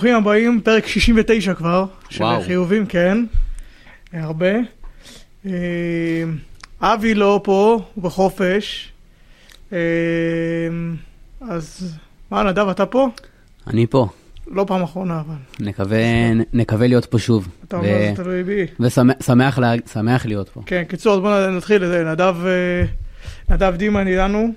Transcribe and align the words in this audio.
ברוכים 0.00 0.16
הבאים, 0.16 0.60
פרק 0.64 0.86
69 0.86 1.54
כבר, 1.54 1.84
של 2.08 2.22
וואו. 2.24 2.42
חיובים, 2.42 2.86
כן, 2.86 3.24
הרבה. 4.12 4.52
אה, 5.46 5.52
אבי 6.80 7.14
לא 7.14 7.40
פה, 7.44 7.80
הוא 7.94 8.04
בחופש. 8.04 8.92
אה, 9.72 9.78
אז 11.40 11.94
מה, 12.30 12.42
נדב, 12.42 12.68
אתה 12.68 12.86
פה? 12.86 13.08
אני 13.66 13.86
פה, 13.86 14.08
לא 14.50 14.64
פעם 14.68 14.82
אחרונה, 14.82 15.20
אבל. 15.20 15.34
נקווה, 15.66 15.98
נקווה 16.52 16.86
להיות 16.86 17.04
פה 17.06 17.18
שוב. 17.18 17.48
אתה 17.68 17.76
אומר, 17.76 17.88
זה 17.88 18.12
תלוי 18.16 18.42
בי. 18.42 18.66
ושמח 18.80 19.58
לה- 19.58 19.72
שמח 19.92 20.26
להיות 20.26 20.48
פה. 20.48 20.62
כן, 20.66 20.82
קיצור, 20.88 21.14
אז 21.14 21.20
בואו 21.20 21.50
נתחיל. 21.50 22.02
נדב, 22.12 22.36
אה, 22.46 22.84
נדב 23.54 23.74
דימן 23.76 24.06
איתנו. 24.06 24.48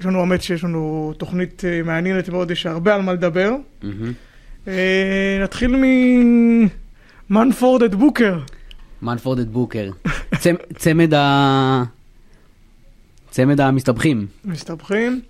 אה, 0.00 0.04
יש 0.04 0.06
לנו, 0.06 0.20
האמת 0.20 0.42
שיש 0.42 0.64
לנו 0.64 1.12
תוכנית 1.18 1.64
אה, 1.64 1.80
מעניינת 1.84 2.28
מאוד, 2.28 2.50
יש 2.50 2.66
הרבה 2.66 2.94
על 2.94 3.02
מה 3.02 3.12
לדבר. 3.12 3.52
אה, 4.68 5.38
נתחיל 5.42 5.76
ממנפורד 7.30 7.82
את 7.82 7.94
בוקר. 7.94 8.38
מנפורד 9.02 9.38
את 9.38 9.48
בוקר. 9.48 9.90
צמ- 10.34 10.74
צמד 10.78 11.14
ה... 11.14 11.82
צמד 13.30 13.60
המסתבכים. 13.60 14.26
מסתבכים. 14.44 15.20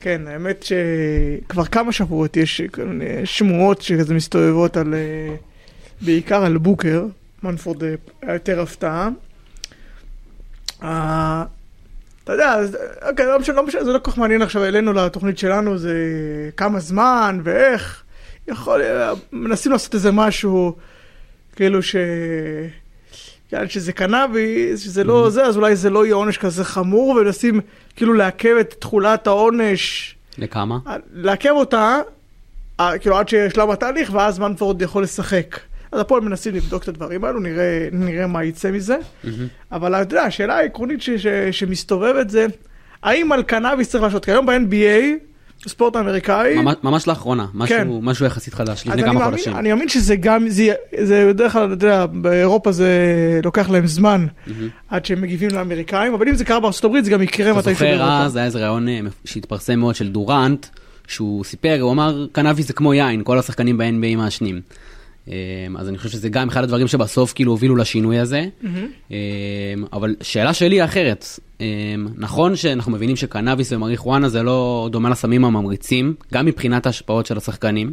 כן, 0.00 0.22
האמת 0.26 0.62
שכבר 0.64 1.64
כמה 1.64 1.92
שבועות 1.92 2.36
יש 2.36 2.60
מיני 2.78 3.04
שמועות 3.26 3.82
שכזה 3.82 4.14
מסתובבות 4.14 4.76
על... 4.76 4.94
אה, 4.94 5.34
בעיקר 6.02 6.44
על 6.44 6.56
בוקר. 6.56 7.04
מנפורד 7.42 7.84
אה, 7.84 7.94
היה 8.22 8.32
יותר 8.34 8.60
הפתעה. 8.60 9.08
אתה 12.24 12.32
יודע, 12.32 12.52
אז, 12.52 12.76
אוקיי, 13.08 13.26
לא 13.26 13.38
משנה, 13.38 13.56
לא 13.56 13.66
משנה, 13.66 13.84
זה 13.84 13.92
לא 13.92 13.98
כל 13.98 14.10
כך 14.10 14.18
מעניין 14.18 14.42
עכשיו 14.42 14.64
אלינו 14.64 14.92
לתוכנית 14.92 15.38
שלנו, 15.38 15.78
זה 15.78 15.94
כמה 16.56 16.80
זמן 16.80 17.40
ואיך. 17.44 18.02
יכול, 18.48 18.82
מנסים 19.32 19.72
לעשות 19.72 19.94
איזה 19.94 20.12
משהו, 20.12 20.76
כאילו 21.56 21.82
ש... 21.82 21.96
יאללה, 23.52 23.68
שזה 23.68 23.92
קנאביס, 23.92 24.80
שזה 24.80 25.04
לא 25.04 25.30
זה, 25.30 25.44
אז 25.44 25.56
אולי 25.56 25.76
זה 25.76 25.90
לא 25.90 26.04
יהיה 26.04 26.14
עונש 26.14 26.38
כזה 26.38 26.64
חמור, 26.64 27.08
ומנסים 27.08 27.60
כאילו 27.96 28.12
לעכב 28.12 28.56
את 28.60 28.74
תחולת 28.78 29.26
העונש, 29.26 30.14
לכמה? 30.38 30.78
לעכב 31.12 31.50
אותה, 31.50 31.98
כאילו 33.00 33.16
עד 33.16 33.28
שישלם 33.28 33.70
התהליך, 33.70 34.10
ואז 34.12 34.38
מנפורד 34.38 34.82
יכול 34.82 35.02
לשחק. 35.02 35.60
אז 35.92 36.00
הפועל 36.00 36.22
מנסים 36.22 36.54
לבדוק 36.54 36.82
את 36.82 36.88
הדברים 36.88 37.24
האלו, 37.24 37.40
נראה, 37.40 37.88
נראה 37.92 38.26
מה 38.26 38.44
יצא 38.44 38.70
מזה. 38.70 38.96
מהמם. 39.24 39.46
אבל 39.72 39.94
אתה 39.94 40.14
יודע, 40.14 40.22
השאלה 40.22 40.56
העקרונית 40.56 41.02
ש, 41.02 41.10
ש, 41.10 41.26
שמסתובבת 41.50 42.30
זה, 42.30 42.46
האם 43.02 43.32
על 43.32 43.42
קנאביס 43.42 43.88
צריך 43.90 44.02
לעשות? 44.04 44.24
כי 44.24 44.30
היום 44.30 44.46
ב-NBA, 44.46 45.02
בספורט 45.66 45.96
האמריקאי, 45.96 46.54
ממש- 46.62 46.74
ממש 46.82 47.08
לאחרונה, 47.08 47.46
כן. 47.46 47.82
משהו 47.82 48.00
משהו 48.02 48.26
יחסית 48.26 48.54
חדש, 48.54 48.86
לפני 48.86 49.02
כמה 49.02 49.12
מאמין, 49.12 49.30
חודשים. 49.30 49.56
אני 49.56 49.68
מאמין 49.68 49.88
שזה 49.88 50.16
גם, 50.16 50.48
זה, 50.48 50.72
זה 51.02 51.26
בדרך 51.28 51.52
כלל, 51.52 51.64
אתה 51.64 51.86
יודע, 51.86 52.06
באירופה 52.06 52.72
זה 52.72 52.88
לוקח 53.44 53.70
להם 53.70 53.86
זמן 53.86 54.26
מהמם. 54.46 54.68
עד 54.88 55.04
שהם 55.06 55.20
מגיבים 55.22 55.50
לאמריקאים, 55.52 56.14
אבל 56.14 56.28
אם 56.28 56.34
זה 56.34 56.44
קרה 56.44 56.60
בארצות 56.60 56.84
הברית 56.84 57.04
זה 57.04 57.10
גם 57.10 57.22
יקרה 57.22 57.50
אתה 57.50 57.58
מתישהו 57.58 57.72
זוכר 57.74 57.84
באירופה. 57.84 58.18
אז, 58.24 58.36
היה 58.36 58.46
איזה 58.46 58.58
רעיון 58.58 58.88
אה, 58.88 59.00
שהתפרסם 59.24 59.78
מאוד 59.78 59.94
של 59.94 60.08
דורנט, 60.08 60.66
שהוא 61.06 61.44
סיפר, 61.44 61.78
הוא 61.80 61.92
אמר, 61.92 62.26
קנאביס 62.32 62.66
זה 62.66 62.72
כמו 62.72 62.94
יין, 62.94 63.22
כל 63.24 63.38
השחקנים 63.38 63.78
ב-NBA 63.78 64.16
מעשנים. 64.16 64.60
אה, 65.28 65.34
אז 65.78 65.88
אני 65.88 65.98
חושב 65.98 66.10
שזה 66.10 66.28
גם 66.28 66.48
אחד 66.48 66.62
הדברים 66.62 66.88
שבסוף 66.88 67.32
כאילו 67.32 67.52
הובילו 67.52 67.76
לשינוי 67.76 68.18
הזה. 68.18 68.46
אה, 69.12 69.16
אבל 69.92 70.16
שאלה 70.22 70.54
שלי 70.54 70.76
היא 70.76 70.84
אחרת. 70.84 71.26
אה, 71.60 71.66
נכון 72.16 72.56
שאנחנו 72.56 72.92
מבינים 72.92 73.16
שקנאביס 73.16 73.72
ומריחואנה 73.72 74.28
זה 74.28 74.42
לא 74.42 74.88
דומה 74.92 75.10
לסמים 75.10 75.44
הממריצים, 75.44 76.14
גם 76.34 76.46
מבחינת 76.46 76.86
ההשפעות 76.86 77.26
של 77.26 77.36
השחקנים, 77.36 77.92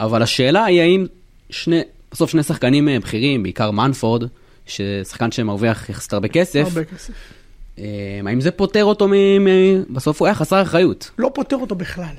אבל 0.00 0.22
השאלה 0.22 0.64
היא 0.64 0.80
האם 0.80 1.06
שני, 1.50 1.80
בסוף 2.12 2.30
שני 2.30 2.42
שחקנים 2.42 2.88
אה, 2.88 3.00
בכירים, 3.00 3.42
בעיקר 3.42 3.70
מנפורד, 3.70 4.24
ששחקן 4.66 5.30
שמרוויח 5.32 5.88
יחסית 5.90 6.12
הרבה 6.12 6.28
כסף, 6.28 6.64
הרבה 6.66 6.84
כסף. 6.84 7.12
האם 8.26 8.40
זה 8.40 8.50
פוטר 8.50 8.84
אותו 8.84 9.08
מ... 9.08 9.12
בסוף 9.90 10.20
הוא 10.20 10.26
היה 10.26 10.34
חסר 10.34 10.62
אחריות, 10.62 11.10
לא 11.18 11.30
פותר 11.34 11.56
אותו 11.56 11.74
בכלל. 11.74 12.14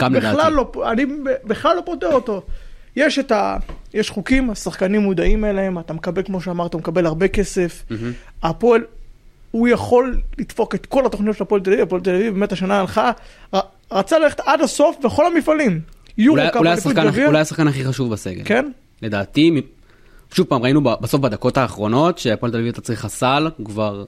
גם 0.00 0.14
לדעתי. 0.14 0.36
בכלל 0.36 0.52
לא, 0.52 0.72
אני 0.92 1.04
בכלל 1.44 1.76
לא 1.76 1.82
פותר 1.86 2.12
אותו. 2.12 2.42
יש 2.96 3.18
את 3.18 3.32
ה... 3.32 3.56
יש 3.94 4.10
חוקים, 4.10 4.50
השחקנים 4.50 5.00
מודעים 5.00 5.44
אליהם, 5.44 5.78
אתה 5.78 5.92
מקבל, 5.92 6.22
כמו 6.22 6.40
שאמרת, 6.40 6.72
הוא 6.72 6.80
מקבל 6.80 7.06
הרבה 7.06 7.28
כסף. 7.28 7.84
מהמם. 7.90 8.12
הפועל, 8.42 8.80
הוא 9.50 9.68
יכול 9.68 10.20
לדפוק 10.38 10.74
את 10.74 10.86
כל 10.86 11.06
התוכניות 11.06 11.36
של 11.36 11.42
הפועל 11.42 11.60
תל 11.60 11.70
אביב, 11.72 11.82
הפועל 11.82 12.00
תל 12.02 12.14
אביב 12.14 12.34
באמת 12.34 12.52
השנה 12.52 12.80
הלכה, 12.80 13.10
רצה 13.92 14.18
ללכת 14.18 14.40
עד 14.40 14.60
הסוף 14.60 14.96
בכל 15.04 15.26
המפעלים. 15.26 15.80
יורו 16.18 16.36
אולי- 16.38 16.46
השחקן- 17.40 17.68
הכי 17.68 17.84
חשוב 17.84 18.12
בסגל. 18.12 18.42
כן? 18.44 18.70
לדעתי, 19.02 19.60
שוב 20.34 20.46
פעם, 20.46 20.62
ראינו 20.62 20.80
בסוף 20.80 21.20
בדקות 21.20 21.56
האחרונות 21.56 22.18
שהפועל 22.18 22.52
תל 22.52 22.58
אביב 22.58 22.68
אתה 22.72 22.80
צריך 22.80 23.04
הסל, 23.04 23.48
הוא 23.56 23.66
כבר, 23.66 24.04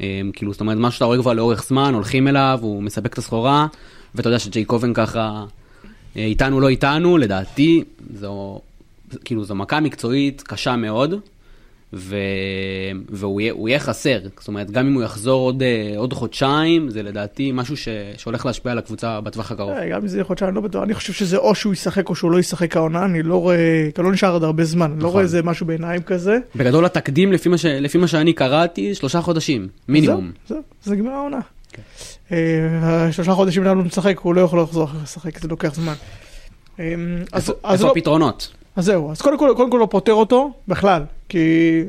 אה, 0.00 0.20
כאילו, 0.32 0.52
זאת 0.52 0.60
אומרת, 0.60 0.76
משהו 0.78 0.92
שאתה 0.92 1.04
רואה 1.04 1.18
כבר 1.18 1.32
לאורך 1.32 1.64
זמן, 1.64 1.94
הולכים 1.94 2.28
אליו, 2.28 2.58
הוא 2.62 2.82
מספק 2.82 3.12
את 3.12 3.18
הסחורה, 3.18 3.66
ואתה 4.14 4.28
יודע 4.28 4.38
שג'יי 4.38 4.64
קובן 4.64 4.94
ככה, 4.94 5.44
איתנו 6.24 6.60
לא 6.60 6.68
איתנו, 6.68 7.18
לדעתי, 7.18 7.84
זו, 8.14 8.60
כאילו, 9.24 9.44
זו 9.44 9.54
מכה 9.54 9.80
מקצועית 9.80 10.42
קשה 10.42 10.76
מאוד, 10.76 11.14
ו... 11.92 12.16
והוא 13.08 13.40
יהיה, 13.40 13.54
יהיה 13.66 13.78
חסר, 13.78 14.18
זאת 14.38 14.48
אומרת, 14.48 14.70
גם 14.70 14.86
אם 14.86 14.94
הוא 14.94 15.02
יחזור 15.02 15.40
עוד, 15.40 15.62
אה, 15.62 15.92
עוד 15.96 16.12
חודשיים, 16.12 16.90
זה 16.90 17.02
לדעתי 17.02 17.52
משהו 17.52 17.76
ש... 17.76 17.88
שהולך 18.16 18.46
להשפיע 18.46 18.72
על 18.72 18.78
הקבוצה 18.78 19.20
בטווח 19.20 19.52
הקרוב. 19.52 19.70
אה, 19.70 19.88
גם 19.88 20.00
אם 20.00 20.08
זה 20.08 20.16
יהיה 20.16 20.24
חודשיים, 20.24 20.54
לא 20.54 20.60
בטוח. 20.60 20.82
אני 20.82 20.94
חושב 20.94 21.12
שזה 21.12 21.36
או 21.36 21.54
שהוא 21.54 21.72
ישחק 21.72 22.08
או 22.08 22.14
שהוא 22.14 22.30
לא 22.30 22.38
ישחק 22.38 22.76
העונה, 22.76 23.04
אני 23.04 23.22
לא 23.22 23.36
רואה, 23.36 23.88
כי 23.94 24.02
לא 24.02 24.12
נשאר 24.12 24.32
עוד 24.32 24.44
הרבה 24.44 24.64
זמן, 24.64 24.90
לא 24.90 24.96
נכון. 24.96 25.10
רואה 25.10 25.22
איזה 25.22 25.42
משהו 25.42 25.66
בעיניים 25.66 26.02
כזה. 26.02 26.38
בגדול 26.56 26.84
התקדים, 26.84 27.32
לפי 27.32 27.48
מה, 27.48 27.58
ש... 27.58 27.64
לפי 27.64 27.98
מה 27.98 28.06
שאני 28.06 28.32
קראתי, 28.32 28.94
שלושה 28.94 29.20
חודשים, 29.20 29.68
מינימום. 29.88 30.30
זהו, 30.48 30.56
זהו, 30.56 30.62
זה 30.82 30.94
נגמר 30.94 31.10
העונה. 31.10 31.40
אה, 32.32 32.36
שלושה 33.12 33.32
חודשים 33.32 33.64
לנו 33.64 33.84
משחק, 33.84 34.18
הוא 34.18 34.34
לא 34.34 34.40
יכול 34.40 34.60
לחזור 34.60 34.88
לשחק, 35.02 35.38
זה 35.38 35.48
לוקח 35.48 35.74
זמן. 35.74 35.94
אה, 36.80 36.94
איפה, 37.34 37.52
לא- 37.86 37.90
הפתרונות? 37.90 38.52
אז 38.76 38.84
זהו, 38.84 39.10
אז 39.10 39.22
קודם 39.22 39.38
כל, 39.38 39.52
קודם 39.56 39.70
כל 39.70 39.78
לא 39.80 39.88
פותר 39.90 40.12
אותו 40.12 40.52
בכלל, 40.68 41.02
כי 41.28 41.82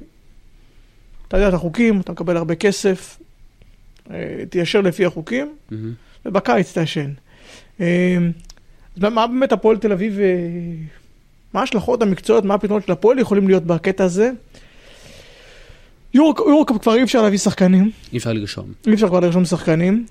אתה 1.27 1.37
יודע 1.37 1.49
את 1.49 1.53
החוקים, 1.53 1.99
אתה 2.01 2.11
מקבל 2.11 2.37
הרבה 2.37 2.55
כסף, 2.55 3.17
אה, 4.11 4.15
תיישר 4.49 4.81
לפי 4.81 5.05
החוקים. 5.05 5.55
ובקיץ 6.25 6.73
תעשן. 6.73 7.11
אז 7.79 7.85
מה- 9.03 9.27
באמת 9.27 9.51
הפועל 9.51 9.77
תל 9.77 9.91
אביב, 9.91 10.17
מה 11.53 11.59
ההשלכות 11.59 12.01
המקצועיות, 12.01 12.45
מה 12.45 12.53
הפתרונות 12.53 12.85
של 12.85 12.91
הפועל 12.91 13.19
יכולים 13.19 13.47
להיות 13.47 13.63
בקטע 13.63 14.03
הזה? 14.03 14.31
יורו 16.13 16.33
יורוקאפ 16.37 16.77
כבר 16.77 16.95
אי 16.95 17.03
אפשר 17.03 17.21
להביא 17.21 17.37
שחקנים, 17.37 17.91
אי 18.13 18.17
אפשר 18.17 18.33
לרשום. 18.33 18.65
אי 18.87 18.93
אפשר 18.93 19.07
כבר 19.07 19.19
לרשום 19.19 19.45
שחקנים, 19.45 20.05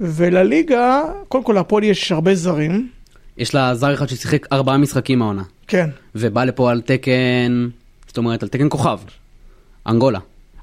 ולליגה, 0.00 1.02
קודם 1.28 1.44
כל 1.44 1.52
להפועל 1.52 1.84
יש 1.84 2.12
הרבה 2.12 2.34
זרים, 2.34 2.88
יש 3.38 3.54
לה 3.54 3.74
זר 3.74 3.94
אחד 3.94 4.08
ששיחק 4.08 4.52
ארבעה 4.52 4.78
משחקים 4.78 5.22
העונה, 5.22 5.42
כן. 5.66 5.90
ובא 6.14 6.44
לפה 6.44 6.70
על 6.70 6.80
תקן, 6.80 7.68
זאת 8.06 8.18
אומרת, 8.18 8.42
על 8.42 8.48
תקן 8.48 8.66
כוכב. 8.70 8.98
אנגולה. 9.86 10.18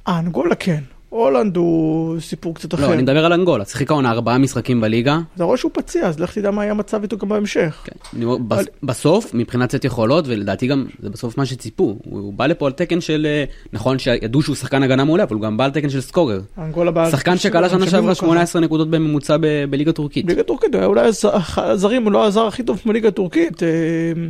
אה, 0.07 0.19
אנגולה 0.19 0.55
כן. 0.55 0.83
הולנד 1.13 1.57
הוא 1.57 2.19
סיפור 2.19 2.55
קצת 2.55 2.73
אחר. 2.73 2.87
לא, 2.87 2.93
אני 2.93 3.01
מדבר 3.01 3.25
על 3.25 3.33
אנגולה. 3.33 3.65
שיחק 3.65 3.91
העונה 3.91 4.11
ארבעה 4.11 4.37
משחקים 4.37 4.81
בליגה. 4.81 5.19
אתה 5.35 5.43
רואה 5.43 5.57
שהוא 5.57 5.71
פציע, 5.73 6.07
אז 6.07 6.19
לך 6.19 6.33
תדע 6.37 6.51
מה 6.51 6.61
היה 6.61 6.71
המצב 6.71 7.01
איתו 7.01 7.17
גם 7.17 7.29
בהמשך. 7.29 7.81
כן. 7.85 8.19
בס- 8.47 8.65
בסוף, 8.83 9.33
מבחינת 9.33 9.71
סט 9.75 9.85
יכולות, 9.85 10.25
ולדעתי 10.27 10.67
גם, 10.67 10.85
זה 10.99 11.09
בסוף 11.09 11.37
מה 11.37 11.45
שציפו. 11.45 11.97
הוא 12.05 12.33
בא 12.33 12.47
לפה 12.47 12.65
על 12.65 12.71
תקן 12.71 13.01
של, 13.01 13.25
אה, 13.29 13.43
נכון 13.73 13.99
שידעו 13.99 14.41
שהוא 14.41 14.55
שחקן 14.55 14.83
הגנה 14.83 15.03
מעולה, 15.05 15.23
אבל 15.23 15.33
הוא 15.35 15.41
גם 15.41 15.57
בא 15.57 15.65
על 15.65 15.71
תקן 15.71 15.89
של 15.89 16.01
סקורר. 16.01 16.41
אנגולה 16.57 16.91
בעל... 16.91 17.11
שחקן 17.11 17.37
שכלה 17.37 17.69
שנה 17.69 17.87
שעברה 17.87 18.15
18 18.15 18.61
נקודות 18.61 18.89
בממוצע 18.89 19.37
ב- 19.41 19.65
בליגה 19.69 19.91
טורקית. 19.91 20.25
בליגה 20.25 20.41
הטורקית, 20.41 20.75
הוא 20.75 20.83
אולי 20.83 21.01
הז- 21.07 21.25
הזרים, 21.57 22.03
הוא 22.03 22.11
לא 22.11 22.25
הזר 22.25 22.47
הכי 22.47 22.63
טוב 22.63 22.81
בליגה 22.85 23.07
הטורקית. 23.07 23.63
אה, 23.63 23.67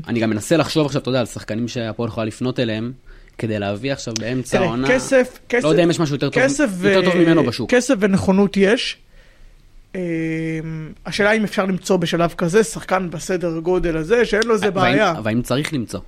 אני 0.07 0.19
גם 0.19 0.30
מנסה 0.30 0.57
לחשוב 0.57 0.86
עכשיו, 0.86 1.02
אתה 1.02 1.10
יודע, 1.10 1.19
על 1.19 1.25
שחקנים 1.25 1.68
שהפועל 1.68 2.10
יכולה 2.10 2.25
לפנות 2.25 2.60
אליהם, 2.60 2.92
כדי 3.38 3.59
להביא 3.59 3.91
עכשיו 3.91 4.13
באמצע 4.19 4.59
העונה. 4.59 4.88
כסף, 4.88 5.39
כסף, 5.50 5.63
לא 5.63 5.69
יודע 5.69 5.83
אם 5.83 5.89
יש 5.89 6.00
משהו 6.00 6.15
יותר 6.15 6.30
טוב, 6.30 6.44
כסף 6.44 6.69
יותר 6.83 7.06
טוב 7.06 7.15
ו- 7.15 7.18
ממנו 7.18 7.44
בשוק. 7.44 7.71
כסף 7.71 7.95
ונכונות 8.00 8.57
יש. 8.57 8.97
אה, 9.95 10.01
השאלה 11.06 11.31
אם 11.31 11.44
אפשר 11.44 11.65
למצוא 11.65 11.97
בשלב 11.97 12.33
כזה 12.38 12.63
שחקן 12.63 13.09
בסדר 13.09 13.59
גודל 13.59 13.97
הזה, 13.97 14.25
שאין 14.25 14.44
לו 14.45 14.53
איזה 14.53 14.71
בעיה. 14.71 15.12
אבל 15.12 15.31
האם 15.31 15.41
צריך 15.41 15.74
למצוא? 15.74 16.00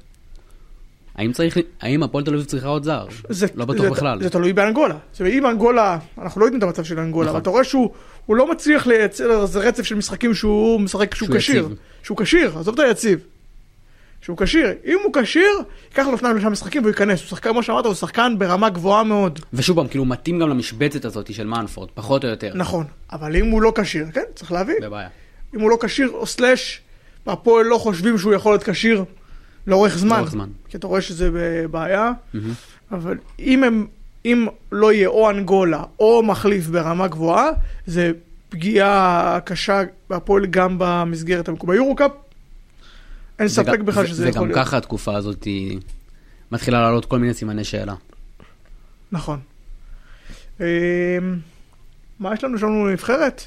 האם 1.15 1.31
צריך, 1.31 1.57
האם 1.81 2.03
הפועל 2.03 2.23
תל 2.23 2.33
אביב 2.33 2.45
צריכה 2.45 2.67
עוד 2.67 2.83
זר? 2.83 3.05
זה, 3.29 3.47
לא 3.55 3.65
בטוח 3.65 3.83
זה, 3.85 3.89
בכלל. 3.91 4.21
זה 4.21 4.29
תלוי 4.29 4.53
באנגולה. 4.53 4.95
זאת 5.11 5.19
אומרת, 5.19 5.33
אם 5.33 5.45
אנגולה, 5.45 5.97
אנחנו 6.21 6.41
לא 6.41 6.45
יודעים 6.45 6.59
את 6.59 6.63
המצב 6.63 6.83
של 6.83 6.99
אנגולה, 6.99 7.25
נכון. 7.25 7.35
אבל 7.35 7.41
אתה 7.41 7.49
רואה 7.49 7.63
שהוא 7.63 7.91
הוא 8.25 8.35
לא 8.35 8.51
מצליח 8.51 8.87
לייצר 8.87 9.41
איזה 9.41 9.59
רצף 9.59 9.83
של 9.83 9.95
משחקים 9.95 10.33
שהוא 10.33 10.81
משחק 10.81 11.15
שהוא 11.15 11.29
כשיר. 11.37 11.69
שהוא 12.03 12.17
כשיר, 12.17 12.57
עזוב 12.59 12.79
את 12.79 12.87
היציב. 12.87 13.19
שהוא 14.25 14.37
כשיר. 14.37 14.67
אם 14.85 14.97
הוא 15.03 15.13
כשיר, 15.13 15.51
ייקח 15.89 16.07
לו 16.07 16.17
שניים 16.17 16.35
שלושה 16.35 16.49
משחקים 16.49 16.81
והוא 16.81 16.89
ייכנס. 16.89 17.21
הוא 17.21 17.27
שחקן, 17.27 17.49
כמו 17.49 17.63
שאמרת, 17.63 17.85
הוא 17.85 17.93
שחקן 17.93 18.35
ברמה 18.37 18.69
גבוהה 18.69 19.03
מאוד. 19.03 19.39
ושוב 19.53 19.77
פעם, 19.77 19.87
כאילו 19.87 20.05
מתאים 20.05 20.39
גם 20.39 20.49
למשבצת 20.49 21.05
הזאת 21.05 21.33
של 21.33 21.47
מנפורד, 21.47 21.89
פחות 21.93 22.23
או 22.23 22.29
יותר. 22.29 22.51
נכון. 22.55 22.85
אבל 23.11 23.35
אם 23.35 23.45
הוא 23.45 23.61
לא 23.61 23.71
כשיר, 23.75 24.05
כן, 24.13 24.23
צריך 24.35 24.51
להבין. 24.51 24.75
בבעיה. 24.81 25.09
אם 25.55 25.61
הוא 25.61 25.69
לא 25.69 25.77
כשיר, 25.81 26.09
או 26.13 26.25
סלאש, 26.25 26.81
והפועל 27.27 27.65
לא 27.65 27.77
חושבים 27.77 28.17
שהוא 28.17 28.33
יכול 28.33 28.51
להיות 28.53 28.63
כשיר 28.63 29.03
לאורך 29.67 29.97
זמן. 29.97 30.17
לאורך 30.17 30.31
זמן. 30.31 30.49
כי 30.69 30.77
אתה 30.77 30.87
רואה 30.87 31.01
שזה 31.01 31.29
בעיה, 31.71 32.11
מהמם. 32.33 32.53
אבל 32.91 33.17
אם 33.39 33.63
הם, 33.63 33.87
אם 34.25 34.47
לא 34.71 34.93
יהיה 34.93 35.07
או 35.07 35.29
אנגולה 35.29 35.83
או 35.99 36.23
מחליף 36.23 36.67
ברמה 36.67 37.07
גבוהה, 37.07 37.49
זה 37.85 38.11
פגיעה 38.49 39.39
קשה 39.45 39.81
בהפועל 40.09 40.45
גם 40.45 40.75
במסגרת 40.79 41.49
המקום. 41.49 41.69
ביורו-קאפ, 41.69 42.11
אין 43.39 43.47
ספק 43.47 43.67
וגם- 43.73 43.85
בכלל 43.85 44.07
שזה 44.07 44.29
יכול 44.29 44.41
וגם 44.41 44.47
להיות. 44.51 44.65
ככה 44.67 44.77
התקופה 44.77 45.15
הזאת 45.15 45.43
היא 45.43 45.79
מתחילה 46.51 46.81
לעלות 46.81 47.05
כל 47.05 47.19
מיני 47.19 47.33
סימני 47.33 47.63
שאלה. 47.63 47.93
נכון. 49.11 49.39
אמ, 50.59 50.65
מה 52.19 52.33
יש 52.33 52.43
לנו? 52.43 52.55
יש 52.55 52.63
לנו 52.63 52.87
נבחרת? 52.89 53.41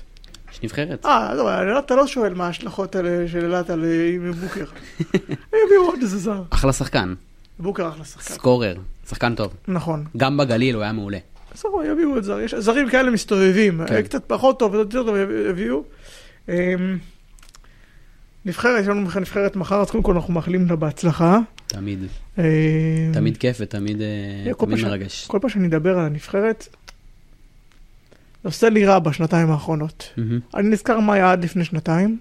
יש 0.52 0.62
נבחרת. 0.62 1.06
אה, 1.06 1.34
לא, 1.34 1.60
אילת, 1.60 1.86
אתה 1.86 1.96
לא 1.96 2.06
שואל 2.06 2.34
מה 2.34 2.46
ההשלכות 2.46 2.96
האלה 2.96 3.28
של 3.28 3.44
אילת 3.44 3.70
על 3.70 3.84
אה, 3.84 4.32
בוקר. 4.40 4.64
הם 5.52 5.58
יביאו 5.66 5.82
עוד 5.86 5.98
איזה 6.02 6.18
זר. 6.18 6.42
אחלה 6.50 6.72
שחקן, 6.72 7.14
בוקר 7.58 7.88
אחלה 7.88 8.04
שחקן. 8.04 8.34
סקורר, 8.34 8.76
שחקן 9.08 9.34
טוב. 9.34 9.54
נכון. 9.68 10.04
גם 10.16 10.36
בגליל 10.36 10.74
הוא 10.74 10.82
היה 10.82 10.92
מעולה. 10.92 11.18
בסדר, 11.54 11.70
יביאו 11.92 12.18
את 12.18 12.24
זר. 12.24 12.40
יש 12.40 12.54
זרים 12.54 12.88
כאלה 12.90 13.10
מסתובבים. 13.10 13.80
כן. 13.88 14.02
קצת 14.02 14.24
פחות 14.26 14.58
טוב, 14.58 14.74
יותר 14.74 15.02
טוב 15.04 15.16
יביאו. 15.50 15.84
נבחרת, 18.44 18.80
יש 18.82 18.88
לנו 18.88 19.00
נבחרת 19.20 19.56
מחר, 19.56 19.80
אז 19.80 19.90
קודם 19.90 20.02
כל 20.04 20.14
אנחנו 20.14 20.32
מאחלים 20.34 20.68
לה 20.68 20.76
בהצלחה. 20.76 21.38
תמיד, 21.66 21.98
אמ, 22.38 22.44
תמיד 23.12 23.36
כיף 23.36 23.56
ותמיד 23.60 24.00
אה, 24.00 24.52
ש- 24.78 24.84
מרגש. 24.84 25.26
כל 25.26 25.38
פעם 25.40 25.50
שאני 25.50 25.66
אדבר 25.68 25.98
על 25.98 26.04
הנבחרת, 26.06 26.68
עושה 28.42 28.68
לי 28.68 28.86
רע 28.86 28.98
בשנתיים 28.98 29.50
האחרונות. 29.50 30.12
אני 30.54 30.68
נזכר 30.68 31.00
מה 31.00 31.14
היה 31.14 31.32
עד 31.32 31.44
לפני 31.44 31.64
שנתיים. 31.64 32.18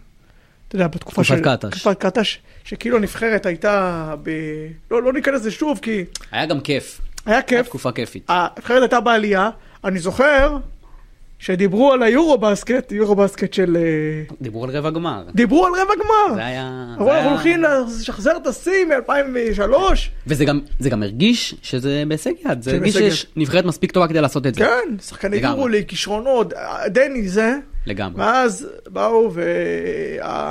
אתה 0.67 0.75
יודע, 0.75 0.87
בתקופה 0.87 1.23
תקופת 1.23 1.37
של... 1.37 1.43
קטש. 1.43 1.81
תקופת 1.81 1.99
קטש, 1.99 2.37
שכאילו 2.63 2.97
הנבחרת 2.97 3.45
הייתה 3.45 4.15
ב... 4.23 4.29
לא, 4.91 5.03
לא 5.03 5.13
ניכנס 5.13 5.35
לזה 5.35 5.51
שוב, 5.51 5.79
כי 5.81 6.03
היה 6.31 6.45
גם 6.45 6.59
כיף, 6.59 7.01
היה 7.25 7.35
הייתה 7.35 7.47
כיף. 7.49 7.65
תקופה 7.65 7.91
כיפית. 7.91 8.25
הנבחרת 8.29 8.81
הייתה 8.81 8.99
בעלייה. 8.99 9.49
אני 9.83 9.99
זוכר 9.99 10.57
שדיברו 11.39 11.93
על 11.93 12.03
היורו 12.03 12.37
בסקט, 12.37 12.91
יורו 12.91 13.15
בסקט 13.15 13.53
של... 13.53 13.77
אה, 13.77 14.35
דיברו 14.41 14.63
על 14.63 14.69
רבע 14.69 14.89
גמר. 14.89 15.23
דיברו 15.35 15.65
על 15.65 15.71
רבע 15.71 15.93
גמר. 15.95 16.35
זה 16.35 16.45
היה... 16.45 16.95
אמרו, 16.97 17.11
אנחנו 17.11 17.29
הולכים 17.29 17.61
לשחזר 17.61 18.37
את 18.37 18.47
השיא 18.47 18.85
מ-2003. 18.85 19.73
וזה 20.27 20.45
גם, 20.45 20.59
גם 20.89 21.03
הרגיש 21.03 21.55
שזה 21.61 22.03
בהישג 22.07 22.31
יד, 22.45 22.61
זה 22.61 22.71
הרגיש 22.71 22.93
שיש 22.93 23.25
נבחרת 23.35 23.65
מספיק 23.65 23.91
טובה 23.91 24.07
כדי 24.07 24.21
לעשות 24.21 24.47
את 24.47 24.55
זה. 24.55 24.65
כן, 24.65 24.95
שחקני 25.01 25.37
לגמרי. 25.37 25.55
יורו 25.55 25.67
לי, 25.67 25.83
כישרונות, 25.87 26.53
דני 26.87 27.27
זה. 27.27 27.55
לגמרי. 27.85 28.21
ואז 28.21 28.67
באו 28.89 29.31
ו... 29.33 29.41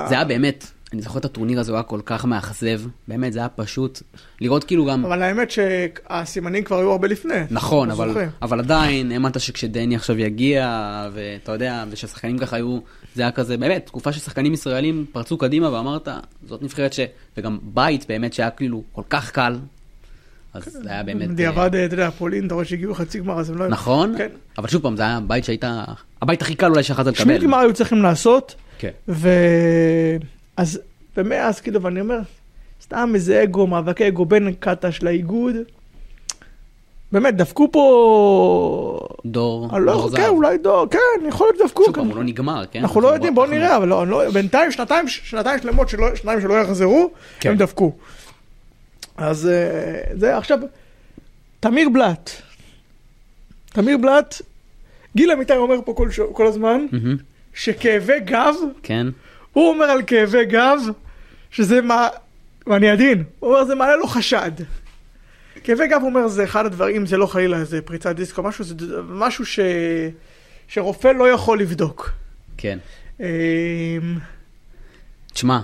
זה 0.08 0.14
היה 0.14 0.24
באמת, 0.24 0.66
אני 0.96 1.02
זוכר 1.02 1.18
את 1.18 1.24
הטורניר 1.24 1.60
הזה, 1.60 1.72
הוא 1.72 1.76
היה 1.76 1.82
כל 1.82 2.00
כך 2.04 2.24
מאכזב, 2.24 2.80
באמת, 3.08 3.32
זה 3.32 3.38
היה 3.38 3.48
פשוט 3.48 4.02
לראות 4.40 4.64
כאילו 4.64 4.86
גם, 4.86 5.04
אבל 5.04 5.22
האמת 5.22 5.50
שהסימנים 5.50 6.64
כבר 6.64 6.78
היו 6.78 6.90
הרבה 6.92 7.08
לפני. 7.08 7.34
נכון, 7.50 7.90
אבל. 7.90 8.14
אבל 8.42 8.60
עדיין, 8.60 9.12
האמנת 9.12 9.40
שכשדני 9.40 9.96
עכשיו 9.96 10.18
יגיע, 10.18 10.68
ואתה 11.12 11.52
יודע, 11.52 11.84
וששחקנים 11.90 12.38
ככה 12.38 12.56
היו, 12.56 12.78
זה 13.14 13.22
היה 13.22 13.30
כזה, 13.30 13.56
באמת, 13.56 13.86
תקופה 13.86 14.12
ששחקנים 14.12 14.52
ישראלים 14.52 15.06
פרצו 15.12 15.38
קדימה 15.38 15.72
ואמרת, 15.72 16.08
זאת 16.46 16.62
נבחרת 16.62 16.92
ש... 16.92 17.00
וגם 17.36 17.58
בית 17.62 18.08
באמת 18.08 18.32
שהיה 18.32 18.50
כאילו 18.50 18.82
כל 18.92 19.02
כך 19.10 19.30
קל, 19.30 19.58
אז 20.54 20.78
זה 20.82 20.90
היה 20.90 21.02
באמת... 21.02 21.28
בדיעבד, 21.28 21.74
אתה 21.74 21.94
יודע, 21.94 22.10
פולין, 22.10 22.46
אתה 22.46 22.54
רואה 22.54 22.64
שהגיעו 22.64 22.94
חצי 22.94 23.18
גמר, 23.18 23.40
אז 23.40 23.50
הם 23.50 23.58
לא... 23.58 23.64
אה, 23.64 23.68
נכון, 23.68 24.14
כן. 24.18 24.28
אבל 24.58 24.68
שוב 24.68 24.82
פעם, 24.82 24.96
זה 24.96 25.02
היה 25.02 25.20
בית 25.26 25.44
שהייתה, 25.44 25.84
הבית 26.22 26.42
הכי 26.42 26.54
קל 26.54 26.70
אולי 26.70 26.82
שיכולת 26.82 27.06
לקבל. 27.06 27.18
שמינית 27.18 27.42
גמר 27.42 27.58
היו 27.58 27.72
צריכים 27.74 28.02
לעשות, 28.02 28.54
כן. 28.78 28.90
ו... 29.08 29.28
אז, 30.56 30.80
ומאז, 31.16 31.60
כאילו, 31.60 31.82
ואני 31.82 32.00
אומר, 32.00 32.18
סתם 32.82 33.10
איזה 33.14 33.42
אגו, 33.42 33.66
מאבקי 33.66 34.08
אגו 34.08 34.24
בין 34.24 34.54
קטש 34.60 35.02
לאיגוד. 35.02 35.54
באמת, 37.12 37.36
דפקו 37.36 37.72
פה... 37.72 38.98
דור, 39.26 39.76
אני 39.76 39.86
לא 39.86 39.92
דור 39.92 40.08
זהב. 40.08 40.20
כן, 40.20 40.28
אולי 40.28 40.58
דור, 40.58 40.86
כן, 40.90 41.28
יכול 41.28 41.46
להיות 41.46 41.68
דפקו. 41.68 41.84
שוב 41.84 41.94
כן. 41.94 42.00
פעם, 42.00 42.10
הוא 42.10 42.16
לא 42.16 42.24
נגמר, 42.24 42.64
כן? 42.70 42.80
אנחנו 42.80 43.00
לא 43.00 43.08
יודעים, 43.08 43.34
בואו 43.34 43.50
נראה, 43.50 43.76
אבל 43.76 43.88
לא, 43.88 44.06
לא, 44.06 44.30
בינתיים 44.30 44.72
שנתיים, 44.72 45.08
שנתיים 45.08 45.58
שלמות, 45.58 45.88
שלא, 45.88 46.16
שניים 46.16 46.40
שלא 46.40 46.54
יחזרו, 46.54 47.10
כן. 47.40 47.50
הם 47.50 47.56
דפקו. 47.56 47.92
אז 49.16 49.48
אה, 49.48 50.00
זה 50.18 50.36
עכשיו, 50.36 50.58
תמיר 51.60 51.88
בלאט. 51.88 52.30
תמיר 53.66 53.98
בלאט, 53.98 54.34
גיל 55.16 55.30
אמיתי 55.30 55.56
אומר 55.56 55.76
פה 55.84 55.94
כל, 55.96 56.08
כל 56.32 56.46
הזמן, 56.46 56.86
מהמם, 56.92 57.16
שכאבי 57.54 58.20
גב, 58.20 58.54
כן, 58.82 59.06
הוא 59.56 59.68
אומר 59.68 59.84
על 59.84 60.02
כאבי 60.06 60.44
גב, 60.44 60.78
שזה 61.50 61.80
מה, 61.80 62.08
ואני 62.66 62.90
עדין, 62.90 63.24
הוא 63.38 63.50
אומר 63.50 63.64
זה 63.64 63.74
מעלה 63.74 63.96
לו 63.96 64.06
חשד. 64.06 64.50
כאבי 65.64 65.88
גב 65.88 66.00
הוא 66.00 66.08
אומר 66.08 66.28
זה 66.28 66.44
אחד 66.44 66.66
הדברים, 66.66 67.06
זה 67.06 67.16
לא 67.16 67.26
חלילה 67.26 67.58
איזה 67.58 67.82
פריצת 67.82 68.16
דיסק 68.16 68.38
או 68.38 68.42
משהו, 68.42 68.64
זה 68.64 68.74
משהו 69.08 69.46
ש... 69.46 69.60
שרופא 70.68 71.08
לא 71.08 71.30
יכול 71.30 71.60
לבדוק. 71.60 72.10
כן. 72.56 72.78
אמ, 73.20 73.24
תשמע, 75.32 75.60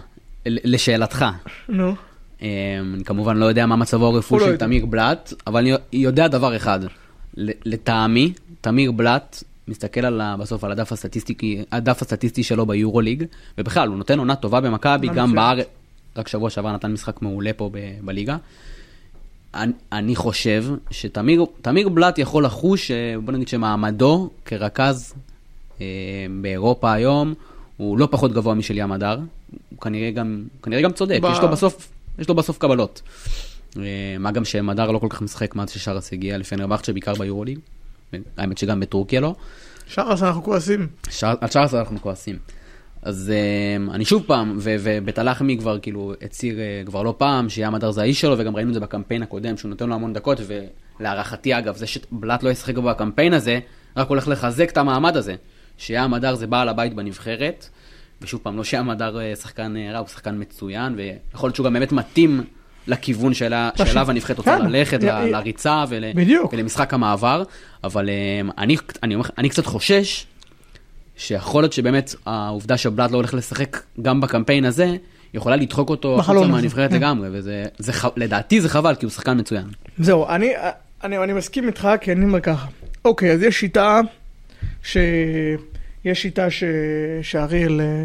לשאלתך, 0.46 1.24
נו, 1.68 1.94
אמ, 2.42 2.46
אני 2.94 3.04
כמובן 3.04 3.36
לא 3.36 3.44
יודע 3.46 3.66
מה 3.66 3.76
מצבו 3.76 4.06
הרפואי 4.06 4.40
לא 4.40 4.46
של. 4.46 4.56
תמיר 4.56 4.86
בלאט, 4.86 5.32
אבל 5.46 5.60
אני 5.60 5.76
יודע 5.92 6.28
דבר 6.28 6.56
אחד, 6.56 6.80
לטעמי, 7.36 8.32
תמיר 8.60 8.92
בלאט 8.92 9.42
מסתכל 9.68 10.00
על 10.04 10.20
ה- 10.20 10.36
בסוף 10.36 10.64
על 10.64 10.72
הדף 10.72 10.92
הסטטיסטי, 10.92 11.34
הדף 11.72 12.02
הסטטיסטי 12.02 12.42
שלו 12.42 12.66
ביורוליג, 12.66 13.24
ובכלל, 13.58 13.88
הוא 13.88 13.96
נותן 13.96 14.18
עונה 14.18 14.36
טובה 14.36 14.60
במכבי, 14.60 15.08
עונה 15.08 15.20
גם. 15.22 15.34
בארץ, 15.34 15.66
רק 16.16 16.28
שבוע 16.28 16.50
שעבר 16.50 16.72
נתן 16.72 16.92
משחק 16.92 17.22
מעולה 17.22 17.50
פה 17.56 17.70
ב- 17.72 17.78
בליגה. 18.04 18.36
אני, 19.54 19.72
אני 19.92 20.16
חושב 20.16 20.64
שתמיר 20.90 21.44
תמיר 21.62 21.88
בלאט 21.88 22.18
יכול 22.18 22.44
לחוש, 22.44 22.90
אה, 22.90 23.14
בוא 23.24 23.32
נגיד 23.32 23.48
שמעמדו 23.48 24.30
כרכז 24.44 25.14
אה, 25.80 25.86
באירופה 26.40 26.92
היום, 26.92 27.34
הוא 27.76 27.98
לא 27.98 28.08
פחות 28.10 28.32
גבוה 28.32 28.54
משל 28.54 28.78
ים 28.78 28.92
הדר, 28.92 29.18
הוא 29.70 29.78
כנראה 29.80 30.10
גם, 30.10 30.44
כנראה 30.62 30.82
גם 30.82 30.92
צודק, 30.92 31.18
ב- 31.22 31.32
יש 31.32 31.38
לו 31.38 31.48
בסוף, 31.48 31.88
יש 32.18 32.28
לו 32.28 32.34
בסוף 32.34 32.58
קבלות. 32.58 33.02
אה, 33.78 33.82
מה 34.18 34.30
גם 34.32 34.44
שמדר 34.44 34.90
לא 34.90 34.98
כל 34.98 35.06
כך 35.10 35.22
משחק 35.22 35.54
מאז 35.54 35.70
ששרס 35.70 36.12
הגיע 36.12 36.38
לפני 36.38 36.58
נרבכצ'ה, 36.58 36.92
בעיקר 36.92 37.14
ביורוליג. 37.14 37.58
האמת 38.36 38.58
שגם 38.58 38.80
בטורקיה 38.80 39.20
לא. 39.20 39.34
שרס 39.86 40.22
אנחנו 40.22 40.42
כועסים. 40.42 40.86
שר- 41.10 41.34
על 41.40 41.48
שרס 41.48 41.74
אנחנו 41.74 42.00
כועסים. 42.00 42.38
אז 43.02 43.32
אה, 43.34 43.94
אני 43.94 44.04
שוב 44.04 44.22
פעם, 44.26 44.58
ובית 44.60 45.18
הלחמי 45.18 45.58
כבר 45.58 45.78
כאילו 45.78 46.12
הצהיר 46.22 46.60
אה, 46.60 46.82
כבר 46.86 47.02
לא 47.02 47.14
פעם, 47.18 47.48
שים 47.48 47.74
הדר 47.74 47.90
זה 47.90 48.00
האיש 48.00 48.20
שלו, 48.20 48.38
וגם 48.38 48.56
ראינו 48.56 48.68
את 48.68 48.74
זה 48.74 48.80
בקמפיין 48.80 49.22
הקודם, 49.22 49.56
שהוא 49.56 49.68
נותן 49.68 49.88
לו 49.88 49.94
המון 49.94 50.12
דקות, 50.12 50.40
ולהערכתי 51.00 51.58
אגב, 51.58 51.76
זה 51.76 51.86
שבלאט 51.86 52.42
לא 52.42 52.50
ישחק 52.50 52.74
בקמפיין 52.74 53.34
הזה, 53.34 53.58
רק 53.96 54.08
הולך 54.08 54.28
לחזק 54.28 54.70
את 54.70 54.76
המעמד 54.76 55.16
הזה. 55.16 55.34
שים 55.78 56.14
הדר 56.14 56.34
זה 56.34 56.46
בעל 56.46 56.68
הבית 56.68 56.94
בנבחרת, 56.94 57.68
ושוב 58.22 58.40
פעם, 58.42 58.56
לא 58.56 58.64
שים 58.64 58.90
הדר 58.90 59.20
אה, 59.20 59.36
שחקן 59.36 59.76
אה, 59.76 59.92
רע, 59.92 59.98
הוא 59.98 60.08
שחקן 60.08 60.40
מצוין, 60.40 60.94
ויכול 60.96 61.46
להיות 61.46 61.56
שהוא 61.56 61.64
גם 61.64 61.72
באמת 61.72 61.92
מתאים 61.92 62.44
לכיוון 62.86 63.32
פשוט, 63.34 63.86
שאליו 63.86 64.10
הנבחרת 64.10 64.38
רוצה 64.38 64.58
כן. 64.58 64.66
ללכת, 64.66 65.02
ל- 65.02 65.24
לריצה 65.24 65.84
ול. 65.88 66.04
ולמשחק 66.52 66.94
המעבר, 66.94 67.42
אבל 67.84 68.08
אה, 68.08 68.40
אני, 68.58 68.76
אני, 69.02 69.16
אני 69.38 69.48
קצת 69.48 69.66
חושש 69.66 70.26
שיכול 71.16 71.62
להיות 71.62 71.72
שבאמת 71.72 72.14
העובדה 72.26 72.76
שבלאט 72.76 73.10
לא 73.10 73.16
הולך 73.16 73.34
לשחק 73.34 73.82
גם 74.02 74.20
בקמפיין 74.20 74.64
הזה, 74.64 74.96
יכולה 75.34 75.56
לדחוק 75.56 75.90
אותו 75.90 76.20
החוצה 76.20 76.46
מהנבחרת 76.46 76.90
כן. 76.90 76.96
לגמרי, 76.96 77.28
וזה 77.32 77.64
זה, 77.78 77.92
לדעתי 78.16 78.60
זה 78.60 78.68
חבל, 78.68 78.94
כי 78.94 79.06
הוא 79.06 79.12
שחקן 79.12 79.38
מצוין. 79.40 79.64
זהו, 79.98 80.28
אני, 80.28 80.52
אני, 81.04 81.18
אני 81.18 81.32
מסכים 81.32 81.66
איתך, 81.66 81.88
כי 82.00 82.12
אני 82.12 82.24
אומר 82.24 82.40
ככה. 82.40 82.66
אוקיי, 83.04 83.32
אז 83.32 83.42
יש 83.42 83.60
שיטה, 83.60 84.00
ש... 84.82 84.96
יש 86.04 86.22
שיטה 86.22 86.50
ש... 86.50 86.64
שאריאל... 87.22 87.80
אה, 87.80 88.04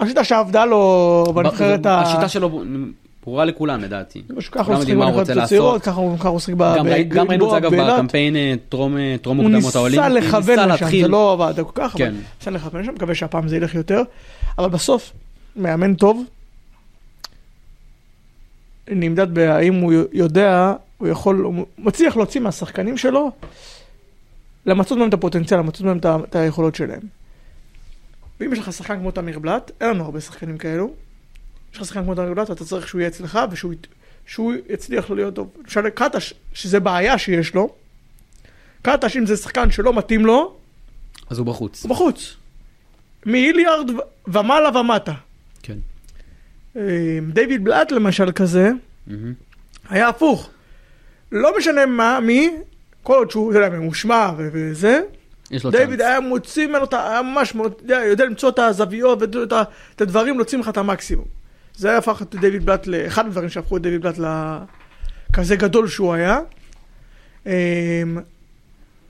השיטה 0.00 0.24
שעבדה 0.24 0.64
לו 0.64 1.24
בנבחרת 1.34 1.86
ה... 1.86 2.00
השיטה 2.00 2.28
שלו 2.28 2.64
ברורה 3.24 3.44
לכולם 3.44 3.80
לדעתי. 3.80 4.22
ככה 4.52 4.72
הוא 4.72 4.78
משחק 4.80 4.90
הוא 4.94 5.04
בנבחרת 5.04 5.36
הצעירות. 5.36 5.82
ככה 5.82 6.00
הוא 6.00 6.16
הוא 6.22 6.36
משחק 6.36 6.52
ב... 6.56 6.74
גם, 6.76 6.86
ראי- 6.86 7.04
גם 7.04 7.28
ראינו 7.28 7.44
את 7.46 7.50
זה 7.50 7.56
אגב 7.56 7.70
באילת. 7.70 7.94
בקמפיין 7.94 8.36
אה, 8.36 8.54
טרום 8.68 8.96
אה, 8.96 9.16
הוא 9.24 9.34
מוקדמות 9.36 9.74
האולימפי. 9.74 10.08
ניסה 10.08 10.28
לכוון 10.28 10.68
לשם. 10.68 10.86
זה 11.02 11.08
לא 11.08 11.32
עבד 11.32 11.54
כל 11.64 11.70
כך, 11.74 11.94
אבל 11.96 12.04
כן. 12.04 12.14
ניסה 12.38 12.50
לכוון 12.50 12.82
לשם, 12.82 12.94
מקווה 12.94 13.14
שהפעם 13.14 13.48
זה 13.48 13.56
ילך 13.56 13.74
יותר. 13.74 14.02
אבל 14.58 14.68
בסוף, 14.68 15.12
מאמן 15.56 15.94
טוב, 15.94 16.24
נמדד 18.90 19.34
בהאם 19.34 19.74
הוא 19.74 19.92
יודע, 20.12 20.72
הוא 20.98 21.08
יכול, 21.08 21.36
הוא 21.44 21.66
מצליח 21.78 22.16
להוציא 22.16 22.40
מהשחקנים 22.40 22.96
שלו, 22.96 23.30
למצות 24.66 24.98
מהם 24.98 25.08
את 25.08 25.14
הפוטנציאל, 25.14 25.60
למצות 25.60 25.86
מהם 25.86 25.98
את 26.24 26.36
היכולות 26.36 26.74
שלהם. 26.74 27.00
ואם 28.40 28.52
יש 28.52 28.58
לך 28.58 28.72
שחקן 28.72 28.98
כמו 28.98 29.10
תמיר 29.10 29.38
בלאט, 29.38 29.70
אין 29.80 29.90
לנו 29.90 30.04
הרבה 30.04 30.20
שחקנים 30.20 30.58
כאלו, 30.58 30.90
יש 31.74 31.80
לך 31.80 31.86
שחקן 31.86 32.04
כמו 32.04 32.14
תמיר 32.14 32.34
בלאט, 32.34 32.50
אתה 32.50 32.64
צריך 32.64 32.88
שהוא 32.88 33.00
יהיה 33.00 33.08
אצלך 33.08 33.38
ושהוא 33.50 34.54
יצליח 34.68 35.10
להיות 35.10 35.34
טוב. 35.34 35.50
למשל 35.64 35.88
קטש, 35.88 36.34
שזה 36.52 36.80
בעיה 36.80 37.18
שיש 37.18 37.54
לו, 37.54 37.74
קטש 38.82 39.16
אם 39.16 39.26
זה 39.26 39.36
שחקן 39.36 39.70
שלא 39.70 39.94
מתאים 39.94 40.26
לו, 40.26 40.56
אז 41.30 41.38
הוא 41.38 41.46
בחוץ. 41.46 41.82
הוא 41.82 41.90
בחוץ. 41.90 42.36
מיליארד 43.26 43.90
ו- 43.90 44.30
ומעלה 44.32 44.78
ומטה. 44.78 45.12
כן. 45.62 45.76
אה, 46.76 47.18
דיוויד 47.32 47.64
בלאט 47.64 47.92
למשל 47.92 48.32
כזה, 48.32 48.70
מהמם. 49.06 49.32
היה 49.88 50.08
הפוך. 50.08 50.50
לא 51.32 51.58
משנה 51.58 51.86
מה, 51.86 52.20
מי, 52.20 52.50
כל 53.02 53.14
עוד 53.14 53.30
שהוא, 53.30 53.50
אתה 53.50 53.58
יודע, 53.58 53.68
ממושמע 53.78 54.30
וזה, 54.38 55.00
לו 55.64 55.70
דיוויד. 55.70 56.00
היה 56.00 56.20
מוציא 56.20 56.66
ממנו, 56.66 56.86
היה 56.92 57.22
ממש 57.22 57.54
יודע, 57.54 58.00
יודע 58.04 58.24
למצוא 58.24 58.48
את 58.48 58.58
הזוויות 58.58 59.18
ואת 59.22 60.00
הדברים, 60.00 60.36
להוציא 60.36 60.58
ממך 60.58 60.68
את 60.68 60.76
המקסימום. 60.76 61.43
זה 61.76 61.96
הפך 61.96 62.22
את 62.22 62.34
דיוויד 62.34 62.66
בלאט, 62.66 62.86
לאחד 62.86 63.26
הדברים 63.26 63.48
שהפכו 63.48 63.76
את 63.76 63.82
דיוויד 63.82 64.02
בלאט 64.02 64.18
לכזה 65.30 65.56
גדול 65.56 65.88
שהוא 65.88 66.14
היה. 66.14 66.40
אמ, 67.46 67.52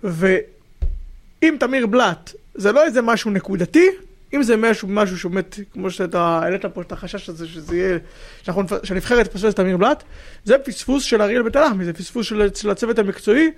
ואם 0.04 1.56
תמיר 1.60 1.86
בלאט, 1.86 2.32
זה 2.54 2.72
לא 2.72 2.84
איזה 2.84 3.02
משהו 3.02 3.30
נקודתי, 3.30 3.88
אם 4.34 4.42
זה 4.42 4.56
משהו, 4.56 4.88
משהו 4.88 5.18
שבאמת, 5.18 5.58
כמו 5.72 5.90
שאתה 5.90 6.20
העלית 6.20 6.66
פה 6.66 6.82
את 6.82 6.92
החשש 6.92 7.28
הזה, 7.28 7.48
שזה 7.48 7.76
יהיה, 7.76 7.98
שאנחנו, 8.42 8.62
שהנבחרת 8.82 9.26
תפספס 9.28 9.50
את 9.50 9.56
תמיר 9.56 9.76
בלאט, 9.76 10.02
זה 10.44 10.58
פספוס 10.58 11.04
של 11.04 11.22
אריאל 11.22 11.42
בית 11.42 11.56
הלחמי, 11.56 11.84
זה 11.84 11.92
פספוס 11.92 12.26
של, 12.26 12.48
של 12.54 12.70
הצוות 12.70 12.98
המקצועי, 12.98 13.50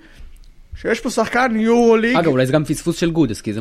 שיש 0.81 0.99
פה 0.99 1.09
שחקן 1.09 1.55
יורו 1.59 1.97
ליג. 1.97 2.17
אגב, 2.17 2.27
אולי 2.27 2.45
זה 2.45 2.53
גם 2.53 2.65
פספוס 2.65 2.97
של 2.97 3.11
גודס, 3.11 3.41
כי 3.41 3.53
זה, 3.53 3.59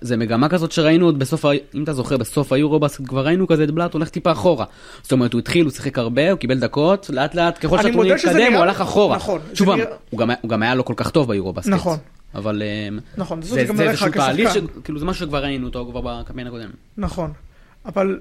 זה 0.00 0.16
מגמה 0.16 0.48
כזאת 0.48 0.72
שראינו 0.72 1.06
עוד 1.06 1.18
בסוף, 1.18 1.44
אם 1.74 1.82
אתה 1.84 1.92
זוכר, 1.92 2.16
בסוף 2.16 2.52
היורובסקט 2.52 3.08
כבר 3.08 3.26
ראינו 3.26 3.46
כזה 3.46 3.64
את 3.64 3.70
בלאט 3.70 3.92
הולך 3.92 4.08
טיפה 4.08 4.32
אחורה. 4.32 4.64
זאת 5.02 5.12
אומרת, 5.12 5.32
הוא 5.32 5.38
התחיל, 5.38 5.64
הוא 5.64 5.72
שיחק 5.72 5.98
הרבה, 5.98 6.30
הוא 6.30 6.38
קיבל 6.38 6.58
דקות, 6.58 7.10
לאט 7.10 7.34
לאט, 7.34 7.58
ככל 7.64 7.82
שהטורניר 7.82 8.16
שזה 8.16 8.28
התקדם, 8.30 8.44
נראה- 8.44 8.56
הוא 8.56 8.62
הלך 8.64 8.80
אחורה. 8.80 9.16
נכון, 9.16 9.40
שוב, 9.54 9.70
נראה- 9.70 9.84
הוא 10.10 10.18
גם 10.20 10.30
הוא 10.40 10.50
גם 10.50 10.62
היה 10.62 10.74
לא 10.74 10.82
כל 10.82 10.94
כך 10.96 11.10
טוב 11.10 11.28
ביורובסקט. 11.28 11.68
נכון. 11.72 11.98
אבל 12.34 12.62
אמ, 12.88 12.98
נכון, 13.16 13.42
זה, 13.42 13.66
זה 13.66 13.72
זה 13.76 13.82
איזשהו 13.90 14.08
תהליך. 14.12 14.50
ש- 14.54 14.58
כאילו 14.84 14.98
זה 14.98 15.04
משהו 15.04 15.26
שכבר 15.26 15.42
ראינו 15.42 15.66
אותו 15.66 15.86
כבר 15.90 16.00
בקמפיין 16.00 16.46
הקודם. 16.46 16.70
נכון, 16.98 17.32
אבל 17.86 18.18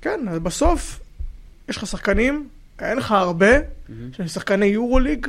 כן, 0.00 0.20
בסוף 0.42 1.00
יש 1.68 1.76
לך 1.76 1.86
שחקנים, 1.86 2.48
אין 2.80 2.96
לך 2.98 3.12
הרבה, 3.12 3.46
שהם 4.12 4.26
שחקני 4.28 4.66
יורו 4.66 4.98
ליג, 4.98 5.26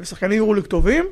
ושחקני 0.00 0.34
יורו 0.34 0.54
ליג 0.54 0.64
טובים, 0.64 1.04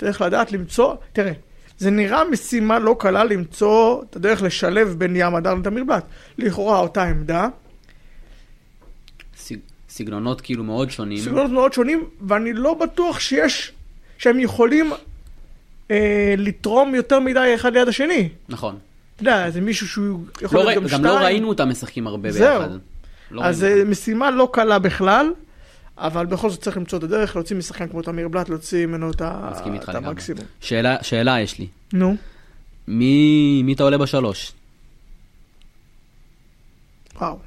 צריך 0.00 0.20
לדעת 0.20 0.52
למצוא, 0.52 0.94
תראה, 1.12 1.32
זה 1.78 1.90
נראה 1.90 2.24
משימה 2.24 2.78
לא 2.78 2.96
קלה 2.98 3.24
למצוא 3.24 4.02
את 4.02 4.16
הדרך 4.16 4.42
לשלב 4.42 4.94
בין 4.98 5.16
ים 5.16 5.34
הדר 5.34 5.54
לתמיר 5.54 5.84
בלאט. 5.84 6.04
לכאורה 6.38 6.78
אותה 6.78 7.02
עמדה, 7.04 7.48
סג- 9.36 9.56
סגנונות 9.88 10.40
כאילו 10.40 10.64
מאוד 10.64 10.90
שונים. 10.90 11.18
סגנונות 11.18 11.50
מאוד 11.50 11.72
שונים, 11.72 12.04
ואני 12.20 12.52
לא 12.52 12.74
בטוח 12.74 13.20
שיש, 13.20 13.72
שהם 14.18 14.40
יכולים 14.40 14.92
אה, 15.90 16.34
לתרום 16.38 16.94
יותר 16.94 17.20
מדי 17.20 17.52
אחד 17.54 17.72
ליד 17.72 17.88
השני. 17.88 18.28
נכון. 18.48 18.78
אתה 19.16 19.22
יודע, 19.22 19.50
זה 19.50 19.60
מישהו 19.60 19.88
שהוא 19.88 20.20
יכול 20.42 20.58
לא 20.58 20.64
להיות 20.64 20.82
ראי- 20.84 20.90
גם 20.92 20.98
גם 20.98 21.04
לא 21.04 21.10
שתיים. 21.10 21.24
ראינו 21.26 21.48
אותם 21.48 21.68
משחקים 21.68 22.06
הרבה 22.06 22.30
זהו. 22.30 22.60
ביחד. 22.62 22.74
לא 23.30 23.44
אז. 23.44 23.66
משימה 23.86 24.30
לא 24.30 24.48
קלה 24.52 24.78
בכלל, 24.78 25.26
אבל 25.98 26.26
בכל 26.26 26.50
זאת 26.50 26.60
צריך 26.60 26.76
למצוא 26.76 26.98
את 26.98 27.04
הדרך, 27.04 27.36
להוציא 27.36 27.56
משחקן 27.56 27.88
כמו 27.88 28.02
תמיר 28.02 28.28
בלאט, 28.28 28.48
להוציא 28.48 28.86
ממנו 28.86 29.10
את. 29.10 29.22
המקסימום. 29.88 30.44
שאלה, 30.60 30.96
שאלה 31.02 31.40
יש 31.40 31.58
לי. 31.58 31.66
נו, 31.92 32.16
מי, 32.88 33.62
מי 33.64 33.72
אתה 33.72 33.82
עולה 33.82 33.98
בשלוש? 33.98 34.52
וואו. 37.16 37.38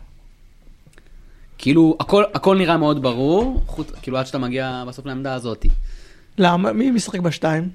כאילו, 1.58 1.98
הכל, 2.00 2.24
הכל 2.34 2.58
נראה 2.58 2.78
מאוד 2.78 3.02
ברור, 3.02 3.64
חוץ, 3.68 3.92
כאילו 4.02 4.18
עד 4.18 4.26
שאתה 4.26 4.38
מגיע 4.38 4.84
בסוף 4.88 5.06
לעמדה 5.06 5.34
הזאתי. 5.34 5.70
למה? 6.38 6.74
מי 6.74 6.92
משחק 6.92 7.20
בשתיים? 7.20 7.70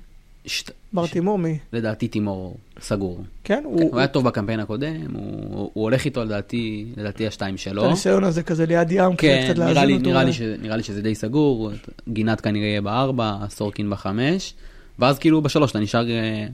שת, 0.46 0.70
בר 0.92 1.06
תימור 1.06 1.38
מי? 1.38 1.58
לדעתי 1.72 2.08
תימור 2.08 2.56
סגור. 2.80 3.24
כן? 3.44 3.54
כן, 3.54 3.64
הוא... 3.64 3.90
הוא 3.90 3.98
היה 3.98 4.08
טוב 4.08 4.24
בקמפיין 4.24 4.60
הקודם, 4.60 4.94
הוא, 5.12 5.70
הוא 5.72 5.84
הולך 5.84 6.04
איתו 6.04 6.24
לדעתי, 6.24 6.86
לדעתי 6.96 7.26
השתיים 7.26 7.56
שלו. 7.56 7.84
הניסיון 7.84 8.24
הזה 8.24 8.42
כזה 8.42 8.66
ליד 8.66 8.92
ים, 8.92 9.16
כן, 9.16 9.44
קצת 9.44 9.58
להאזין 9.58 9.86
לי, 9.86 9.94
אותו. 9.94 10.10
נראה, 10.10 10.24
לי 10.24 10.30
אולי. 10.30 10.32
ש, 10.32 10.40
נראה 10.40 10.76
לי 10.76 10.82
שזה 10.82 11.02
די 11.02 11.14
סגור, 11.14 11.70
גינת 12.08 12.40
כנראה 12.40 12.66
יהיה 12.66 12.80
בארבע, 12.80 13.36
סורקין 13.48 13.90
בחמש, 13.90 14.54
ואז 14.98 15.18
כאילו 15.18 15.42
בשלוש 15.42 15.70
אתה 15.70 15.78
נשאר 15.78 16.10
אה, 16.10 16.46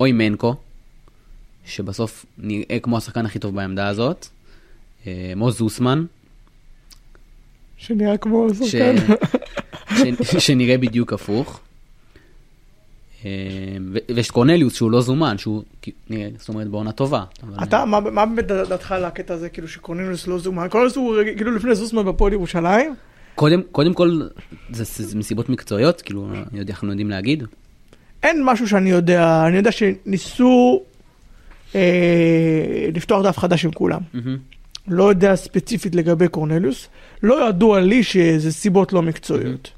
או 0.00 0.06
עם 0.06 0.18
מנקו, 0.18 0.54
שבסוף 1.66 2.26
נראה 2.38 2.78
כמו 2.82 2.96
השחקן 2.96 3.26
הכי 3.26 3.38
טוב 3.38 3.54
בעמדה 3.54 3.88
הזאת, 3.88 4.26
אה, 5.06 5.32
או 5.40 5.50
זוסמן, 5.50 6.04
שנראה 7.76 8.16
כמו 8.16 8.46
ש... 8.54 8.70
שחקן. 8.70 8.96
ש... 10.22 10.36
שנראה 10.46 10.78
בדיוק 10.78 11.12
הפוך. 11.12 11.60
ו- 13.92 13.98
ויש 14.14 14.26
את 14.26 14.32
קורנליוס 14.32 14.74
שהוא 14.74 14.90
לא 14.90 15.00
זומן, 15.00 15.38
שהוא 15.38 15.62
זאת 16.38 16.48
אומרת 16.48 16.68
בעונה 16.68 16.92
טובה. 16.92 17.24
אתה, 17.62 17.84
מה 17.84 18.26
באמת 18.26 18.46
דעתך 18.46 18.92
על 18.92 19.04
הקטע 19.04 19.34
הזה, 19.34 19.48
כאילו 19.48 19.68
שקורנילוס 19.68 20.26
לא 20.26 20.38
זומן? 20.38 20.68
קורנילוס 20.68 20.96
הוא 20.96 21.16
כאילו 21.36 21.56
לפני 21.56 21.74
זוסמן 21.74 22.04
בפועל 22.04 22.32
ירושלים? 22.32 22.94
קודם, 23.72 23.94
כל, 23.94 24.20
זה, 24.70 25.18
מסיבות 25.18 25.48
מקצועיות, 25.48 26.00
כאילו, 26.00 26.28
אני 26.52 26.58
יודע, 26.58 26.72
אנחנו 26.72 26.88
יודעים 26.88 27.10
להגיד. 27.10 27.44
אין 28.22 28.44
משהו 28.44 28.68
שאני 28.68 28.90
יודע, 28.90 29.44
אני 29.46 29.56
יודע 29.56 29.72
שניסו 29.72 30.82
אה, 31.74 32.88
לפתוח 32.94 33.26
דף 33.26 33.38
חדש 33.38 33.64
עם 33.64 33.72
כולם. 33.72 34.00
לא 34.88 35.08
יודע 35.08 35.36
ספציפית 35.36 35.94
לגבי 35.94 36.28
קורנליוס, 36.28 36.88
לא 37.22 37.48
ידוע 37.48 37.80
לי 37.80 38.02
שזה 38.02 38.52
סיבות 38.52 38.92
לא 38.92 39.02
מקצועיות. 39.02 39.70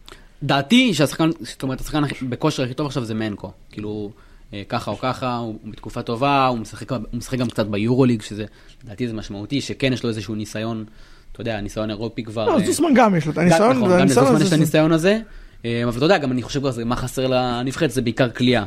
דעתי 0.42 0.94
שהשחקן, 0.94 1.30
זאת 1.40 1.62
אומרת, 1.62 1.80
השחקן 1.80 2.02
בכושר 2.28 2.62
הכי 2.62 2.74
טוב 2.74 2.86
עכשיו 2.86 3.04
זה 3.04 3.14
מנקו. 3.14 3.52
כאילו, 3.70 4.10
אה, 4.54 4.62
ככה 4.68 4.90
או 4.90 4.98
ככה, 4.98 5.36
הוא, 5.36 5.54
בתקופה 5.64 6.02
טובה, 6.02 6.46
הוא 6.46 6.58
משחק, 6.58 6.92
הוא 6.92 7.00
משחק 7.12 7.38
גם 7.38 7.48
קצת 7.48 7.66
ביורוליג, 7.66 8.22
שזה, 8.22 8.44
לדעתי 8.84 9.08
זה 9.08 9.14
משמעותי, 9.14 9.60
שכן 9.60 9.92
יש 9.92 10.02
לו 10.02 10.08
איזשהו 10.08 10.34
ניסיון, 10.34 10.84
אתה 11.32 11.40
יודע, 11.40 11.60
ניסיון 11.60 11.90
אירופי 11.90 12.22
כבר. 12.24 12.46
לא, 12.46 12.60
אה, 12.60 12.66
זוסמן 12.66 12.94
גם 12.94 13.14
יש 13.14 13.26
לו 13.26 13.32
את 13.32 13.38
הניסיון, 13.38 13.76
נכון, 13.76 13.90
גם 13.90 14.06
לזוסמן 14.06 14.40
יש 14.40 14.48
את 14.48 14.52
הניסיון 14.52 14.92
הזה, 14.92 15.18
אה, 15.64 15.82
אבל 15.84 15.96
אתה 15.96 16.04
יודע, 16.04 16.18
גם 16.18 16.32
אני 16.32 16.42
חושב 16.42 16.60
כבר, 16.60 16.84
מה 16.84 16.96
חסר 16.96 17.26
לנבחרת, 17.26 17.90
זה 17.90 18.02
בעיקר 18.02 18.30
כליאה. 18.30 18.64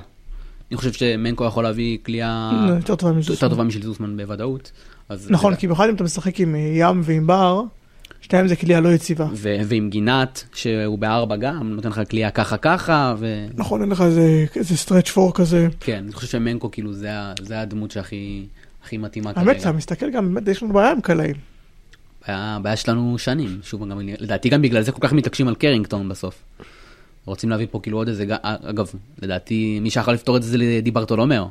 אני 0.72 0.78
חושב 0.78 0.94
שמנקו 0.94 1.46
יכול 1.46 1.64
להביא 1.64 1.98
כליאה 2.06 2.52
יותר 3.30 3.50
טובה 3.50 3.64
משל 3.64 3.82
זוסמן 3.82 4.18
בוודאות. 4.18 4.72
נכון, 5.30 5.56
כי 5.56 5.68
במיוחד 5.68 5.90
אם 5.90 5.96
אתה 5.96 6.04
משחק 6.04 6.40
עם 6.40 6.56
ים 6.56 7.02
ועם 7.04 7.28
בר, 7.28 7.64
שתיהם 8.22 8.48
זה 8.48 8.56
כליאה 8.56 8.80
לא 8.82 8.90
יציבה. 8.90 9.28
ו- 9.34 9.56
ועם 9.66 9.90
גינת, 9.90 10.44
שהוא 10.54 11.00
בארבע 11.00 11.36
גם, 11.36 11.74
נותן 11.76 11.90
לך 11.90 12.02
כליאה 12.10 12.32
ככה 12.32 12.58
ככה, 12.58 13.16
ו... 13.20 13.46
נכון, 13.56 13.82
אין 13.82 13.90
לך 13.90 14.02
איזה- 14.02 14.46
איזה 14.56 14.78
סטרץ' 14.78 15.10
פור 15.10 15.34
כזה. 15.34 15.68
כן, 15.80 16.02
אני 16.04 16.12
חושב 16.14 16.28
שמנקו 16.28 16.72
כאילו 16.72 16.94
זה, 16.94 17.10
זה 17.42 17.62
הדמות 17.62 17.92
שהכי 17.92 18.46
הכי 18.84 18.98
מתאימה 18.98 19.32
האמת, 19.36 19.58
אתה 19.60 19.72
מסתכל 19.72 20.10
גם, 20.10 20.34
באמת, 20.34 20.48
יש 20.48 20.64
לנו 20.64 20.74
בעיה 20.74 20.92
עם 20.92 21.02
קלעים. 21.02 21.36
הבעיה 22.28 22.76
שלנו 22.76 23.18
שנים, 23.18 23.60
שוב, 23.64 23.90
גם, 23.90 24.00
לדעתי 24.20 24.50
גם 24.50 24.62
בגלל 24.62 24.82
זה 24.82 24.92
כל 24.92 25.02
כך 25.02 25.14
מתעקשים 25.14 25.48
על 25.48 25.56
קרינגטון 25.56 26.10
בסוף. 26.10 26.42
רוצים 27.26 27.50
להביא 27.50 27.68
פה 27.72 27.80
כאילו 27.84 27.98
עוד 27.98 28.08
איזה, 28.08 28.26
אגב, 28.42 28.92
לדעתי 29.22 29.80
מי 29.82 29.90
שיכול 29.90 30.14
לפתור 30.14 30.38
את 30.38 30.44
זה 30.44 30.50
זה 30.50 30.58
דיברטולומיאו, 30.84 31.50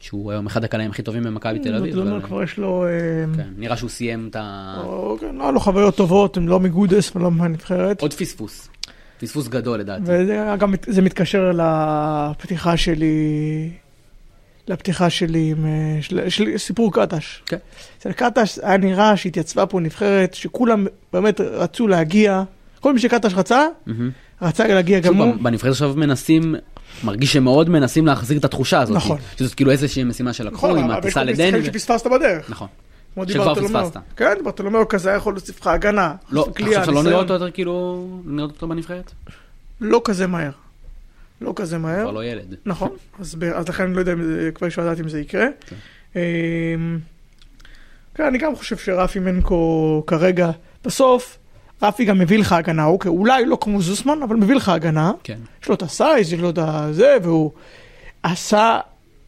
שהוא 0.00 0.32
היום 0.32 0.46
אחד 0.46 0.64
הקלעים 0.64 0.90
הכי 0.90 1.02
טובים 1.02 1.22
במכבי 1.22 1.58
תל 1.58 1.74
אביב. 1.74 1.98
אבל- 1.98 2.22
כבר 2.22 2.42
יש 2.42 2.58
לו... 2.58 2.84
אה, 2.86 2.90
כן, 3.36 3.48
נראה 3.56 3.76
שהוא 3.76 3.90
סיים 3.90 4.28
את 4.30 4.36
ה... 4.36 4.82
כן, 5.20 5.36
לא 5.36 5.52
לו 5.52 5.60
חוויות 5.60 5.96
טובות, 5.96 6.36
הם 6.36 6.48
לא 6.48 6.60
מגודס 6.60 7.16
ולא 7.16 7.30
מהנבחרת. 7.30 8.00
עוד 8.02 8.14
פספוס. 8.14 8.68
פספוס 9.20 9.48
גדול 9.48 9.78
לדעתי. 9.78 10.02
וזה 10.06 10.54
גם 10.58 10.74
זה 10.86 11.02
מתקשר 11.02 11.52
לפתיחה 11.54 12.76
שלי, 12.76 13.70
לפתיחה 14.68 15.10
שלי 15.10 15.50
עם 15.50 15.66
אה, 15.66 16.02
של, 16.02 16.28
של 16.28 16.58
סיפור 16.58 16.92
קטש. 16.92 17.42
כן. 17.46 17.56
אצל 17.98 18.12
קטש 18.12 18.58
היה 18.62 18.76
נראה 18.76 19.16
שהתייצבה 19.16 19.66
פה 19.66 19.80
נבחרת, 19.80 20.34
שכולם 20.34 20.86
באמת 21.12 21.40
רצו 21.40 21.88
להגיע, 21.88 22.42
כל 22.80 22.92
מי 22.92 22.98
שקטש 22.98 23.34
רצה, 23.34 23.66
מהמם. 23.86 24.10
רצה 24.42 24.66
להגיע 24.66 25.00
גם 25.00 25.16
הוא. 25.16 25.34
בנבחרת 25.42 25.70
עכשיו 25.70 25.94
מנסים, 25.96 26.54
מרגיש 27.04 27.32
שמאוד 27.32 27.68
מנסים 27.68 28.06
להחזיר 28.06 28.38
את 28.38 28.44
התחושה 28.44 28.80
הזאת. 28.80 28.96
נכון. 28.96 29.18
שזאת 29.38 29.54
כאילו 29.54 29.70
איזושהי 29.70 30.04
משימה 30.04 30.32
שלקחו 30.32 30.66
נכון, 30.66 30.78
עם 30.78 30.84
אבל 30.84 30.92
יש 30.94 30.98
הטיסה 30.98 31.20
פה 31.20 31.24
לדני. 31.26 31.50
משחקים 31.58 31.64
שפספסת 31.80 32.06
בדרך. 32.06 32.50
נכון. 32.50 32.68
כמו 33.14 33.28
שכבר. 33.28 33.54
פספסת. 33.54 33.96
כן, 34.16 34.34
דיברטולומיאו 34.36 34.88
כזה 34.88 35.10
יכול 35.10 35.32
להוסיף 35.34 35.60
לך 35.60 35.66
הגנה. 35.66 36.14
לא, 36.30 36.46
אתה 36.50 36.64
חושב 36.64 36.84
שלא 36.84 37.02
נראה. 37.02 37.18
אותו 37.18 37.32
יותר 37.32 37.50
כאילו, 37.50 38.06
נראה 38.24 38.44
אותו 38.44 38.68
בנבחרת? 38.68 39.12
לא 39.80 40.00
כזה 40.04 40.26
מהר. 40.26 40.50
לא 41.40 41.52
כזה 41.56 41.78
מהר. 41.78 42.02
כבר 42.02 42.10
לא 42.10 42.24
ילד. 42.24 42.54
נכון, 42.66 42.88
אז, 43.20 43.36
אז 43.54 43.68
לכן 43.68 43.84
אני 43.84 43.94
לא 43.94 44.00
יודע 44.00 44.12
אם 44.12 44.22
זה, 44.22 44.50
כבר 44.54 44.66
אפשר 44.66 44.82
לדעת 44.82 45.00
אם 45.00 45.08
זה 45.08 45.20
יקרה. 45.20 45.46
כן. 45.66 45.76
אמ, 46.16 46.98
כן, 48.14 48.24
אני 48.24 48.38
גם 48.38 48.56
חושב 48.56 48.76
שרפי 48.76 49.18
מנקו 49.18 50.02
כרגע, 50.06 50.50
בסוף, 50.84 51.38
רפי 51.82 52.04
גם 52.04 52.18
מביא 52.18 52.38
לך 52.38 52.52
הגנה, 52.52 52.84
אוקיי, 52.84 53.08
אולי 53.08 53.46
לא 53.46 53.58
כמו 53.60 53.80
זוסמן, 53.82 54.22
אבל 54.22 54.36
מביא 54.36 54.54
לך 54.56 54.68
הגנה. 54.68 55.12
כן. 55.24 55.38
יש 55.62 55.68
לו 55.68 55.74
את 55.74 55.82
הסייז, 55.82 56.32
יש 56.32 56.40
לו 56.40 56.50
את 56.50 56.58
הזה, 56.62 57.16
והוא 57.22 57.50
עשה 58.22 58.78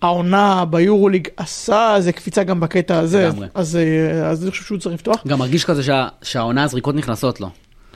העונה 0.02 0.64
ביורוליג, 0.70 1.28
עשה 1.36 1.96
איזה 1.96 2.12
קפיצה 2.12 2.42
גם 2.42 2.60
בקטע 2.60 2.98
הזה. 2.98 3.26
לגמרי. 3.28 3.46
אז, 3.54 3.76
אה, 3.76 4.26
אז 4.28 4.42
אני 4.42 4.50
חושב 4.50 4.62
שהוא 4.64 4.78
צריך 4.78 4.94
לפתוח. 4.94 5.26
גם 5.26 5.38
מרגיש 5.38 5.64
כזה 5.64 5.82
שה- 5.82 6.08
שהעונה 6.22 6.64
הזריקות 6.64 6.94
נכנסות 6.94 7.40
לו. 7.40 7.48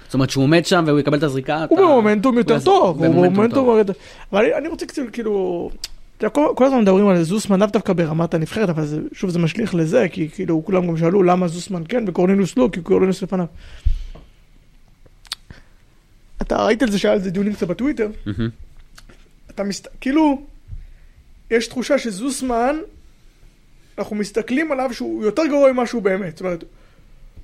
זאת 0.04 0.14
אומרת 0.14 0.30
שהוא 0.30 0.44
עומד 0.44 0.66
שם 0.66 0.84
והוא 0.86 0.98
יקבל 0.98 1.18
את 1.18 1.22
הזריקה. 1.22 1.56
הוא 1.56 1.64
אתה- 1.64 1.74
במומנטום 1.86 2.38
יותר 2.38 2.58
טוב, 2.60 2.96
הוא 2.98 3.06
במומנטום 3.06 3.32
במומנטום... 3.34 3.64
טוב. 3.66 3.78
יותר- 3.78 3.92
אבל 4.32 4.44
אני- 4.44 4.54
אני 4.54 4.68
רוצה 4.68 4.86
קצת 4.86 5.02
כאילו 5.12 5.70
כל, 6.32 6.46
כל 6.56 6.64
הזמן 6.64 6.80
מדברים 6.80 7.08
על 7.08 7.22
זוסמן, 7.22 7.60
לאו 7.60 7.68
דווקא 7.72 7.92
ברמת 7.92 8.34
הנבחרת, 8.34 8.68
אבל 8.68 8.84
זה, 8.86 8.98
שוב 9.12 9.30
זה 9.30 9.38
משליך 9.38 9.74
לזה, 9.74 10.06
כי 10.12 10.28
כאילו 10.28 10.62
כולם 10.64 10.86
גם 10.86 10.96
שאלו 10.96 11.22
למה 11.22 11.48
זוסמן 11.48 11.82
כן 11.88 12.04
וקורנילוס 12.08 12.56
לא, 12.56 12.68
כי 12.72 12.80
קורנילוס 12.80 13.22
לפניו. 13.22 13.46
אתה 16.42 16.64
ראית 16.64 16.82
על 16.82 16.90
זה 16.90 16.98
שהיה 16.98 17.14
על 17.14 17.20
זה 17.20 17.30
דיונים 17.30 17.52
קצת 17.54 17.66
בטוויטר. 17.66 18.08
אתה 19.50 19.62
מסת... 19.64 19.88
כאילו, 20.00 20.42
יש 21.50 21.66
תחושה 21.66 21.98
שזוסמן, 21.98 22.76
אנחנו 23.98 24.16
מסתכלים 24.16 24.72
עליו 24.72 24.90
שהוא 24.94 25.24
יותר 25.24 25.42
גרוע 25.46 25.72
ממה 25.72 25.86
שהוא 25.86 26.02
באמת. 26.02 26.30
זאת 26.36 26.40
אומרת, 26.40 26.64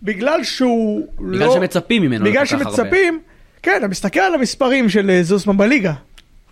בגלל 0.02 0.44
שהוא 0.44 1.06
בגלל 1.18 1.38
לא... 1.46 1.54
שמצפים 1.54 2.02
ממנו 2.02 2.24
בגלל 2.24 2.46
כך 2.46 2.52
הרבה. 2.52 2.64
שמצפים, 2.76 3.20
כן, 3.62 3.74
אתה 3.78 3.88
מסתכל 3.88 4.20
על 4.20 4.34
המספרים 4.34 4.88
של 4.88 5.10
אה, 5.10 5.22
זוסמן 5.22 5.56
בליגה, 5.56 5.92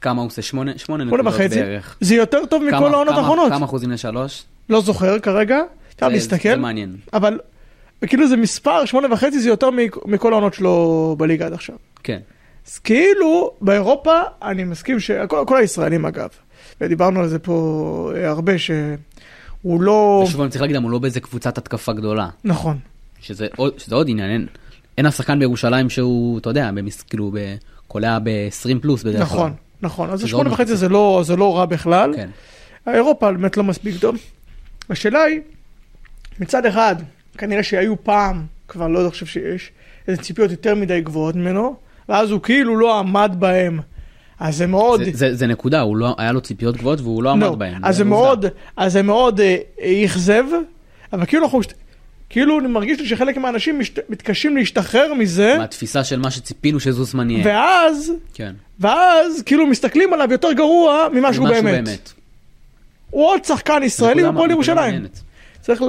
כמה 0.01 0.21
הוא 0.21 0.27
עושה? 0.27 0.43
שמונה 0.43 0.73
שמונה 0.79 1.05
נקודות 1.05 1.27
וחצי, 1.27 1.55
בערך. 1.61 1.97
זה 2.01 2.15
יותר 2.15 2.47
טוב 2.47 2.63
כמה- 2.71 2.81
מכל 2.81 2.95
העונות 2.95 3.15
האחרונות. 3.17 3.53
כמה 3.53 3.67
אחוזים 3.67 3.91
לשלוש? 3.91 4.43
לא 4.69 4.81
זוכר 4.81 5.19
כרגע, 5.19 5.59
אתה 5.97 6.09
מסתכל, 6.09 6.49
זה 6.49 6.57
מעניין. 6.57 6.97
אבל 7.13 7.39
כאילו 8.07 8.29
זה 8.29 8.37
מספר, 8.37 8.85
שמונה 8.85 9.13
וחצי 9.13 9.41
זה 9.41 9.49
יותר 9.49 9.71
מכ- 9.71 10.07
מכל 10.07 10.33
העונות 10.33 10.55
שלו 10.55 11.15
בליגה 11.19 11.47
עד 11.47 11.53
עכשיו. 11.53 11.77
כן. 12.03 12.19
אז 12.67 12.79
כאילו, 12.79 13.51
באירופה, 13.61 14.13
אני 14.43 14.65
מסכים 14.65 15.01
שכל 15.01 15.45
כל 15.47 15.57
הישראלים 15.57 16.05
אגב, 16.07 16.29
ודיברנו 16.81 17.21
על 17.21 17.29
זה 17.29 17.39
פה 17.39 18.13
אה, 18.17 18.29
הרבה, 18.29 18.53
שהוא 18.59 19.83
לא... 19.83 20.25
ושוב 20.29 20.41
אני 20.41 20.51
צריך 20.51 20.63
להגיד, 20.63 20.77
הוא 20.77 20.91
לא 20.91 20.99
באיזה 20.99 21.21
קבוצת 21.21 21.59
התקפה 21.59 21.93
גדולה. 21.93 22.29
נכון, 22.45 22.79
שזה 23.21 23.47
עוד, 23.57 23.79
שזה 23.79 23.95
עוד 23.95 24.07
עניין, 24.11 24.31
אין, 24.31 24.47
אין 24.99 25.07
אף 25.07 25.17
שחקן 25.17 25.39
בירושלים 25.39 25.91
שהוא, 25.91 26.39
אתה 26.39 26.51
יודע, 26.51 26.71
במס, 26.75 27.03
כאילו, 27.03 27.31
ב- 27.35 27.57
קולע 27.89 28.19
ב-20 28.19 28.83
פלוס 28.83 29.03
בדרך 29.03 29.29
כלל. 29.29 29.37
נכון, 29.39 29.53
נכון. 29.83 30.11
אז 30.11 30.33
עוד 30.33 30.47
וחצי. 30.47 30.77
זה 30.77 30.89
לא, 30.89 31.21
זה 31.25 31.37
לא 31.37 31.57
רע 31.59 31.65
בכלל. 31.67 32.13
כן. 32.17 32.29
האירופה 32.87 33.33
באמת 33.33 33.57
לא 33.57 33.65
מספיק 33.65 33.95
טוב. 34.01 34.17
השאלה 34.91 35.23
היא, 35.23 35.41
מצד 36.41 36.67
אחד, 36.67 36.97
כנראה 37.39 37.63
שהיו 37.63 38.05
פעם, 38.05 38.47
כבר 38.69 38.89
לא 38.89 39.11
חושב 39.11 39.27
שיש, 39.27 39.73
איזה 40.09 40.23
ציפיות 40.23 40.51
יותר 40.51 40.75
מדי 40.75 41.01
גבוהות 41.01 41.35
ממנו, 41.35 41.77
ואז 42.09 42.31
הוא 42.31 42.41
כאילו 42.43 42.77
לא 42.77 42.99
עמד 42.99 43.37
בהם. 43.39 43.81
אז 44.41 44.57
זה 44.57 44.67
מאוד... 44.67 45.05
זה, 45.05 45.11
זה, 45.15 45.35
זה 45.35 45.47
נקודה, 45.47 45.81
הוא 45.81 45.97
לא, 45.97 46.15
היה 46.19 46.33
לו 46.33 46.41
ציפיות 46.41 46.77
גבוהות 46.77 47.01
והוא 47.01 47.23
לא 47.23 47.31
עמד 47.31 47.43
לא, 47.43 47.55
בהן. 47.55 47.81
אז 47.83 47.97
זה. 47.97 48.05
מאוד, 48.05 48.47
אז 48.77 48.93
זה 48.93 49.03
מאוד 49.03 49.41
אה, 49.41 49.57
אה, 49.83 50.05
אכזב, 50.05 50.45
אבל 51.13 51.27
כאילו 51.27 51.45
אנחנו, 51.45 51.61
כאילו 52.31 52.61
אני 52.61 52.69
מרגיש 52.69 53.01
לי 53.01 53.07
שחלק 53.07 53.37
מהאנשים 53.37 53.79
משת, 53.79 53.99
מתקשים 54.09 54.57
להשתחרר 54.57 55.15
מזה, 55.15 55.55
מהתפיסה 55.59 56.05
של 56.05 56.19
מה 56.19 56.31
שציפינו 56.31 56.81
שזוסמן 56.81 57.31
יהיה. 57.31 57.47
ואז, 57.47 58.13
כן. 58.35 58.53
ואז 58.81 59.43
כאילו 59.47 59.67
מסתכלים 59.67 60.13
עליו 60.13 60.33
יותר 60.33 60.53
גרוע 60.53 61.07
ממה 61.13 61.33
שהוא 61.33 61.49
ממה 61.49 61.63
באמת. 61.63 62.13
הוא 63.11 63.27
עוד 63.27 63.45
שחקן 63.45 63.83
ישראלי 63.83 64.25
בפועל 64.25 64.51
ירושלים. 64.51 65.07
צריך. 65.61 65.83
אמ, 65.83 65.89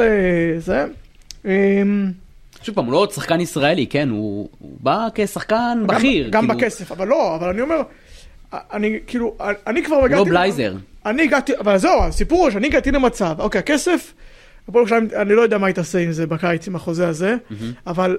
שוב 2.64 2.76
פעם, 2.76 2.86
הוא 2.86 2.94
לא 2.94 2.98
עוד 2.98 3.12
שחקן 3.12 3.42
ישראלי, 3.42 3.88
כן? 3.88 4.10
הוא, 4.10 4.50
הוא 4.60 4.78
בא 4.80 5.08
כשחקן 5.16 5.84
בכיר. 5.88 6.26
גם, 6.30 6.32
גם 6.32 6.48
כאילו, 6.48 6.60
בכסף, 6.60 6.92
אבל 6.92 7.08
לא, 7.08 7.36
אבל 7.36 7.50
אני 7.50 7.62
אומר, 7.62 7.82
אני 8.54 9.00
כאילו, 9.08 9.36
אני 9.68 9.84
כבר 9.84 9.96
הגעתי... 9.96 10.20
לא 10.20 10.26
בלייזר. 10.26 10.74
אני 11.06 11.24
הגעתי, 11.24 11.54
אבל 11.58 11.78
זהו, 11.78 12.04
הסיפור 12.04 12.44
הוא 12.44 12.52
שאני 12.52 12.68
הגעתי 12.68 12.92
למצב, 12.92 13.36
אוקיי, 13.40 13.60
הכסף, 13.60 14.14
הפועל 14.68 14.82
ירושלים, 14.82 15.08
אני 15.22 15.34
לא 15.34 15.42
יודע 15.42 15.58
מה 15.58 15.68
היא 15.68 15.76
תעשה 15.76 16.00
עם 16.00 16.12
זה 16.12 16.28
בקיץ, 16.28 16.68
עם 16.68 16.76
החוזה 16.76 17.08
הזה, 17.08 17.36
אבל, 17.88 18.18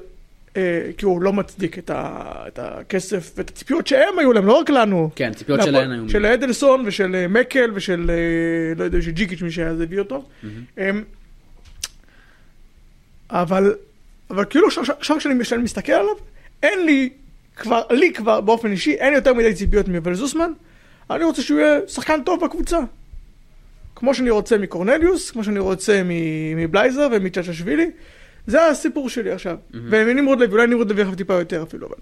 אה, 0.57 0.63
כי 0.99 1.05
הוא 1.05 1.23
לא 1.23 1.33
מצדיק 1.33 1.79
את, 1.79 1.91
ה, 1.91 2.21
את 2.49 2.59
הכסף 2.63 3.33
ואת 3.37 3.51
הציפיות 3.51 3.87
שהם 3.87 4.19
היו 4.19 4.33
להם, 4.33 4.47
לא 4.47 4.53
רק 4.53 4.71
לנו. 4.71 5.11
כן, 5.17 5.33
ציפיות 5.35 5.59
להפועל- 5.61 5.65
שלהם 5.71 5.91
היו. 5.91 6.09
של 6.09 6.27
אדלסון 6.27 6.83
ושל 6.87 7.15
אה, 7.15 7.29
מקל 7.29 7.71
ושל, 7.75 8.11
אה, 8.11 8.15
לא 8.79 8.85
יודע, 8.85 9.03
של 9.03 9.11
ג'יקיץ' 9.11 9.43
מי 9.43 9.51
שהיה, 9.51 9.75
זה 9.75 9.83
הביא 9.83 9.99
אותו. 9.99 10.25
אמ, 10.79 11.03
אבל, 13.33 13.75
אבל 14.31 14.45
כאילו 14.45 14.67
עכשיו- 14.99 15.19
כשאני 15.19 15.63
מסתכל 15.63 15.93
עליו, 15.93 16.15
אין 16.63 16.85
לי 16.87 17.09
כבר, 17.57 17.83
לי 17.91 18.13
כבר 18.13 18.41
באופן 18.41 18.71
אישי, 18.71 18.93
אין 18.95 19.15
יותר 19.15 19.35
מדי 19.35 19.55
ציפיות 19.55 19.89
מיובל 19.89 20.15
זוסמן. 20.15 20.53
אני 21.11 21.25
רוצה 21.25 21.43
שהוא 21.43 21.61
יהיה 21.61 21.81
שחקן 21.89 22.23
טוב 22.25 22.45
בקבוצה. 22.45 22.79
כמו 23.97 24.15
שאני 24.15 24.31
רוצה 24.31 24.59
מקורנליוס, 24.59 25.31
כמו 25.31 25.45
שאני 25.45 25.59
רוצה 25.59 26.03
מבלייזר 26.57 27.09
ומצ'צ'שווילי. 27.13 27.91
זה 28.47 28.67
הסיפור 28.67 29.09
שלי 29.09 29.31
עכשיו. 29.31 29.57
ומנמרוד 29.75 30.41
לוי, 30.41 30.53
אולי 30.53 30.67
נמרוד 30.67 30.91
לוי 30.93 31.03
יחד 31.03 31.15
טיפה 31.15 31.35
יותר 31.35 31.63
אפילו, 31.63 31.87
אבל... 31.87 31.97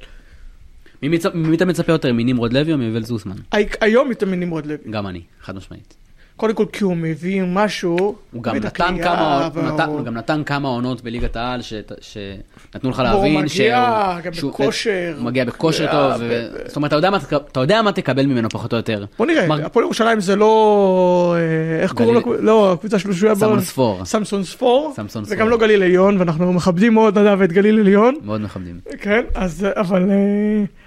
ממי 1.02 1.56
אתה 1.56 1.64
מצפה 1.64 1.92
יותר, 1.92 2.12
מנמרוד 2.12 2.52
לוי 2.52 2.72
או 2.72 2.78
מיובל 2.78 3.02
זוסמן? 3.04 3.36
הי- 3.52 3.66
היום 3.80 4.08
יותר 4.10 4.26
מנמרוד 4.26 4.66
לוי. 4.66 4.90
גם 4.90 5.06
אני, 5.06 5.22
חד 5.42 5.56
משמעית. 5.56 5.94
קודם 6.40 6.54
כל 6.54 6.64
כי 6.72 6.84
הוא 6.84 6.96
מביא 6.96 7.42
משהו... 7.46 7.96
הוא 8.32 8.42
גם 8.42 8.56
נתן 8.56 8.96
כמה, 9.02 9.44
הוא 9.44 9.50
והוא- 9.54 9.74
נתן, 9.74 9.84
הוא 9.88 10.02
גם 10.04 10.14
נתן 10.14 10.42
כמה 10.46 10.68
עונות 10.68 11.02
בליגת 11.02 11.36
העל 11.36 11.62
ש- 11.62 11.74
שנתנו 12.00 12.90
לך 12.90 12.98
להבין 12.98 13.36
מגיע 13.42 14.18
גם 14.24 14.32
שהוא- 14.32 14.50
בכושר. 14.52 15.14
הוא 15.16 15.24
מגיע 15.24 15.44
בכושר 15.44 15.86
אה, 15.86 15.92
טוב, 15.92 16.12
ו- 16.20 16.46
ו- 16.54 16.68
זאת 16.68 16.76
אומרת 16.76 16.88
אתה 16.88 16.96
יודע 16.96 17.10
מה 17.10 17.18
אתה 17.52 17.60
יודע 17.60 17.82
מה 17.82 17.92
תקבל 17.92 18.26
ממנו 18.26 18.48
פחות 18.50 18.72
או 18.72 18.76
יותר. 18.76 19.04
בוא 19.18 19.26
נראה, 19.26 19.46
מר- 19.46 19.64
הפועל 19.66 19.84
ירושלים 19.84 20.20
זה 20.20 20.36
לא... 20.36 21.36
אה, 21.38 21.82
איך 21.82 21.92
קוראים 21.92 22.20
גליל- 22.20 22.36
לו? 22.36 22.42
לא, 22.42 22.72
הקבוצה 22.72 22.98
שלו 22.98 23.14
שהוא 23.14 23.26
היה... 23.28 23.34
סמון 23.36 23.60
ספור, 23.60 24.04
סמסון 24.04 24.44
ספור. 24.44 24.92
סמסון 24.96 25.22
וגם 25.26 25.36
ספור. 25.36 25.48
לא 25.48 25.58
גליל 25.58 25.82
עליון, 25.82 26.18
ואנחנו 26.18 26.52
מכבדים 26.52 26.94
מאוד 26.94 27.18
נדב 27.18 27.42
את 27.42 27.52
גליל 27.52 27.78
עליון. 27.80 28.14
מאוד 28.24 28.40
מכבדים. 28.40 28.80
כן, 29.00 29.22
אז 29.34 29.66
אבל 29.76 30.10
אה, 30.10 30.16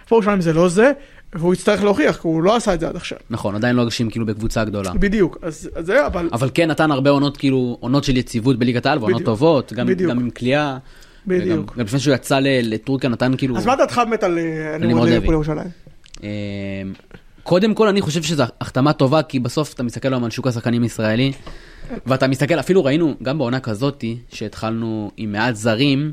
הפועל 0.06 0.18
ירושלים 0.22 0.42
זה 0.42 0.54
לא 0.54 0.70
זה, 0.70 0.92
והוא 1.36 1.54
יצטרך 1.54 1.84
להוכיח, 1.84 2.16
כי 2.16 2.28
הוא 2.28 2.44
לא 2.44 2.56
עשה 2.56 2.74
את 2.74 2.80
זה 2.80 2.88
עד 2.88 2.96
עכשיו. 2.96 3.18
נכון, 3.30 3.56
עדיין 3.56 3.76
לא 3.76 3.82
הרשים 3.82 4.10
כאילו 4.10 4.26
בקבוצה 4.26 4.64
גדולה. 4.64 4.94
בדיוק, 4.94 5.38
אז 5.42 5.70
אז 5.76 5.86
זה, 5.86 6.06
אבל... 6.08 6.30
אבל 6.34 6.50
כן 6.54 6.72
נתן 6.72 6.92
הרבה 6.92 7.10
עונות 7.10 7.38
כאילו, 7.38 7.78
עונות 7.80 8.04
של 8.04 8.18
יציבות 8.18 8.60
בליגת 8.60 8.86
העל, 8.86 9.00
ועונות. 9.00 9.24
טובות, 9.24 9.74
גם 9.74 9.88
בדיוק. 9.88 10.12
גם 10.12 10.20
עם 10.20 10.30
כליאה. 10.30 10.78
בדיוק. 11.28 11.72
וגם- 11.72 11.78
גם 11.80 11.86
לפני 11.86 12.00
שהוא 12.00 12.14
יצא 12.16 12.40
לטורקיה 12.44 13.10
נתן 13.10 13.34
כאילו... 13.38 13.58
אז 13.58 13.66
מה 13.66 13.76
דעתך 13.76 14.02
באמת 14.06 14.24
על 14.24 14.38
אה, 14.40 14.78
נמרוד 14.78 15.08
לוי. 15.10 15.18
הפועל 15.18 15.34
ירושלים? 15.34 15.68
אמ, 16.24 16.28
קודם 17.44 17.74
כל 17.74 17.88
אני 17.88 18.02
חושב 18.02 18.24
שזו 18.24 18.44
החתמה 18.62 18.94
טובה 18.94 19.22
כי 19.24 19.40
בסוף 19.40 19.74
אתה 19.74 19.84
מסתכל 19.84 20.14
היום 20.14 20.24
על 20.24 20.30
שוק 20.30 20.48
השחקנים 20.48 20.84
הישראלי 20.84 21.32
ואתה 22.06 22.28
מסתכל 22.28 22.60
אפילו 22.60 22.84
ראינו 22.86 23.14
גם 23.24 23.38
בעונה 23.38 23.60
כזאתי 23.60 24.18
שהתחלנו 24.34 25.12
עם 25.18 25.32
מעט 25.32 25.56
זרים 25.56 26.12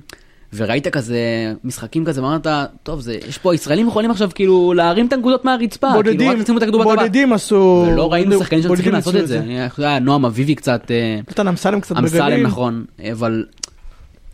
וראית 0.55 0.89
כזה 0.89 1.19
משחקים 1.65 2.05
כזה 2.05 2.23
ואמרת 2.23 2.47
טוב 2.83 3.01
זה 3.01 3.19
יש 3.29 3.39
פה 3.39 3.55
ישראלים 3.55 3.89
יכולים 3.89 4.11
עכשיו 4.11 4.31
כאילו 4.35 4.73
להרים 4.75 5.07
את 5.07 5.13
הנקודות 5.13 5.45
מהרצפה 5.45 5.87
כאילו 5.87 6.03
בודדים, 6.03 6.57
רק 6.57 6.63
הכדור 6.63 6.81
בטבעת. 6.81 6.99
בודדים 6.99 7.33
עשו... 7.33 7.87
ולא 7.93 8.13
ראינו 8.13 8.39
שחקנים 8.39 8.63
שצריכים 8.63 8.93
לעשות 8.93 9.15
עשו 9.15 9.23
את 9.23 9.29
זה. 9.29 9.69
יודע, 9.79 9.99
נועם 9.99 10.25
אביבי 10.25 10.55
קצת 10.55 10.91
אה, 10.91 11.21
נתן 11.31 11.49
אמסלם 11.49 11.81
קצת 11.81 11.97
אמסלם 11.97 12.27
בגליל. 12.27 12.47
נכון 12.47 12.85
אבל 13.13 13.45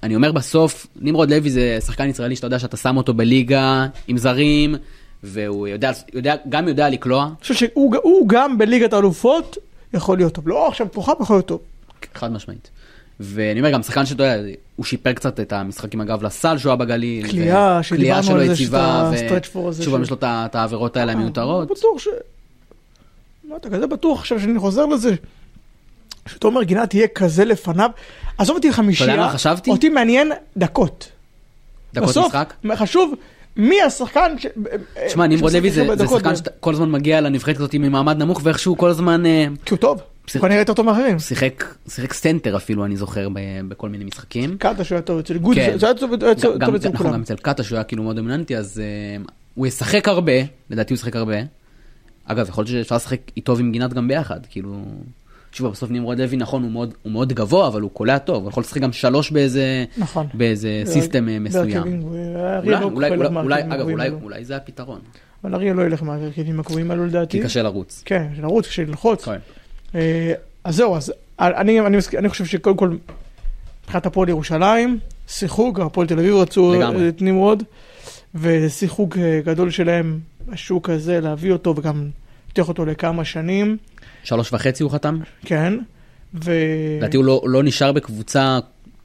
אני 0.02 0.16
אומר 0.16 0.33
בסוף 0.33 0.87
נמרוד 1.00 1.31
לוי 1.31 1.50
זה 1.50 1.79
שחקן 1.87 2.09
ישראלי 2.09 2.37
שאתה 2.37 2.46
יודע 2.46 2.59
שאתה 2.59 2.76
שם 2.76 2.96
אותו 2.96 3.14
בליגה 3.14 3.87
עם 4.09 4.18
זרים 4.18 4.74
והוא 5.22 5.68
יודע, 5.68 5.90
יודע 6.14 6.35
גם 6.48 6.68
יודע 6.68 6.88
לקלוע 6.88 7.24
אני 7.24 7.35
חושב 7.40 7.55
שהוא 7.55 7.96
הוא 8.02 8.29
גם 8.29 8.59
בליגת 8.59 8.92
האלופות 8.92 9.57
יכול 9.94 10.16
להיות 10.16 10.33
טוב. 10.35 10.48
לא 10.48 10.68
עכשיו 10.68 10.87
כוכב 10.94 11.12
יכול 11.20 11.37
להיות 11.37 11.46
טוב. 11.46 11.61
חד 12.14 12.33
משמעית. 12.33 12.70
ואני 13.20 13.61
אומר 13.61 13.70
גם 13.70 13.83
שחקן 13.83 14.07
שאתה 14.07 14.22
יודע 14.24 14.37
הוא 14.76 14.87
שיפר 14.87 15.12
קצת 15.12 15.40
את 15.40 15.52
המשחקים 15.52 16.00
אגב 16.00 16.22
לסל 16.22 16.59
שהוא 16.59 16.70
היה 16.70 16.76
בגליל. 16.76 17.29
קליעה, 17.31 17.83
שדיברנו 17.83 18.31
על 18.31 18.46
זה, 18.48 18.57
שאתה- 18.57 19.11
stretch 19.29 19.57
four 19.57 19.68
הזה 19.68 19.83
שוב 19.85 20.02
יש 20.02 20.11
לו 20.11 20.16
את 20.22 20.55
העבירות 20.55 20.96
האלה 20.96 21.12
המיותרות. 21.12 21.68
אני 21.68 21.76
בטוח 21.79 21.98
ש... 21.98 22.09
מה 23.48 23.57
אתה 23.57 23.70
כזה 23.70 23.87
בטוח 23.87 24.20
עכשיו 24.20 24.40
שאני 24.40 24.59
חוזר 24.59 24.87
לזה? 24.87 25.14
שתומר 26.29 26.62
גינת 26.62 26.94
יהיה 26.94 27.09
כזה 27.09 27.44
לפניו? 27.44 27.90
עזוב 28.38 28.57
אותי 28.57 28.72
חמישייה. 28.72 29.16
מה 29.16 29.31
חשבתי? 29.31 29.70
אותי 29.70 29.88
מעניין 29.88 30.33
דקות. 30.57 31.09
דקות 31.94 32.09
בסוף, 32.09 32.26
משחק. 32.26 32.55
חשוב 32.74 33.14
מי 33.57 33.83
השחקן 33.83 34.35
ש... 34.38 34.46
תשמע 35.07 35.26
נמרוד 35.26 35.52
שמשחק 35.52 35.76
לוי 35.79 35.96
זה 35.96 36.07
שחקן 36.07 36.33
ב- 36.33 36.35
שאתה 36.37 36.50
כל 36.61 36.72
הזמן 36.74 36.90
מגיע 36.90 37.20
לנבחרת 37.20 37.57
הזאת 37.57 37.74
ממעמד 37.74 38.16
נמוך 38.18 38.40
ואיכשהו 38.42 38.76
כל 38.76 38.88
הזמן 38.88 39.26
אה, 39.26 39.46
כי 39.64 39.74
הוא 39.74 39.79
טוב. 39.79 40.00
הוא 40.34 40.48
נראה 40.48 40.60
יותר 40.60 40.74
טוב 40.74 40.86
מאחרים. 40.86 41.18
שיחק 41.18 41.64
שיחק 41.88 42.12
סנטר 42.12 42.56
אפילו 42.56 42.84
אני 42.84 42.96
זוכר 42.96 43.28
ב- 43.28 43.38
בכל 43.68 43.88
מיני 43.88 44.04
משחקים. 44.04 44.58
קטש 44.59 44.85
הוא 44.85 44.96
היה 44.96 45.02
טוב 45.02 45.18
אצל 45.18 45.38
גודס, 45.38 45.55
כן. 45.56 45.78
זה 45.78 45.86
היה 45.86 45.94
טוב 45.94 46.12
אצל 46.14 46.88
נכון, 46.88 46.92
כולם. 46.96 47.12
גם 47.12 47.20
אצל 47.22 47.36
קטש 47.37 47.62
הוא 47.62 47.76
היה 47.76 47.84
כאילו 47.84 48.02
מאוד 48.02 48.16
דומיננטי 48.16 48.56
אז 48.56 48.82
uh, 49.24 49.30
הוא 49.54 49.66
ישחק 49.66 50.08
הרבה 50.08 50.32
לדעתי 50.70 50.94
הוא 50.94 50.96
ישחק 50.96 51.16
הרבה. 51.16 51.36
אגב 52.24 52.48
יכול 52.48 52.64
להיות 52.64 52.84
שאפשר 52.84 52.96
לשחק 52.96 53.20
איתו 53.36 53.56
ועם 53.56 53.72
גינת 53.72 53.92
גם 53.92 54.08
ביחד 54.08 54.40
כאילו. 54.50 54.84
שוב 55.52 55.72
בסוף 55.72 55.90
נמרוד 55.90 56.20
לוי 56.20 56.36
נכון 56.36 56.62
הוא 56.62 56.70
מאוד, 56.70 56.94
הוא 57.02 57.12
מאוד 57.12 57.32
גבוה 57.32 57.68
אבל 57.68 57.80
הוא 57.80 57.90
קולע 57.90 58.18
טוב 58.18 58.42
הוא 58.42 58.50
יכול 58.50 58.60
לשחק 58.60 58.80
גם 58.80 58.92
שלוש 58.92 59.30
באיזה 59.30 59.84
נכון. 59.98 60.26
באיזה 60.34 60.82
system 60.85 61.29
אה, 61.28 61.38
מסוים. 61.38 62.02
אולי, 62.02 62.70
לא 62.70 62.82
אולי, 62.82 63.10
אולי, 63.36 63.62
אגב 63.62 63.88
אולי. 63.88 64.08
אולי 64.22 64.44
זה 64.44 64.56
הפתרון 64.56 65.00
אבל 65.44 65.54
אריה 65.54 65.74
לא 65.74 65.82
ילך 65.82 66.02
מהרכבים 66.02 66.60
הקבועים 66.60 66.90
האלו 66.90 67.06
לדעתי. 67.06 67.38
כי 67.38 67.44
קשה 67.44 67.62
לרוץ. 67.62 68.02
כן, 68.04 68.26
לרוץ, 68.40 68.66
כשללחוץ. 68.66 69.24
כן. 69.24 69.38
אה, 69.94 70.33
אז 70.64 70.77
זהו, 70.77 70.96
אז 70.96 71.12
אני, 71.38 71.81
אני, 71.81 71.96
מסכים- 71.96 72.18
אני 72.18 72.29
חושב 72.29 72.44
שקודם 72.44 72.77
כל, 72.77 72.96
מבחינת 73.85 74.07
הפועל 74.07 74.29
ירושלים, 74.29 74.99
שיחוק, 75.29 75.81
הפועל 75.81 76.07
תל 76.07 76.18
אביב 76.18 76.35
רצו 76.35 76.75
לגמרי. 76.75 77.09
את 77.09 77.22
נמרוד, 77.22 77.62
אה, 79.18 79.40
גדול 79.44 79.70
שלהם 79.70 80.18
בשוק 80.49 80.90
הזה, 80.90 81.20
להביא 81.20 81.53
אותו 81.53 81.75
וגם 81.77 82.09
לפתוח 82.49 82.68
אותו 82.68 82.87
לכמה 82.87 83.25
שנים. 83.25 83.77
שלוש 84.25 84.53
וחצי 84.53 84.83
הוא 84.83 84.90
חתם? 84.90 85.18
כן, 85.44 85.75
ו... 86.44 86.53
לדעתי 86.99 87.16
הוא 87.16 87.25
לא, 87.25 87.42
לא 87.46 87.62
נשאר 87.62 87.92
בקבוצה 87.92 88.59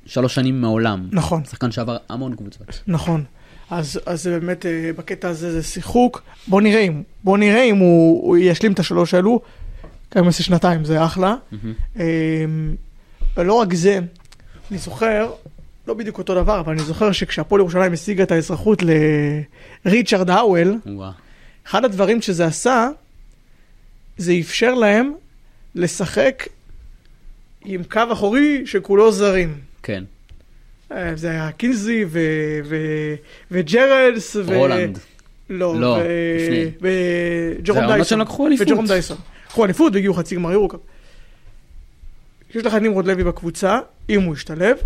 שלוש 0.06 0.36
שנים 0.36 0.62
מעולם. 0.62 1.08
נכון. 1.12 1.44
שחקן 1.46 1.72
שעבר 1.72 1.98
המון 2.10 2.36
קבוצות. 2.36 2.82
נכון. 2.88 3.24
אז, 3.70 4.00
אז 4.06 4.28
באמת, 4.28 4.66
אה, 4.66 4.92
בקטע 4.98 5.28
הזה 5.30 5.52
זה 5.52 5.64
שיחוק. 5.64 6.22
בוא 6.48 6.62
נראה 6.62 6.80
אם, 6.80 7.04
בוא 7.24 7.38
נראה 7.38 7.64
אם 7.64 7.78
הוא, 7.78 8.28
הוא 8.28 8.38
ישלים 8.38 8.72
את 8.72 8.80
השלוש 8.80 9.14
האלו. 9.14 9.42
גם 10.16 10.20
אם 10.22 10.26
יעשה 10.26 10.44
שנתיים, 10.44 10.86
זה 10.86 11.06
אחלה. 11.06 11.36
אמ, 11.96 12.02
ולא 13.38 13.54
רק 13.54 13.74
זה, 13.74 14.00
אני 14.72 14.78
זוכר, 14.80 15.32
לא 15.88 15.94
בדיוק 15.94 16.18
אותו 16.18 16.36
דבר, 16.36 16.60
אבל 16.60 16.74
אני 16.74 16.82
זוכר 16.84 17.12
שכשהפועל 17.12 17.62
ירושלים 17.62 17.94
השיגה 17.94 18.24
את 18.24 18.32
האזרחות 18.32 18.84
לריצ'רד 19.86 20.30
האוול. 20.30 20.76
אחד 21.68 21.86
הדברים 21.86 22.22
שזה 22.22 22.46
עשה, 22.46 22.88
זה 24.18 24.34
אפשר 24.42 24.74
להם 24.74 25.14
לשחק 25.76 26.48
עם 27.66 27.84
קו 27.84 28.02
אחורי 28.12 28.62
שכולו 28.66 29.12
זרים. 29.12 29.60
כן. 29.84 30.04
אה, 30.92 31.16
זה 31.16 31.30
היה 31.32 31.52
קינזי 31.52 32.06
ו- 32.08 32.20
ו- 32.64 33.16
וג'רלס. 33.52 34.36
ו- 34.36 34.58
רולנד. 34.58 35.00
לא, 35.50 35.80
לא, 35.80 35.88
ו- 35.88 36.04
לפני. 36.38 36.66
וג'רום 36.82 37.66
זה 37.66 37.82
העונות 37.82 37.96
דייסון. 37.96 38.10
שהם 38.10 38.22
לקחו 38.22 38.48
אליפות. 38.48 38.68
וג'רום 38.68 38.86
דייסון. 38.88 39.18
לקחו 39.52 39.66
אליפות 39.66 39.94
והגיעו 39.94 40.14
חצי 40.14 40.36
גמר 40.36 40.52
יורוקאפ. 40.52 40.80
יש 42.56 42.66
לך 42.66 42.76
את 42.76 42.82
נמרוד 42.82 43.08
לוי 43.08 43.24
בקבוצה, 43.24 43.80
אם 44.10 44.22
הוא 44.22 44.34
ישתלב, 44.34 44.78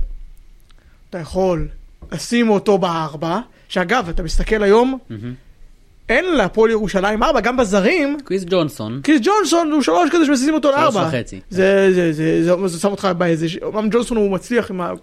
אתה 1.09 1.17
יכול 1.17 1.67
לשים 2.11 2.49
אותו 2.49 2.77
בארבע, 2.77 3.39
שאגב, 3.69 4.09
אתה 4.09 4.23
מסתכל 4.23 4.63
היום. 4.63 4.97
אין 6.09 6.25
להפועל 6.35 6.71
ירושלים 6.71 7.23
ארבע, 7.23 7.41
גם 7.41 7.57
בזרים, 7.57 8.17
קריס 8.25 8.43
ג'ונסון. 8.49 8.99
קריס 9.03 9.21
ג'ונסון 9.23 9.71
הוא 9.71 9.81
שלוש 9.81 10.09
כזה 10.11 10.25
שמזיזים 10.25 10.53
אותו 10.53 10.67
שלוש 10.67 10.81
לארבע. 10.81 11.07
וחצי. 11.07 11.39
זה, 11.49 11.91
זה, 11.93 12.13
זה, 12.13 12.43
זה, 12.43 12.67
זה 12.67 12.79
שם 12.79 12.91
אותך 12.91 13.07
באיזה, 13.17 13.47
אומנם 13.61 13.89
ג'ונסון 13.89 14.17
הוא 14.17 14.31
מצליח 14.31 14.71
עם 14.71 14.81
ה... 14.81 14.93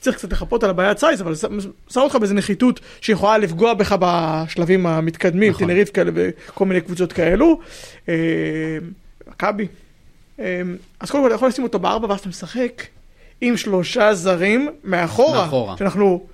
צריך 0.00 0.16
קצת 0.16 0.32
לחפות 0.32 0.64
על 0.64 0.70
הבעיית 0.70 0.98
size, 0.98 1.22
אבל 1.22 1.34
שם 1.90 2.00
אותך 2.00 2.16
באיזה 2.16 2.34
נחיתות 2.34 2.80
שיכולה 3.00 3.38
לפגוע 3.38 3.74
בך 3.74 3.96
בשלבים 4.00 4.86
המתקדמים, 4.86 5.52
נכון. 5.52 5.66
טנריפה 5.66 5.90
כאלה 5.90 6.10
וכל 6.14 6.66
מיני 6.66 6.80
קבוצות 6.80 7.12
כאלו. 7.12 7.60
אה, 8.08 8.14
מכבי. 9.28 9.66
אה, 10.40 10.62
אז 11.00 11.10
קודם 11.10 11.22
כל 11.22 11.26
אתה 11.26 11.34
יכול 11.34 11.48
לשים 11.48 11.64
אותו 11.64 11.78
בארבע 11.78 12.06
ואז 12.08 12.20
אתה 12.20 12.28
משחק 12.28 12.82
עם 13.40 13.56
שלושה 13.56 14.14
זרים 14.14 14.68
מאחורה. 14.84 15.40
מאחורה. 15.40 15.76
שאנחנו 15.76 16.26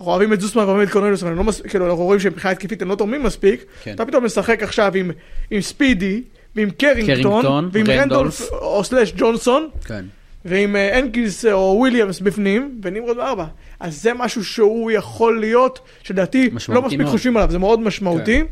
אנחנו 0.00 0.10
אוהבים 0.12 0.32
את 0.32 0.40
זוסמן 0.40 0.64
ואוהבים 0.64 0.86
את 0.86 0.92
קורנליוס, 0.92 1.22
אבל 1.22 1.32
לא 1.32 1.44
מס... 1.44 1.60
כאילו, 1.60 1.86
אנחנו 1.86 2.04
רואים 2.04 2.20
שמבחינה 2.20 2.52
התקפית 2.52 2.82
הם 2.82 2.88
לא 2.88 2.94
תורמים 2.94 3.22
מספיק. 3.22 3.64
כן. 3.82 3.94
אתה 3.94 4.04
פתאום 4.04 4.24
משחק 4.24 4.62
עכשיו 4.62 4.92
עם, 4.94 5.10
עם 5.50 5.60
ספידי, 5.60 6.22
ועם 6.56 6.70
קרינגטון, 6.70 7.42
קרינגטון, 7.42 7.68
ועם. 7.72 7.86
רנדולף, 7.86 8.52
או 8.52 8.84
slash 8.84 9.12
ג'ונסון, 9.16 9.68
כן. 9.84 10.04
ועם 10.44 10.76
אה, 10.76 10.98
הנקיס 10.98 11.44
או 11.44 11.76
וויליאמס 11.78 12.20
בפנים, 12.20 12.80
ונמרוד 12.82 13.16
בארבע. 13.16 13.44
אז 13.80 14.02
זה 14.02 14.14
משהו 14.14 14.44
שהוא 14.44 14.90
יכול 14.90 15.40
להיות, 15.40 15.80
שלדעתי 16.02 16.50
לא 16.68 16.82
מספיק 16.82 17.00
מאוד. 17.00 17.10
חושבים 17.10 17.36
עליו, 17.36 17.50
זה 17.50 17.58
מאוד 17.58 17.80
משמעותי. 17.80 18.42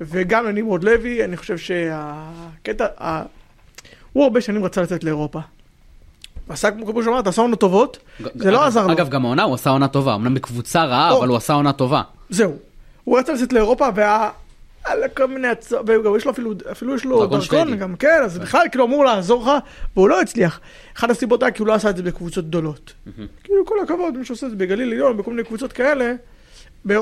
וגם 0.00 0.44
לנמרוד 0.46 0.84
לוי, 0.84 1.24
אני 1.24 1.36
חושב 1.36 1.58
שהקטע, 1.58 2.86
ה... 3.00 3.22
הוא 4.12 4.24
הרבה 4.24 4.40
שנים 4.40 4.64
רצה 4.64 4.82
לצאת 4.82 5.04
לאירופה. 5.04 5.40
עשה 6.48 6.70
כמו 6.70 7.02
שאמרת, 7.02 7.26
עשה 7.26 7.42
עונות 7.42 7.60
טובות, 7.60 7.98
זה 8.34 8.50
לא 8.50 8.64
עזר 8.64 8.86
לו. 8.86 8.92
אגב, 8.92 9.08
גם 9.08 9.24
העונה 9.24 9.42
הוא 9.42 9.54
עשה 9.54 9.70
עונה 9.70 9.88
טובה, 9.88 10.14
אמנם 10.14 10.34
בקבוצה 10.34 10.84
רעה. 10.84 11.18
אבל 11.18 11.28
הוא 11.28 11.36
עשה 11.36 11.52
עונה 11.52 11.72
טובה. 11.72 12.02
זהו. 12.30 12.52
הוא 13.04 13.18
רצה 13.18 13.32
לצאת 13.32 13.52
לאירופה, 13.52 13.88
והיה... 13.94 14.28
על 14.84 14.98
כל 15.14 15.26
מיני 15.26 15.48
הצעות, 15.48 15.82
וגם 15.88 16.16
יש 16.16 16.24
לו 16.24 16.30
אפילו, 16.30 16.54
אפילו 16.72 16.94
יש 16.94 17.04
לו 17.04 17.26
דרכון. 17.26 17.76
גם 17.76 17.96
כן, 17.96 18.20
אז 18.24 18.38
בכלל 18.38 18.66
כאילו 18.70 18.84
אמור 18.84 19.04
לעזור 19.04 19.42
לך, 19.42 19.50
והוא 19.96 20.08
לא 20.08 20.20
הצליח. 20.20 20.60
אחת 20.96 21.10
הסיבות 21.10 21.42
היה 21.42 21.52
כי 21.52 21.62
הוא 21.62 21.68
לא 21.68 21.74
עשה 21.74 21.90
את 21.90 21.96
זה 21.96 22.02
בקבוצות 22.02 22.46
גדולות. 22.48 22.92
כאילו 23.44 23.66
כל 23.66 23.74
הכבוד, 23.82 24.18
מי 24.18 24.24
שעושה 24.24 24.46
את 24.46 24.50
זה 24.50 24.56
בגליל 24.56 24.92
עליון, 24.92 25.16
בכל 25.16 25.30
מיני 25.30 25.44
קבוצות 25.44 25.72
כאלה, 25.72 26.12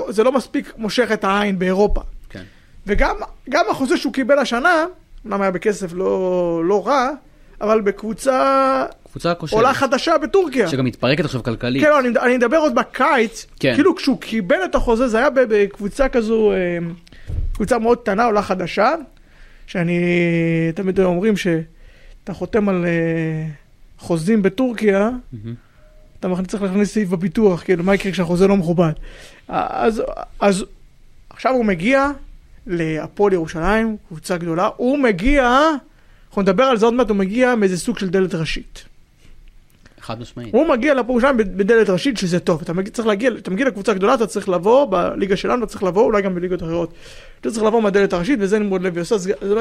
זה 0.09 0.23
לא 0.25 0.33
מספיק 0.33 0.73
מושך 0.77 1.09
את 1.13 1.25
העין 1.25 1.59
באירופה. 1.59 2.01
כן. 2.31 2.43
וגם 2.87 3.17
גם 3.51 3.65
החוזה 3.71 3.97
שהוא 3.97 4.13
קיבל 4.13 4.39
השנה, 4.39 4.87
אמנם 5.27 5.43
היה 5.43 5.51
בכסף 5.51 5.93
לא, 5.93 6.63
לא 6.65 6.87
רע, 6.87 7.11
אבל 7.61 7.81
בקבוצה 7.81 8.87
קבוצה 9.13 9.35
כושלת. 9.35 9.57
עולה 9.57 9.75
חדשה 9.75 10.19
בטורקיה. 10.19 10.69
שגם 10.69 10.85
מתפרקת 10.85 11.25
עכשיו 11.25 11.43
כלכלית. 11.43 11.83
כן, 11.83 11.91
לא, 11.91 12.01
אני, 12.01 12.09
אני 12.09 12.37
מדבר 12.37 12.57
עוד 12.57 12.75
בקיץ, 12.75 13.47
כן. 13.61 13.75
כאילו 13.75 13.97
כשהוא 13.97 14.21
קיבל 14.21 14.65
את 14.65 14.75
החוזה, 14.75 15.09
זה 15.09 15.19
היה 15.19 15.29
בקבוצה 15.35 16.09
כזו, 16.09 16.53
אה, 16.53 16.79
קבוצה 17.53 17.79
מאוד 17.79 17.99
קטנה, 17.99 18.25
עולה 18.25 18.43
חדשה, 18.43 18.95
שאני, 19.67 20.01
תמיד 20.75 21.01
אומרים 21.01 21.37
שאתה 21.37 22.33
חותם 22.33 22.69
על 22.69 22.85
אה, 22.85 23.49
חוזים 23.99 24.43
בטורקיה, 24.43 25.11
מהמם. 25.33 25.55
אתה 26.21 26.29
צריך 26.49 26.63
להכניס 26.63 26.93
סעיף 26.93 27.09
בביטוח, 27.09 27.63
כאילו, 27.63 27.85
מה 27.85 27.95
יקרה 27.95 28.13
כשהחוזה 28.13 28.47
לא 28.47 28.57
מכובד. 28.57 28.93
אז, 29.49 30.03
אז 30.41 30.65
עכשיו 31.31 31.53
הוא 31.53 31.65
מגיע 31.65 32.07
להפועל 32.67 33.33
ירושלים, 33.33 33.97
קבוצה 34.09 34.37
גדולה, 34.37 34.69
הוא 34.77 34.99
מגיע, 34.99 35.59
אנחנו 36.29 36.43
נדבר 36.43 36.65
על 36.65 36.77
זה 36.77 36.85
עוד 36.85 36.95
מעט, 36.95 37.09
הוא 37.09 37.17
מגיע 37.17 37.55
מאיזה 37.55 37.79
סוג 37.79 37.99
של 37.99 38.09
דלת 38.09 38.35
ראשית. 38.35 38.85
חד 40.03 40.21
משמעית. 40.21 40.55
הוא 40.55 40.69
מגיע 40.69 40.95
לפה 40.95 41.13
ירושלים 41.13 41.37
בדלת 41.37 41.91
ראשית 41.91 42.19
שזה 42.19 42.41
טוב, 42.41 42.61
אתה 42.63 42.73
מגיע, 42.73 42.93
צריך 42.93 43.09
להגיע, 43.09 43.31
אתה 43.39 43.51
מגיע 43.51 43.67
לקבוצה 43.67 43.95
גדולה, 43.95 44.15
אתה 44.15 44.27
צריך 44.27 44.49
לבוא, 44.49 44.87
בליגה 44.87 45.37
שלנו 45.37 45.65
אתה 45.65 45.71
צריך 45.73 45.83
לבוא, 45.83 46.03
אולי 46.03 46.23
גם 46.23 46.35
בליגות 46.35 46.63
אחרות. 46.63 46.93
אתה 47.41 47.51
צריך 47.51 47.65
לבוא 47.65 47.83
מהדלת 47.83 48.13
הראשית, 48.13 48.39
וזה 48.43 48.59
נמרוד 48.59 48.83
לוי 48.83 49.01
עושה, 49.01 49.17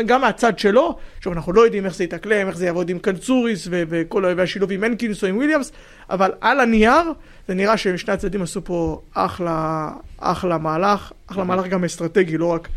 גם 0.06 0.22
מהצד 0.22 0.60
שלו, 0.60 0.98
עכשיו 1.18 1.34
אנחנו 1.34 1.54
לא 1.54 1.62
יודעים 1.62 1.86
איך 1.86 1.96
זה 1.96 2.04
יתאקלם, 2.04 2.48
איך 2.48 2.58
זה 2.58 2.66
יעבוד 2.66 2.90
עם 2.90 3.00
קנצוריס 3.00 3.68
ו- 3.72 3.84
וכל 3.90 4.26
והשילוב 4.38 4.72
עם 4.72 4.84
הנקינס 4.84 5.24
או 5.24 5.28
עם 5.28 5.38
וויליאמס, 5.38 5.72
אבל 6.10 6.32
על 6.42 6.60
הנייר, 6.60 7.14
זה 7.48 7.54
נראה 7.54 7.78
ששני 7.78 8.14
הצדדים 8.14 8.42
עשו 8.42 8.64
פה 8.64 9.02
אחלה, 9.14 9.90
אחלה 10.18 10.58
מהלך, 10.58 11.12
אחלה 11.28 11.44
מהלך 11.44 11.68
גם 11.68 11.84
אסטרטגי, 11.84 12.38
לא 12.38 12.46
רק 12.46 12.68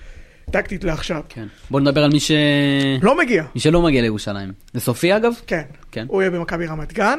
טקטית 0.51 0.85
לעכשיו. 0.85 1.21
כן. 1.29 1.47
בוא 1.71 1.81
נדבר 1.81 2.05
על 2.05 2.11
מי 2.11 2.21
ש... 2.21 2.31
לא 3.03 3.19
מגיע, 3.19 3.45
מי 3.55 3.61
שלא 3.61 3.83
מגיע 3.83 4.03
לירושלים. 4.03 4.53
זה 4.73 4.81
סופי 4.81 5.17
אגב? 5.17 5.33
כן. 5.47 5.63
כן. 5.93 6.07
הוא 6.09 6.23
יהיה 6.23 6.31
במכבי 6.31 6.67
רמת 6.67 6.93
גן, 6.93 7.19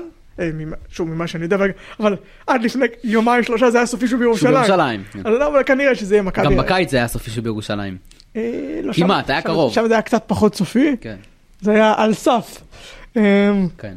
שוב, 0.90 1.10
ממה 1.10 1.28
שאני 1.28 1.44
יודע, 1.44 1.58
אבל 2.00 2.16
עד 2.48 2.64
לפני 2.64 2.86
יומיים 3.04 3.44
שלושה 3.44 3.72
זה 3.72 3.78
היה 3.78 3.86
סופי 3.86 4.08
שהוא 4.08 4.10
שהוא 4.10 4.20
בירושלים. 4.20 4.54
בירושלים. 4.54 5.04
כן. 5.12 5.20
אז 5.20 5.34
לא, 5.40 5.48
אבל 5.48 5.64
כנראה 5.66 5.96
שזה 5.96 6.16
יהיה 6.16 6.24
מכבי. 6.24 6.46
גם 6.46 6.58
בקיץ 6.58 6.92
זה 6.92 6.98
היה 6.98 7.08
סופי 7.08 7.32
שהוא 7.32 7.44
בירושלים. 7.44 7.98
אה, 8.36 8.80
לא, 8.84 8.94
כמעט, 8.94 9.30
היה 9.30 9.42
שם- 9.42 9.48
קרוב. 9.48 9.74
שם 9.74 9.86
זה 9.88 9.94
היה 9.94 10.02
קצת 10.02 10.24
פחות 10.28 10.56
סופי, 10.56 10.96
כן. 11.02 11.16
זה 11.62 11.72
היה 11.72 11.94
על 11.98 12.14
סף. 12.14 12.62
אה, 13.18 13.52
כן. 13.78 13.94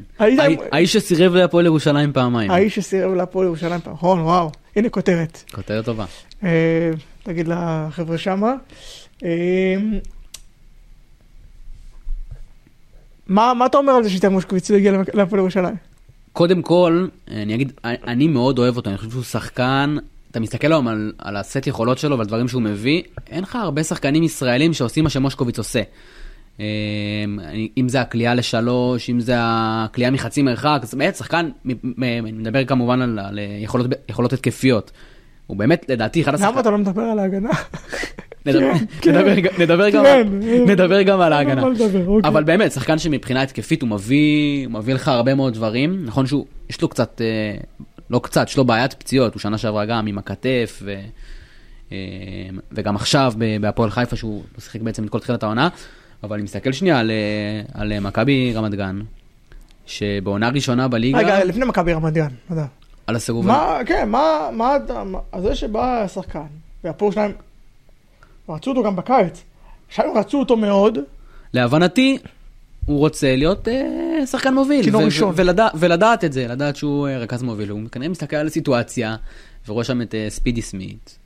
האיש 0.73 0.93
שסירב 0.93 1.35
להפועל 1.35 1.67
ירושלים 1.67 2.13
פעמיים. 2.13 2.51
האיש 2.51 2.75
שסירב 2.79 3.15
להפועל 3.15 3.47
ירושלים 3.47 3.81
פעם, 3.81 3.93
נכון, 3.93 4.21
וואו, 4.21 4.51
הנה 4.77 4.89
כותרת. 4.89 5.43
כותרת 5.55 5.85
טובה. 5.85 6.05
אה, 6.45 6.91
תגיד 7.23 7.49
לחבר'ה 7.49 8.19
שמה. 8.19 8.55
אה, 9.25 9.77
מה 13.29 13.67
אתה 13.67 13.79
אומר 13.79 13.93
על 13.93 14.03
זה 14.03 14.11
שאיתי 14.11 14.29
מושקוביץ 14.29 14.71
לא 14.71 14.77
הגיע 14.77 14.93
להפועל 15.15 15.41
ירושלים? 15.41 15.88
קודם 16.39 16.63
כל, 16.63 17.07
אני 17.31 17.55
אגיד, 17.55 17.73
אני 17.85 18.29
מאוד 18.29 18.59
אוהב 18.59 18.77
אותו, 18.77 18.91
אני 18.91 18.99
חושב 18.99 19.11
שהוא 19.11 19.23
שחקן, 19.23 19.97
אתה 20.31 20.41
מסתכל 20.41 20.73
היום 20.73 20.89
על, 20.89 21.13
על 21.19 21.37
הסט 21.37 21.67
יכולות 21.67 21.99
שלו 21.99 22.19
ועל 22.19 22.27
דברים 22.27 22.49
שהוא 22.49 22.63
מביא, 22.63 23.03
אין 23.31 23.43
לך 23.43 23.57
הרבה 23.57 23.85
שחקנים 23.85 24.23
ישראלים 24.23 24.73
שעושים 24.73 25.05
מה 25.05 25.11
שמושקוביץ 25.11 25.59
עושה. 25.59 25.83
אמ, 26.61 26.65
אם 27.79 27.89
זה 27.89 28.01
הקליעה 28.01 28.35
לשלוש, 28.35 29.11
אם 29.11 29.21
זה 29.21 29.35
הקליעה 29.39 30.11
מחצי 30.11 30.43
מרחק, 30.43 30.81
זה 30.83 30.97
באמת 30.97 31.17
שחקן, 31.17 31.51
אני 31.99 32.33
מדבר 32.33 32.65
כמובן 32.65 33.03
על, 33.03 33.19
על 33.19 33.39
יכולות, 33.63 33.87
יכולות 34.09 34.33
התקפיות. 34.33 34.91
הוא 35.47 35.57
באמת, 35.57 35.87
לדעתי, 35.89 36.23
אחד 36.23 36.35
למה 36.35 36.45
השחקנים... 36.45 36.61
אתה 36.61 36.71
לא 36.71 36.79
מדבר 36.79 37.03
על 37.03 37.19
ההגנה? 37.19 37.51
נדבר, 38.47 38.73
כן, 38.75 38.85
כן. 39.01 39.13
גם- 39.13 39.61
נדבר, 39.63 39.91
גם, 39.91 40.05
כן. 41.05 41.21
על 41.21 41.33
ההגנה. 41.33 41.63
מה 41.63 41.69
לדבר, 41.69 42.07
אוקיי. 42.07 42.29
אבל 42.31 42.45
באמת, 42.45 42.73
שחקן 42.73 42.99
שמבחינה 42.99 43.43
התקפית 43.43 43.83
הוא 43.83 43.91
מביא, 43.91 44.69
מביא 44.69 44.95
לך 44.95 45.09
הרבה 45.09 45.35
מאוד 45.35 45.55
דברים. 45.55 46.05
נכון 46.05 46.27
שהוא, 46.27 46.47
יש 46.71 46.83
לו 46.83 46.89
קצת, 46.89 47.21
אה, 47.21 47.55
לא 48.11 48.19
קצת, 48.19 48.47
יש 48.49 48.57
לו 48.57 48.65
בעיית 48.65 48.93
פציעות, 48.95 49.35
הוא 49.35 49.41
שנה 49.41 49.59
שעברה 49.59 49.85
גם 49.87 50.07
עם 50.07 50.19
הכתף, 50.19 50.79
ו, 50.83 50.95
אה, 51.93 51.97
וגם 52.73 52.97
עכשיו 52.97 53.33
בהפועל 53.61 53.91
חיפה, 53.91 54.17
שהוא 54.17 54.43
שיחק 54.59 54.81
בעצם 54.81 55.05
את 55.05 55.11
כל 55.11 55.19
תחילת 55.19 55.43
העונה. 55.43 55.69
אבל 56.23 56.35
אני 56.35 56.43
מסתכל 56.43 56.73
שנייה 56.73 56.99
על, 57.01 57.11
אה, 57.11 57.81
על 57.81 57.93
אה, 57.93 58.01
מכבי 58.01 58.53
רמת 58.55 58.75
גן, 58.75 59.01
שבעונה 59.87 60.49
ראשונה 60.49 60.89
בליגה, 60.89 61.19
רגע, 61.19 61.45
לפני 61.45 61.65
מכבי 61.65 61.93
רמת 61.93 62.13
גן, 62.13 62.27
אתה 62.45 62.53
יודע. 62.53 62.67
על 63.07 63.17
הסירוב. 63.17 63.47
מה, 63.47 63.79
כן, 63.87 64.09
מה, 64.09 64.49
מה, 64.53 64.77
מה- 65.05 65.41
זה 65.41 65.55
שבא 65.55 66.03
השחקן, 66.05 66.41
והפועל 66.85 67.13
שלהם, 67.13 67.33
רצו 68.49 68.71
אותו 68.71 68.83
גם 68.85 68.97
בקיץ, 68.97 69.43
הם 69.97 70.19
רצו 70.19 70.39
אותו 70.39 70.57
מאוד, 70.57 70.99
להבנתי, 71.55 72.19
הוא 72.87 72.99
רוצה 72.99 73.37
להיות 73.37 73.69
אה, 73.69 74.27
שחקן 74.27 74.55
מוביל. 74.55 74.85
כינור 74.85 75.03
ראשון. 75.03 75.33
ולדע, 75.37 75.69
ולדעת 75.75 76.25
את 76.25 76.33
זה, 76.33 76.47
לדעת 76.49 76.77
שהוא 76.77 77.09
אה, 77.09 77.19
רכז 77.19 77.43
מוביל. 77.43 77.69
הוא 77.71 77.81
כנראה 77.93 78.09
מסתכל 78.09 78.37
על 78.37 78.47
הסיטואציה, 78.47 79.17
ורואה 79.69 79.85
שם 79.85 80.03
את 80.03 80.15
אה, 80.15 80.27
ספידי 80.29 80.63
סמית, 80.63 81.19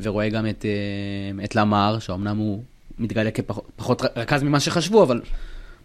ורואה 0.00 0.28
גם 0.28 0.46
את, 0.46 0.64
אה, 0.64 1.44
את 1.44 1.56
למר, 1.56 1.98
שאומנם 1.98 2.36
הוא 2.36 2.62
מתגלה 2.98 3.30
כפחות 3.30 4.02
רכז 4.16 4.42
ממה 4.42 4.60
שחשבו, 4.60 5.02
אבל 5.02 5.20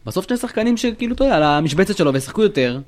בסוף 0.05 0.27
שני 0.27 0.37
שחקנים 0.37 0.77
שכאילו, 0.77 1.15
אתה 1.15 1.23
יודע, 1.23 1.35
על 1.35 1.43
המשבצת 1.43 1.97
שלו 1.97 2.13
וישחקו 2.13 2.43
יותר. 2.43 2.79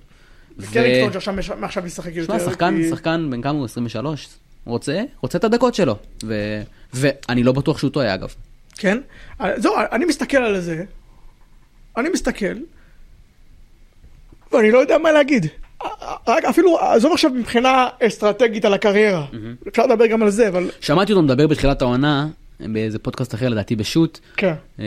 ו- 0.58 1.14
שעכשיו 1.14 1.34
מעכשיו 1.60 1.86
ישחק 1.86 2.16
יותר. 2.16 2.40
שמע, 2.40 2.52
שחקן, 2.52 2.76
כי- 2.78 2.90
שחקן 2.90 3.28
בן 3.32 3.42
כמה 3.42 3.58
הוא? 3.58 3.66
23? 3.66 4.28
רוצה? 4.70 5.02
רוצה 5.22 5.38
את 5.38 5.44
הדקות 5.44 5.76
שלו. 5.76 5.96
ו- 6.24 6.62
ואני 6.94 7.44
לא 7.44 7.52
בטוח 7.52 7.78
שהוא 7.78 7.90
טועה 7.92 8.14
אגב. 8.14 8.34
כן? 8.78 8.98
זהו, 9.58 9.74
אני 9.92 10.06
מסתכל 10.06 10.38
על 10.38 10.60
זה, 10.60 10.84
אני 11.98 12.10
מסתכל, 12.10 12.56
ואני 14.52 14.72
לא 14.72 14.80
יודע 14.80 14.98
מה 14.98 15.12
להגיד. 15.12 15.46
רק 16.28 16.46
אפילו, 16.46 16.80
עזוב 16.80 17.12
עכשיו 17.14 17.32
מבחינה 17.32 17.88
אסטרטגית 18.08 18.66
על 18.66 18.74
הקריירה, 18.74 19.26
אפשר 19.68 19.86
לדבר 19.86 20.08
גם 20.08 20.24
על 20.24 20.30
זה, 20.30 20.48
אבל 20.48 20.72
שמעתי 20.80 21.12
אותו 21.12 21.22
מדבר 21.24 21.48
בתחילת 21.48 21.82
העונה, 21.82 22.28
באיזה 22.60 23.00
פודקאסט 23.00 23.34
אחר 23.36 23.50
לדעתי 23.50 23.76
בשוט, 23.76 24.20
כן. 24.38 24.54
אה, 24.80 24.86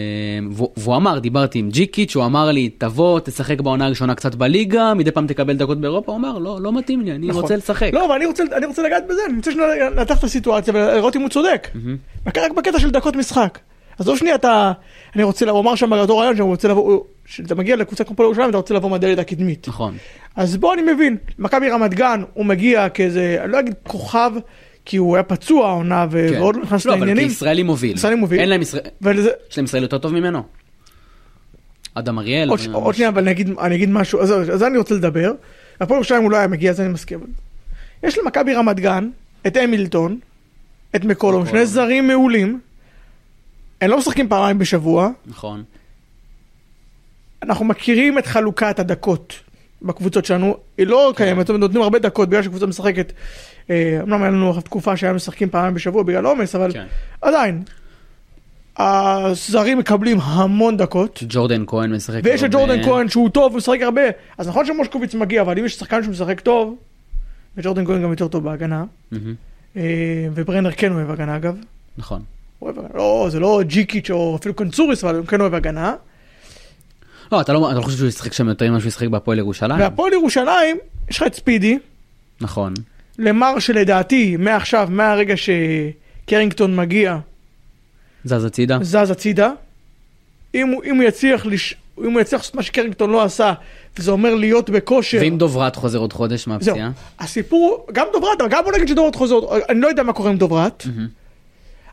והוא 0.77 0.97
אמר, 0.97 1.19
דיברתי 1.19 1.59
עם 1.59 1.71
ג'יקיץ', 1.71 2.17
הוא 2.17 2.25
אמר 2.25 2.51
לי, 2.51 2.69
תבוא, 2.79 3.21
תשחק 3.21 3.61
בעונה 3.61 3.87
הראשונה 3.87 4.15
קצת 4.15 4.35
בליגה, 4.35 4.95
מדי 4.95 5.11
פעם 5.11 5.27
תקבל 5.27 5.57
דקות 5.57 5.81
באירופה, 5.81 6.13
הוא 6.13 6.19
אמר, 6.19 6.39
לא, 6.39 6.59
לא 6.61 6.73
מתאים 6.73 7.01
לי, 7.01 7.13
אני 7.13 7.27
נכון. 7.27 7.43
רוצה 7.43 7.57
לשחק. 7.57 7.91
לא, 7.93 8.07
אבל 8.07 8.15
אני 8.15 8.27
רוצה, 8.27 8.43
אני 8.57 8.67
רוצה 8.67 8.83
לגעת 8.83 9.05
בזה, 9.09 9.21
אני 9.29 9.37
רוצה 9.37 9.51
לנתח 9.97 10.19
את 10.19 10.25
הסיטואציה 10.25 10.75
ולראות 10.77 11.17
אם 11.17 11.21
הוא 11.21 11.29
צודק. 11.31 11.69
רק 12.37 12.53
בקטע 12.57 12.79
של 12.79 12.91
דקות 12.91 13.17
משחק. 13.17 13.59
עזוב 13.99 14.19
שנייה 14.19 14.35
אתה, 14.35 14.73
אני 15.15 15.23
רוצה, 15.23 15.51
הוא 15.51 15.61
אמר 15.61 15.75
שם 15.75 15.91
באותו 15.91 16.19
רעיון 16.19 16.37
שהוא 16.37 16.49
רוצה 16.49 16.69
לבוא, 16.69 16.83
הוא- 16.93 17.05
שאתה 17.27 17.55
מגיע 17.55 17.77
לקבוצה 17.77 18.05
כמו 18.05 18.17
פועל 18.17 18.27
ירושלים 18.27 18.49
אתה 18.51 18.57
רוצה 18.57 18.75
לבוא 18.75 18.91
מהדלת 18.91 19.19
הקדמית. 19.19 19.69
נכון. 19.69 19.95
אז 20.37 20.57
בוא 20.57 20.75
אני 20.75 20.83
מבין, 20.93 21.17
מכבי 21.39 21.71
רמת 21.71 21.95
גן 21.95 22.23
הוא 22.35 22.47
מגיע 22.47 22.89
כאיזה, 22.89 23.39
אני 23.45 23.53
לא 23.53 23.61
אגיד 23.61 23.75
כוכב, 23.83 24.31
כי 24.85 24.97
הוא 24.97 25.17
היה 25.17 25.23
פצוע 25.23 25.69
העונה 25.69 26.07
ו- 26.11 26.27
כן. 26.33 26.41
ועוד 26.41 26.57
לא 26.57 26.63
נכנס 26.63 26.85
לא, 26.87 26.93
אבל 26.93 27.01
לעניינים. 27.01 27.29
כישראלי 27.29 27.63
מוביל. 27.63 27.97
ישראלי 27.97 28.17
מוביל. 28.17 28.41
אין 28.41 28.49
להם 28.49 28.63
ישראל, 28.63 28.83
ולזה, 29.03 29.31
יש 29.51 29.57
להם 29.59 29.65
ישראל 29.65 29.83
יותר 29.83 29.99
טוב 29.99 30.13
ממנו. 30.13 30.43
אדם 31.95 32.19
אריאל. 32.19 32.49
עוד, 32.51 32.59
ש- 32.59 32.67
עוד 32.73 32.95
שנייה, 32.95 33.09
אבל 33.09 33.23
אני 33.23 33.31
אגיד, 33.31 33.51
אני 33.61 33.75
אגיד 33.75 33.89
משהו, 33.91 34.21
אז, 34.21 34.31
אז 34.53 34.63
אני 34.63 34.79
רוצה 34.79 34.95
לדבר. 34.95 35.33
הפועל 35.81 35.97
ירושלים 35.99 36.23
הוא 36.23 36.31
לא 36.31 36.37
היה 36.37 36.47
מגיע, 36.47 36.71
אז 36.71 36.81
אני 36.81 36.89
מסכים. 36.89 37.21
יש 38.03 38.19
למכבי 38.19 38.55
רמת 38.55 38.77
גן 38.81 39.09
את 39.47 39.57
המילטון, 39.57 40.19
את 40.97 41.05
מקולום, 41.05 41.47
שני. 41.47 41.67
זרים 41.67 42.07
מעולים. 42.07 42.61
הם 43.81 43.91
לא 43.91 43.99
משחקים 43.99 44.29
פעמיים 44.29 44.59
בשבוע. 44.59 45.09
נכון. 45.27 45.63
אנחנו 47.43 47.65
מכירים 47.65 48.19
את 48.19 48.27
חלוקת 48.27 48.79
הדקות 48.79 49.35
בקבוצות 49.83 50.25
שלנו, 50.25 50.57
היא 50.79 50.87
לא 50.87 51.13
כן. 51.17 51.25
קיימת, 51.25 51.41
זאת 51.41 51.49
אומרת, 51.49 51.61
נותנים 51.61 51.83
הרבה 51.83 51.99
דקות 51.99 52.29
בגלל 52.29 52.43
שקבוצה 52.43 52.67
משחקת, 52.67 53.13
אה, 53.71 53.99
אמנם 54.03 54.23
היה 54.23 54.31
לנו 54.31 54.61
תקופה 54.61 54.97
שהיה 54.97 55.13
משחקים 55.13 55.51
פעמיים 55.51 55.75
בשבוע 55.75 56.03
בגלל 56.03 56.27
עומס, 56.27 56.55
אבל 56.55 56.73
כן. 56.73 56.87
עדיין, 57.21 57.63
הזרים 58.77 59.79
מקבלים 59.79 60.19
המון 60.21 60.77
דקות, 60.77 61.23
ג'ורדן 61.29 61.65
כהן 61.67 61.95
משחק. 61.95 62.21
ויש 62.25 62.43
את 62.43 62.55
הרבה. 62.55 62.67
ג'ורדן 62.67 62.85
כהן 62.85 63.09
שהוא 63.09 63.29
טוב, 63.29 63.53
הוא 63.53 63.59
משחק 63.59 63.79
הרבה, 63.83 64.03
אז 64.39 64.49
נכון 64.49 64.67
שמושקוביץ 64.67 65.15
מגיע, 65.15 65.43
אבל 65.43 65.59
אם 65.59 65.65
יש 65.65 65.75
שחקן 65.75 66.03
שמשחק 66.03 66.41
טוב, 66.41 66.77
וג'ורדן 67.57 67.87
כהן 67.87 68.03
גם 68.03 68.11
יותר 68.11 68.29
טוב 68.29 68.45
בהגנה. 68.45 68.85
אה, 69.77 69.83
וברנר 70.35 70.71
כן 70.71 70.93
אוהב 70.93 71.11
הגנה 71.11 71.37
אגב, 71.37 71.57
נכון. 71.99 72.23
הוא 72.59 72.67
אוהב 72.67 72.79
הגנה, 72.79 72.99
לא, 72.99 73.27
זה 73.31 73.41
לא 73.41 73.61
ג'יקיץ' 73.63 74.11
או 74.11 74.37
אפילו 74.37 74.55
קונצוריס, 74.55 75.05
אבל 75.05 75.17
הוא 75.17 75.27
כן 75.27 75.41
אוהב 75.41 75.55
הגנה. 75.55 75.95
לא, 77.33 77.41
אתה 77.41 77.53
לא 77.53 77.71
אתה 77.71 77.79
לא 77.79 77.83
חושב 77.83 77.97
שהוא 77.99 78.09
ישחק 78.09 78.33
שם 78.33 78.49
יותר 78.49 78.71
ממה 78.71 78.81
שהוא 78.81 78.89
ישחק 78.89 79.09
בהפועל 79.09 79.39
ירושלים? 79.39 79.81
והפועל 79.81 80.13
ירושלים, 80.13 80.77
יש 81.11 81.17
לך 81.17 81.27
את 81.27 81.35
ספידי, 81.35 81.79
נכון. 82.41 82.75
למר 83.19 83.59
שלדעתי, 83.59 84.37
מעכשיו, 84.37 84.89
מהרגע 84.91 85.35
שקרינגטון 85.37 86.77
מגיע, 86.77 87.19
זז 88.25 88.45
הצידה? 88.45 88.79
זז 88.83 89.11
הצידה. 89.11 89.51
אם 90.55 90.69
הוא, 90.69 90.85
אם 90.85 90.97
הוא 90.97 91.05
יצליח, 91.05 91.47
לש... 91.47 91.75
אם 92.05 92.13
הוא 92.13 92.21
יצליח 92.21 92.41
לעשות 92.41 92.55
מה 92.55 92.63
שקרינגטון 92.63 93.11
לא 93.11 93.23
עשה, 93.23 93.53
וזה 93.99 94.11
אומר 94.11 94.35
להיות 94.35 94.71
בכושר. 94.71 95.19
ואם 95.21 95.39
דוברת 95.39 95.77
חוזר 95.77 95.99
עוד 95.99 96.13
חודש 96.13 96.45
זהו. 96.45 96.53
מהפציעה? 96.55 96.91
הסיפור, 97.19 97.87
גם 97.93 98.07
דוברת, 98.13 98.41
אבל 98.41 98.51
גם 98.51 98.65
בוא 98.65 98.73
נגיד 98.73 98.89
שדוברת 98.89 99.15
חוזר, 99.15 99.35
עוד- 99.35 99.61
אני 99.69 99.81
לא 99.81 99.87
יודע 99.89 100.03
מה 100.03 100.13
קורה 100.13 100.31
עם 100.31 100.37
דוברת, 100.37 100.87
מהמם. 100.87 101.09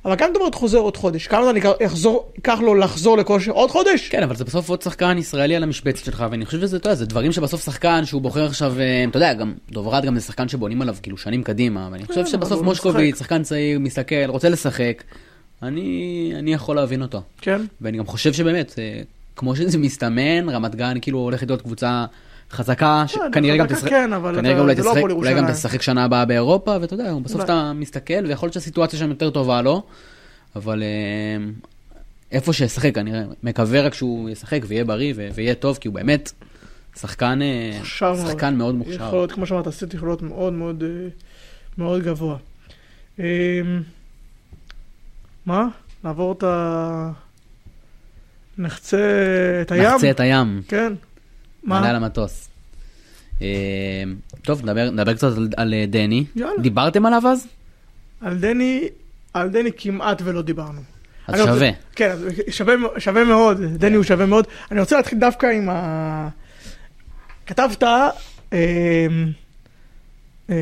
אבל 0.05 0.15
גם 0.15 0.29
דוברת 0.33 0.55
חוזר 0.55 0.77
עוד 0.77 0.97
חודש. 0.97 1.27
כמה 1.27 1.43
זמן 1.43 1.55
ייקח- 1.55 1.81
יחזור, 1.81 2.31
ייקח 2.35 2.59
לו 2.62 2.75
לחזור 2.75 3.17
לכושר? 3.17 3.51
עוד 3.51 3.71
חודש? 3.71 4.09
כן, 4.09 4.23
אבל 4.23 4.35
זה 4.35 4.43
בסוף 4.45 4.69
עוד 4.69 4.81
שחקן 4.81 5.17
ישראלי 5.17 5.55
על 5.55 5.63
המשבצת 5.63 6.05
שלך, 6.05 6.25
ואני 6.31 6.45
חושב 6.45 6.59
שזה, 6.62 6.77
אתה 6.77 6.88
יודע, 6.88 6.95
זה 6.95 7.05
דברים 7.05 7.31
שבסוף 7.31 7.65
שחקן 7.65 8.05
שהוא 8.05 8.21
בוחר 8.21 8.45
עכשיו, 8.45 8.79
אה, 8.79 9.05
אתה 9.09 9.17
יודע, 9.17 9.33
גם 9.33 9.53
דוברת 9.71 10.05
גם 10.05 10.15
זה 10.15 10.21
שחקן 10.21 10.47
שבונים 10.47 10.81
עליו 10.81 10.95
כאילו 11.03 11.17
שנים 11.17 11.43
קדימה, 11.43 11.89
ואני 11.91 12.05
חושב 12.05 12.23
כן, 12.23 12.29
שבסוף 12.29 12.62
מושקוביץ. 12.62 13.19
שחקן 13.19 13.43
צעיר, 13.43 13.79
מסתכל, 13.79 14.15
רוצה 14.27 14.49
לשחק, 14.49 15.03
אני 15.63 16.31
אני 16.39 16.53
יכול 16.53 16.75
להבין 16.75 17.01
אותו. 17.01 17.21
כן. 17.41 17.62
ואני 17.81 17.97
גם 17.97 18.05
חושב 18.05 18.33
שבאמת, 18.33 18.75
אה, 18.79 19.01
כמו 19.35 19.55
שזה 19.55 19.77
מסתמן, 19.77 20.49
רמת 20.49 20.75
גן 20.75 20.97
כאילו 21.01 21.19
הולכת 21.19 21.47
להיות 21.47 21.62
קבוצה 21.62 22.05
חזקה, 22.51 23.03
שכנראה 23.07 23.57
גם 23.57 23.65
חזקה 23.65 23.77
תשחק, 23.77 23.89
כן, 23.89 24.13
אבל 24.13 24.35
כנראה 24.35 24.53
גם 24.53 24.59
אולי 24.59 24.75
לא 24.75 24.81
תשחק, 24.81 25.01
אולי 25.12 25.33
גם. 25.33 25.51
תשחק 25.51 25.81
שנה 25.81 26.03
הבאה 26.03 26.25
באירופה, 26.25 26.77
ואתה 26.81 26.93
יודע, 26.93 27.13
בסוף. 27.23 27.41
אתה 27.41 27.73
מסתכל, 27.73 28.25
ויכול 28.27 28.47
להיות 28.47 28.53
שהסיטואציה 28.53 28.99
שם 28.99 29.09
יותר 29.09 29.29
טובה 29.29 29.62
לו, 29.62 29.83
אבל 30.55 30.83
אה, 30.83 31.45
איפה 32.31 32.53
שישחק, 32.53 32.97
אני 32.97 33.12
מקווה 33.43 33.81
רק 33.81 33.93
שהוא 33.93 34.29
ישחק 34.29 34.62
ויהיה 34.67 34.85
בריא 34.85 35.13
ויהיה 35.33 35.55
טוב, 35.55 35.77
כי 35.81 35.88
הוא 35.88 35.95
באמת 35.95 36.31
שחקן, 36.99 37.39
אה, 37.41 37.79
מאוד. 38.01 38.17
שחקן 38.17 38.55
מאוד 38.55 38.75
יכול 38.75 38.88
מוכשר. 38.88 39.12
להיות, 39.12 39.31
כמו 39.31 39.45
שאמרת, 39.45 39.67
הסט 39.67 39.93
יכול 39.93 40.07
להיות 40.07 40.21
מאוד 40.21 40.53
מאוד 40.53 40.83
אה, 40.83 41.07
מאוד 41.77 42.03
גבוה. 42.03 42.38
אמ, 43.19 43.23
מה? 45.45 45.67
נעבור 46.03 46.31
את 46.31 46.43
ה... 46.43 47.12
נחצה 48.57 48.97
את 49.62 49.71
הים? 49.71 49.83
נחצה 49.83 50.09
את 50.09 50.19
הים, 50.19 50.62
כן. 50.67 50.93
נעלה 51.63 51.89
על 51.89 52.00
מה? 52.00 52.06
המטוס. 52.06 52.50
אה, 53.41 53.48
טוב, 54.41 54.62
נדבר 54.63 54.89
נדבר 54.89 55.13
קצת 55.13 55.38
על- 55.38 55.50
על 55.58 55.74
אה, 55.74 55.86
דני. 55.88 56.26
יאללה. 56.36 56.62
דיברתם 56.62 57.06
עליו 57.06 57.22
אז? 57.28 57.48
על 58.22 58.38
דני, 58.38 58.84
על 59.34 59.50
דני 59.50 59.69
כמעט 59.78 60.22
ולא 60.26 60.41
דיברנו. 60.41 60.82
אז 61.28 61.34
אני 61.36 61.41
רוצה- 61.41 61.54
שווה. 61.54 61.69
כן, 61.95 62.15
שווה, 62.50 62.74
שווה 62.98 63.24
מאוד, 63.24 63.62
דני 63.63 63.95
הוא 63.95 64.04
שווה 64.04 64.26
מאוד. 64.26 64.45
אני 64.72 64.80
רוצה 64.80 64.98
להתחיל 64.98 65.19
דווקא 65.19 65.45
עם 65.48 65.69
ה... 65.69 66.30
כתבת, 67.45 67.84
אמ, 68.54 68.58
אה, 70.50 70.56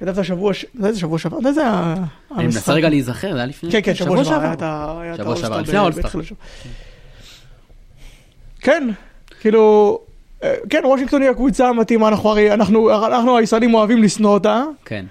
כתבת 0.00 0.24
שבוע, 0.24 0.54
ש- 0.54 0.64
מתי 0.74 0.92
זה 0.92 1.00
שבוע 1.00 1.18
שעבר? 1.18 1.38
מתי 1.40 1.52
זה 1.52 1.66
ה- 1.66 1.94
אני 1.94 2.04
המשחק? 2.44 2.44
מנסה 2.44 2.72
רגע 2.72 2.88
להיזכר, 2.88 3.32
זה 3.32 3.36
היה 3.38 3.46
לפני... 3.46 3.70
כן, 3.72 3.80
כן, 3.82 3.94
שבוע 3.94 4.24
שעבר. 4.24 4.54
שבוע 5.16 5.36
שעבר, 5.36 5.60
לפני 5.60 5.76
האולסטאר. 5.78 6.20
כן, 8.66 8.88
כאילו, 9.40 9.98
אה, 10.42 10.54
כן, 10.70 10.82
וושינגטון 10.84 11.22
היא 11.22 11.30
הקבוצה 11.30 11.68
המתאימה, 11.68 12.08
אנחנו 12.08 12.28
הרי, 12.30 12.52
אנחנו 12.52 13.06
אנחנו 13.06 13.36
הישראלים 13.36 13.74
אוהבים 13.74 14.02
לשנוא 14.02 14.30
אותה. 14.30 14.62
כן. 14.84 15.04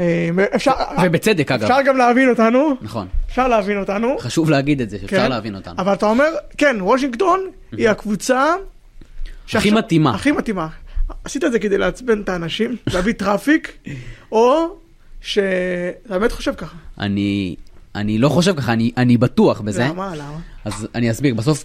אה, 0.00 0.28
אפשר, 0.54 0.72
ובצדק 1.02 1.52
אגב. 1.52 1.62
אפשר 1.62 1.82
גם 1.86 1.96
להבין 1.96 2.28
אותנו, 2.28 2.76
נכון. 2.82 3.06
אפשר 3.26 3.48
להבין 3.48 3.78
אותנו. 3.78 4.16
חשוב 4.18 4.50
להגיד 4.50 4.80
את 4.80 4.90
זה, 4.90 4.98
שאפשר 4.98 5.16
כן, 5.16 5.30
להבין 5.30 5.54
אותנו. 5.54 5.74
אבל 5.78 5.92
אתה 5.92 6.06
אומר, 6.06 6.28
כן, 6.58 6.76
וושינגטון 6.80 7.40
היא 7.72 7.88
הקבוצה... 7.88 8.54
הכי 9.54 9.70
מתאימה. 9.70 10.14
הכי 10.14 10.32
מתאימה. 10.32 10.68
עשית 11.24 11.44
את 11.44 11.52
זה 11.52 11.58
כדי 11.58 11.78
לעצבן 11.78 12.20
את 12.20 12.28
האנשים, 12.28 12.76
להביא 12.86 13.12
traffic, 13.12 13.72
או 14.32 14.76
שאתה 15.20 16.18
באמת 16.18 16.32
חושב 16.32 16.54
ככה. 16.54 16.76
אני, 16.98 17.56
אני 17.94 18.18
לא 18.18 18.28
חושב 18.28 18.56
ככה, 18.56 18.72
אני, 18.72 18.92
אני 18.96 19.16
בטוח 19.16 19.60
בזה. 19.60 19.84
למה? 19.84 20.16
למה? 20.16 20.38
אז 20.64 20.88
אני 20.94 21.10
אסביר, 21.10 21.34
בסוף 21.34 21.64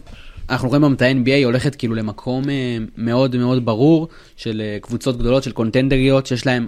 אנחנו 0.52 0.70
רואים 0.70 0.84
היום 0.84 0.94
את 0.94 1.02
ה-NBA 1.02 1.46
הולכת 1.46 1.76
כאילו 1.76 1.96
למקום 1.96 2.50
אה, 2.50 2.78
מאוד 2.98 3.36
מאוד 3.38 3.66
ברור 3.66 4.08
של 4.38 4.62
אה, 4.62 4.78
קבוצות 4.82 5.18
גדולות 5.18 5.44
של 5.44 5.52
קונטנדריות 5.52 6.26
שיש 6.26 6.46
להם 6.46 6.68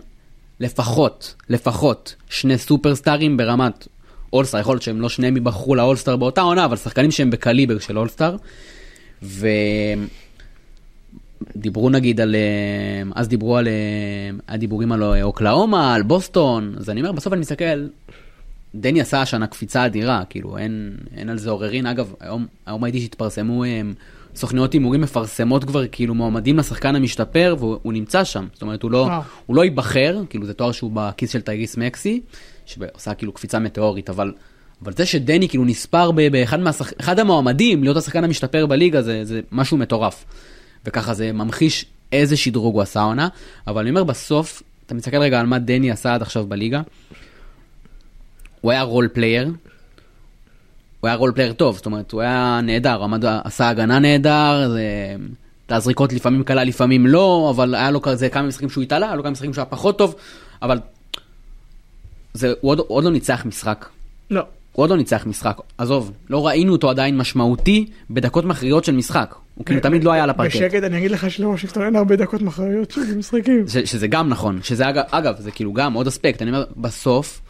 לפחות, 0.60 1.36
לפחות 1.50 2.16
שני 2.30 2.58
סופרסטארים 2.58 3.38
ברמת 3.38 3.88
אולסטאר, 4.34 4.60
יכול 4.60 4.74
להיות 4.74 4.84
שהם 4.84 5.02
לא 5.02 5.10
שניהם 5.10 5.36
ייבחרו 5.36 5.76
לאולסטאר 5.76 6.16
באותה 6.16 6.42
עונה, 6.42 6.66
אבל 6.66 6.76
שחקנים 6.76 7.12
שהם 7.12 7.30
בקליבר 7.30 7.80
של 7.80 7.98
אולסטאר. 7.98 8.36
ודיברו 11.56 11.90
נגיד 11.90 12.22
על, 12.22 12.36
אה, 12.36 13.12
אז 13.16 13.28
דיברו 13.28 13.58
על, 13.58 13.68
אה, 13.68 13.74
היה 14.48 14.58
דיבורים 14.58 14.92
על 14.92 15.22
אוקלהומה, 15.22 15.96
על 15.96 16.04
בוסטון, 16.04 16.74
אז 16.78 16.90
אני 16.90 17.02
אומר, 17.02 17.12
בסוף 17.12 17.34
אני 17.34 17.42
מסתכל, 17.42 17.88
דני 18.76 19.02
עשה 19.02 19.22
השנה 19.22 19.48
קפיצה 19.48 19.86
אדירה, 19.86 20.24
כאילו 20.30 20.58
אין, 20.58 20.98
אין 21.18 21.30
על 21.30 21.38
זה 21.38 21.50
עוררין. 21.50 21.86
אגב, 21.86 22.14
היום, 22.20 22.46
היום 22.66 22.84
ראיתי 22.84 23.02
שהתפרסמו 23.02 23.64
הם, 23.64 23.94
סוכניות 24.36 24.74
הימורים 24.74 25.02
מפרסמות 25.02 25.64
כבר 25.64 25.88
כאילו 25.88 26.16
מועמדים 26.16 26.58
לשחקן 26.58 26.96
המשתפר 26.96 27.56
והוא 27.60 27.80
הוא 27.82 27.94
נמצא 27.94 28.24
שם. 28.24 28.48
זאת 28.54 28.62
אומרת, 28.62 28.84
הוא 28.84 28.92
לא, 28.92 28.98
וואו. 28.98 29.22
הוא 29.46 29.56
לא 29.56 29.64
ייבחר, 29.64 30.22
כאילו 30.30 30.46
זה 30.46 30.54
תואר 30.54 30.72
שהוא 30.72 30.92
בכיס 30.94 31.32
של 31.32 31.42
טייריס 31.42 31.78
מקסי, 31.78 32.22
שעושה 32.66 33.14
כאילו 33.14 33.32
קפיצה 33.32 33.60
מטאורית, 33.60 34.10
אבל, 34.10 34.34
אבל 34.84 34.94
זה 34.94 35.06
שדני 35.06 35.50
כאילו 35.50 35.66
נספר 35.66 36.12
באחד 36.12 36.60
מהשח... 36.60 36.92
אחד 37.00 37.20
המועמדים 37.20 37.84
להיות 37.84 37.98
השחקן 37.98 38.24
המשתפר 38.24 38.66
בליגה 38.66 39.02
זה, 39.02 39.26
זה 39.26 39.42
משהו 39.52 39.78
מטורף. 39.78 40.26
וככה 40.86 41.14
זה 41.14 41.32
ממחיש 41.32 41.86
איזה 42.12 42.38
שדרוג 42.38 42.76
הוא 42.76 42.82
עשה 42.82 43.02
עונה, 43.02 43.28
אבל 43.68 43.82
אני 43.82 43.90
אומר 43.90 44.04
בסוף, 44.04 44.64
אתה 44.86 44.96
מסתכל 44.96 45.18
רגע 45.18 45.40
על 45.40 45.46
מה 45.46 45.60
דני 45.60 45.92
עשה 45.92 46.14
עד 46.14 46.22
עכשיו 46.22 46.46
בליגה, 46.48 46.82
הוא 48.64 48.72
היה 48.72 48.82
role 48.82 49.08
player, 49.14 49.46
הוא 51.00 51.08
היה 51.08 51.16
role 51.16 51.32
player 51.32 51.54
טוב, 51.54 51.76
זאת 51.76 51.86
אומרת, 51.86 52.12
הוא 52.12 52.22
היה 52.22 52.60
נהדר, 52.64 53.04
עמד, 53.04 53.26
עשה 53.26 53.70
הגנה 53.70 54.00
נהדר, 54.00 54.70
זה... 54.70 55.16
את 55.66 55.72
הזריקות 55.72 56.14
לפעמים 56.14 56.44
קלע, 56.44 56.64
לפעמים 56.64 57.08
לא, 57.08 57.52
אבל 57.56 57.76
היה 57.76 57.92
לו 57.92 58.02
כזה 58.02 58.30
כמה 58.30 58.48
משחקים 58.48 58.70
שהוא 58.70 58.84
התעלה, 58.84 59.06
היה 59.06 59.16
לו 59.16 59.24
כמה 59.24 59.32
משחקים 59.32 59.54
שהוא 59.54 59.62
היה 59.62 59.70
פחות 59.70 59.98
טוב, 59.98 60.16
אבל 60.62 60.80
זה, 62.34 62.54
הוא 62.62 62.72
עוד, 62.72 62.80
הוא 62.80 62.88
עוד 62.88 63.04
לא 63.04 63.12
ניצח 63.12 63.46
משחק. 63.46 63.86
לא. 64.30 64.42
הוא 64.72 64.84
עוד 64.84 64.90
לא 64.90 64.98
ניצח 64.98 65.26
משחק, 65.26 65.58
עזוב, 65.78 66.12
לא 66.30 66.48
ראינו 66.48 66.72
אותו 66.72 66.90
עדיין 66.90 67.18
משמעותי 67.18 67.90
בדקות 68.10 68.46
מכריעות 68.46 68.84
של 68.84 68.96
משחק. 68.96 69.36
הוא 69.56 69.66
כאילו 69.66 69.82
תמיד 69.82 70.04
לא 70.04 70.12
היה 70.12 70.24
על 70.24 70.30
הפרקט. 70.30 70.56
בשקט 70.56 70.84
אני 70.84 70.98
אגיד 70.98 71.12
לך 71.12 71.32
שלוושינגטון 71.32 71.84
אין 71.84 71.96
הרבה 71.96 72.16
דקות 72.16 72.42
מכריעות 72.42 72.92
של 72.92 73.18
משחקים. 73.18 73.66
שזה 73.86 74.08
גם 74.08 74.30
נכון, 74.30 74.60
שזה 74.64 74.90
אגב, 74.90 75.04
אגב, 75.12 75.36
זה 75.40 75.52
כאילו 75.52 75.74
גם 75.74 75.94
עוד 75.94 76.08
אספקט, 76.08 76.42
אני 76.42 76.52
אומר, 76.52 76.64
בסוף, 76.78 77.42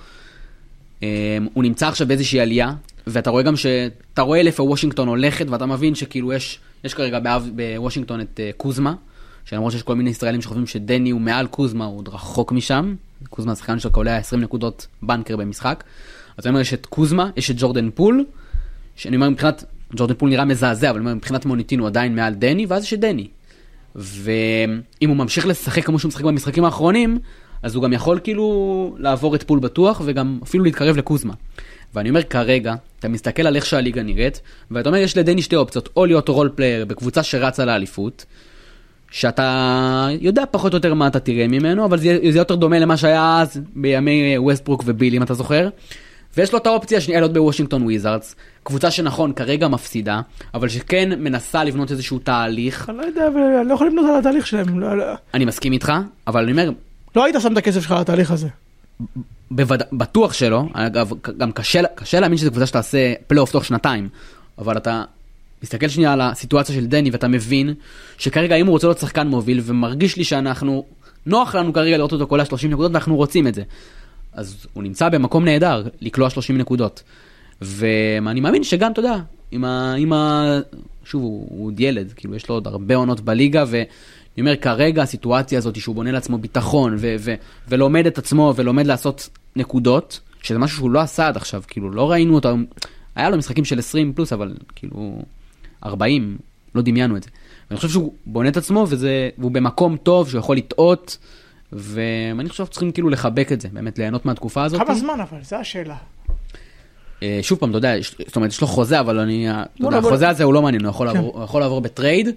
הוא 1.54 1.64
נמצא 1.64 1.88
עכשיו 1.88 2.08
באיזושהי 2.08 2.40
עלייה, 2.40 2.74
ואתה 3.08 3.30
רואה 3.30 3.44
גם 3.44 3.56
שאתה 3.56 4.22
רואה 4.22 4.44
לאיפה 4.44 4.64
וושינגטון 4.64 5.08
הולכת, 5.08 5.46
ואתה 5.50 5.66
מבין 5.66 5.96
שכאילו 5.96 6.34
יש, 6.34 6.60
יש 6.84 6.94
כרגע 6.94 7.20
בוושינגטון 7.56 8.22
את 8.22 8.40
uh, 8.40 8.58
קוזמה, 8.58 8.94
שלמרות 9.46 9.72
שיש 9.72 9.84
כל 9.84 9.96
מיני 9.96 10.10
ישראלים 10.10 10.42
שחושבים 10.42 10.68
שדני 10.68 11.10
הוא 11.10 11.22
מעל 11.22 11.48
קוזמה, 11.48 11.86
הוא 11.86 11.98
עוד 11.98 12.08
רחוק 12.08 12.52
משם, 12.52 12.96
קוזמה 13.30 13.52
השחקן 13.52 13.80
שלו 13.80 13.92
קולע 13.92 14.18
20 14.18 14.42
נקודות 14.42 14.88
בנקר 15.02 15.38
במשחק, 15.38 15.84
אז 16.38 16.46
אני 16.46 16.50
אומר, 16.50 16.62
יש 16.62 16.74
את 16.74 16.86
קוזמה, 16.86 17.30
יש 17.38 17.52
את 17.52 17.56
ג'ורדן 17.60 17.90
פול, 17.96 18.26
שאני 18.96 19.16
אומר 19.16 19.30
מבחינת, 19.30 19.64
ג'ורדן 19.96 20.14
פול 20.14 20.30
נראה 20.30 20.46
מזעזע, 20.46 20.90
אבל 20.90 21.00
אני 21.00 21.06
אומר, 21.06 21.16
מבחינת 21.16 21.46
מוניטין 21.46 21.80
הוא 21.80 21.88
עדיין 21.88 22.16
מעל 22.16 22.34
דני, 22.34 22.66
ואז 22.66 22.84
יש 22.84 22.94
את 22.94 23.00
דני. 23.00 23.28
ואם 23.96 25.10
הוא 25.10 25.18
ממשיך 25.18 25.48
לשחק 25.48 25.86
כמו 25.86 26.00
שהוא 26.00 26.10
משחק 26.10 26.24
במשחקים 26.24 26.66
האחרונים, 26.66 27.20
אז 27.64 27.76
הוא 27.76 27.84
גם 27.84 27.94
יכול 27.94 28.20
כאילו 28.24 28.96
לעבור 29.00 29.36
את 29.36 29.44
פול 29.44 29.60
בטוח, 29.60 30.02
וגם 30.06 30.40
אפילו 30.44 30.64
להתקרב 30.64 30.98
לקוזמה. 30.98 31.34
ואני 31.94 32.10
אומר 32.10 32.24
כרגע, 32.24 32.76
אתה 33.00 33.08
מסתכל 33.08 33.48
על 33.48 33.56
איך 33.56 33.66
שהליגה 33.66 34.04
נראית, 34.04 34.42
ואתה 34.72 34.90
אומר 34.90 35.00
יש 35.00 35.18
לדני 35.18 35.42
שתי 35.42 35.56
אופציות, 35.56 35.90
או 35.98 36.06
להיות 36.06 36.30
role 36.30 36.50
player 36.56 36.86
בקבוצה 36.86 37.24
שרצה 37.24 37.66
לאליפות, 37.66 38.26
שאתה 39.12 40.08
יודע 40.20 40.44
פחות 40.52 40.74
או 40.74 40.78
יותר 40.78 40.94
מה 40.94 41.08
אתה 41.08 41.20
תראה 41.20 41.48
ממנו, 41.48 41.86
אבל 41.86 41.98
זה, 41.98 42.18
זה 42.32 42.38
יותר 42.38 42.56
דומה 42.56 42.80
למה 42.80 42.98
שהיה 42.98 43.42
אז 43.42 43.62
בימי 43.76 44.38
ווסטברוק 44.38 44.84
וביל, 44.86 45.16
אם 45.16 45.24
אתה 45.24 45.34
זוכר. 45.34 45.70
ויש 46.38 46.54
לו 46.54 46.60
את 46.60 46.68
האופציה 46.68 46.98
השנייה 46.98 47.20
להיות 47.20 47.34
בוושינגטון 47.34 47.84
וויזארדס, 47.84 48.36
קבוצה 48.64 48.92
שנכון 48.92 49.34
כרגע 49.34 49.68
מפסידה, 49.68 50.22
אבל 50.54 50.70
שכן 50.70 51.10
מנסה 51.24 51.64
לבנות 51.64 51.92
איזשהו 51.92 52.20
תהליך. 52.20 52.90
אני 52.90 52.98
לא 52.98 53.04
יודע, 53.04 53.28
אבל 53.28 53.42
אני 53.42 53.70
לא 53.70 53.74
יכול 53.74 53.88
לבנות 53.88 54.06
על 54.10 54.20
התהליך 54.20 54.48
שלהם. 54.48 54.80
לא, 54.80 54.98
לא. 54.98 55.14
אני 55.34 55.46
מסכים 55.46 55.74
איתך, 55.74 55.94
אבל 56.28 56.44
אני 56.44 56.52
אומר, 56.52 56.70
לא 57.16 57.26
היית 57.26 57.36
שם 57.40 57.54
את 57.54 57.58
הכסף 57.58 57.82
שלך 57.82 57.92
על 57.92 57.98
התהליך 57.98 58.32
הזה. 58.32 58.48
בטוח 59.92 60.34
שלא, 60.34 60.64
אגב, 60.74 61.12
גם 61.38 61.52
קשה, 61.52 61.82
קשה 61.96 62.20
להאמין 62.20 62.38
שזו 62.38 62.50
קבוצה 62.50 62.66
שתעשה 62.66 63.14
פלייאוף 63.28 63.52
תוך 63.52 63.66
שנתיים, 63.66 64.10
אבל 64.58 64.78
אתה 64.78 65.04
מסתכל 65.64 65.88
שנייה 65.88 66.14
על 66.14 66.22
הסיטואציה 66.22 66.76
של 66.76 66.86
דני 66.86 67.10
ואתה 67.10 67.28
מבין 67.28 67.74
שכרגע 68.18 68.56
אם 68.56 68.66
הוא 68.66 68.72
רוצה 68.72 68.88
להיות 68.88 69.00
שחקן 69.00 69.28
מוביל 69.28 69.62
ומרגיש 69.64 70.18
לי 70.18 70.24
שאנחנו, 70.24 70.86
נוח 71.26 71.56
לנו 71.56 71.74
כרגע 71.74 71.98
לראות 71.98 72.12
אותו 72.12 72.28
קולע 72.28 72.46
30 72.46 72.72
נקודות 72.72 72.92
ואנחנו 72.92 73.16
רוצים 73.16 73.48
את 73.48 73.56
זה. 73.56 73.64
אז 74.34 74.68
הוא 74.74 74.84
נמצא 74.84 75.10
במקום 75.10 75.46
נהדר 75.46 75.84
לקלוע 76.02 76.30
30 76.30 76.58
נקודות. 76.58 77.04
ואני 77.62 78.40
מאמין 78.40 78.64
שגם, 78.64 78.92
אתה 78.92 79.00
יודע, 79.00 79.16
עם 79.52 79.66
ה... 79.66 79.94
עם 79.98 80.14
ה... 80.14 80.44
שוב, 81.06 81.22
הוא, 81.22 81.48
הוא 81.50 81.68
עוד 81.68 81.80
ילד, 81.80 82.14
כאילו 82.16 82.36
יש 82.36 82.50
לו 82.50 82.56
עוד 82.56 82.68
הרבה 82.68 82.96
עונות 82.96 83.22
בליגה, 83.22 83.64
ואני 84.38 84.50
אומר, 84.50 84.56
כרגע 84.62 85.02
הסיטואציה 85.04 85.58
הזאת 85.58 85.76
שהוא 85.76 85.96
בונה 85.96 86.12
לעצמו 86.12 86.38
ביטחון, 86.38 86.96
ו- 87.00 87.16
ו- 87.20 87.34
ולומד 87.68 88.06
את 88.06 88.18
עצמו, 88.18 88.54
ולומד 88.56 88.86
לעשות 88.88 89.30
נקודות, 89.56 90.20
שזה 90.42 90.60
משהו 90.60 90.78
שהוא 90.78 90.92
לא 90.92 91.00
עשה 91.00 91.28
עד 91.28 91.38
עכשיו, 91.38 91.64
כאילו 91.68 91.92
לא 91.92 92.12
ראינו 92.12 92.36
אותו, 92.36 92.50
היה 93.16 93.30
לו 93.30 93.38
משחקים 93.38 93.66
של 93.66 93.80
20 93.80 94.14
פלוס, 94.14 94.34
אבל 94.34 94.54
כאילו 94.76 95.22
40, 95.86 96.38
לא 96.76 96.82
דמיינו 96.82 97.18
את 97.18 97.24
זה. 97.24 97.30
ואני 97.70 97.78
חושב 97.78 97.90
שהוא 97.90 98.14
בונה 98.26 98.50
את 98.50 98.58
עצמו, 98.58 98.86
וזה, 98.90 99.30
והוא 99.38 99.52
במקום 99.52 99.98
טוב, 99.98 100.30
שהוא 100.30 100.40
יכול 100.40 100.58
לטעות, 100.58 101.18
ואני 101.72 102.50
חושב 102.50 102.66
שצריכים 102.66 102.92
כאילו 102.92 103.10
לחבק 103.10 103.52
את 103.52 103.62
זה, 103.62 103.68
באמת 103.74 104.00
ליהנות 104.00 104.26
מהתקופה 104.26 104.64
הזאת. 104.64 104.82
כמה 104.82 104.96
זמן 104.96 105.18
אבל, 105.20 105.38
זו 105.44 105.56
השאלה. 105.56 105.96
אה, 107.24 107.40
שוב 107.42 107.60
פעם, 107.60 107.70
אתה 107.70 107.78
יודע, 107.78 107.94
זאת 108.28 108.36
אומרת, 108.36 108.50
יש 108.52 108.62
לו 108.62 108.68
חוזה, 108.68 109.00
אבל 109.00 109.20
אני, 109.20 109.52
אתה 109.52 109.64
יודע, 109.80 109.98
החוזה 109.98 110.30
הזה 110.30 110.44
הוא 110.44 110.54
לא 110.54 110.62
מעניין, 110.62 110.84
הוא 110.84 110.90
יכול 110.90 111.08
כן. 111.10 111.16
לעבור- 111.16 111.34
הוא 111.36 111.44
יכול 111.44 111.62
לעבור 111.62 111.82
בטרייד. 111.82 112.28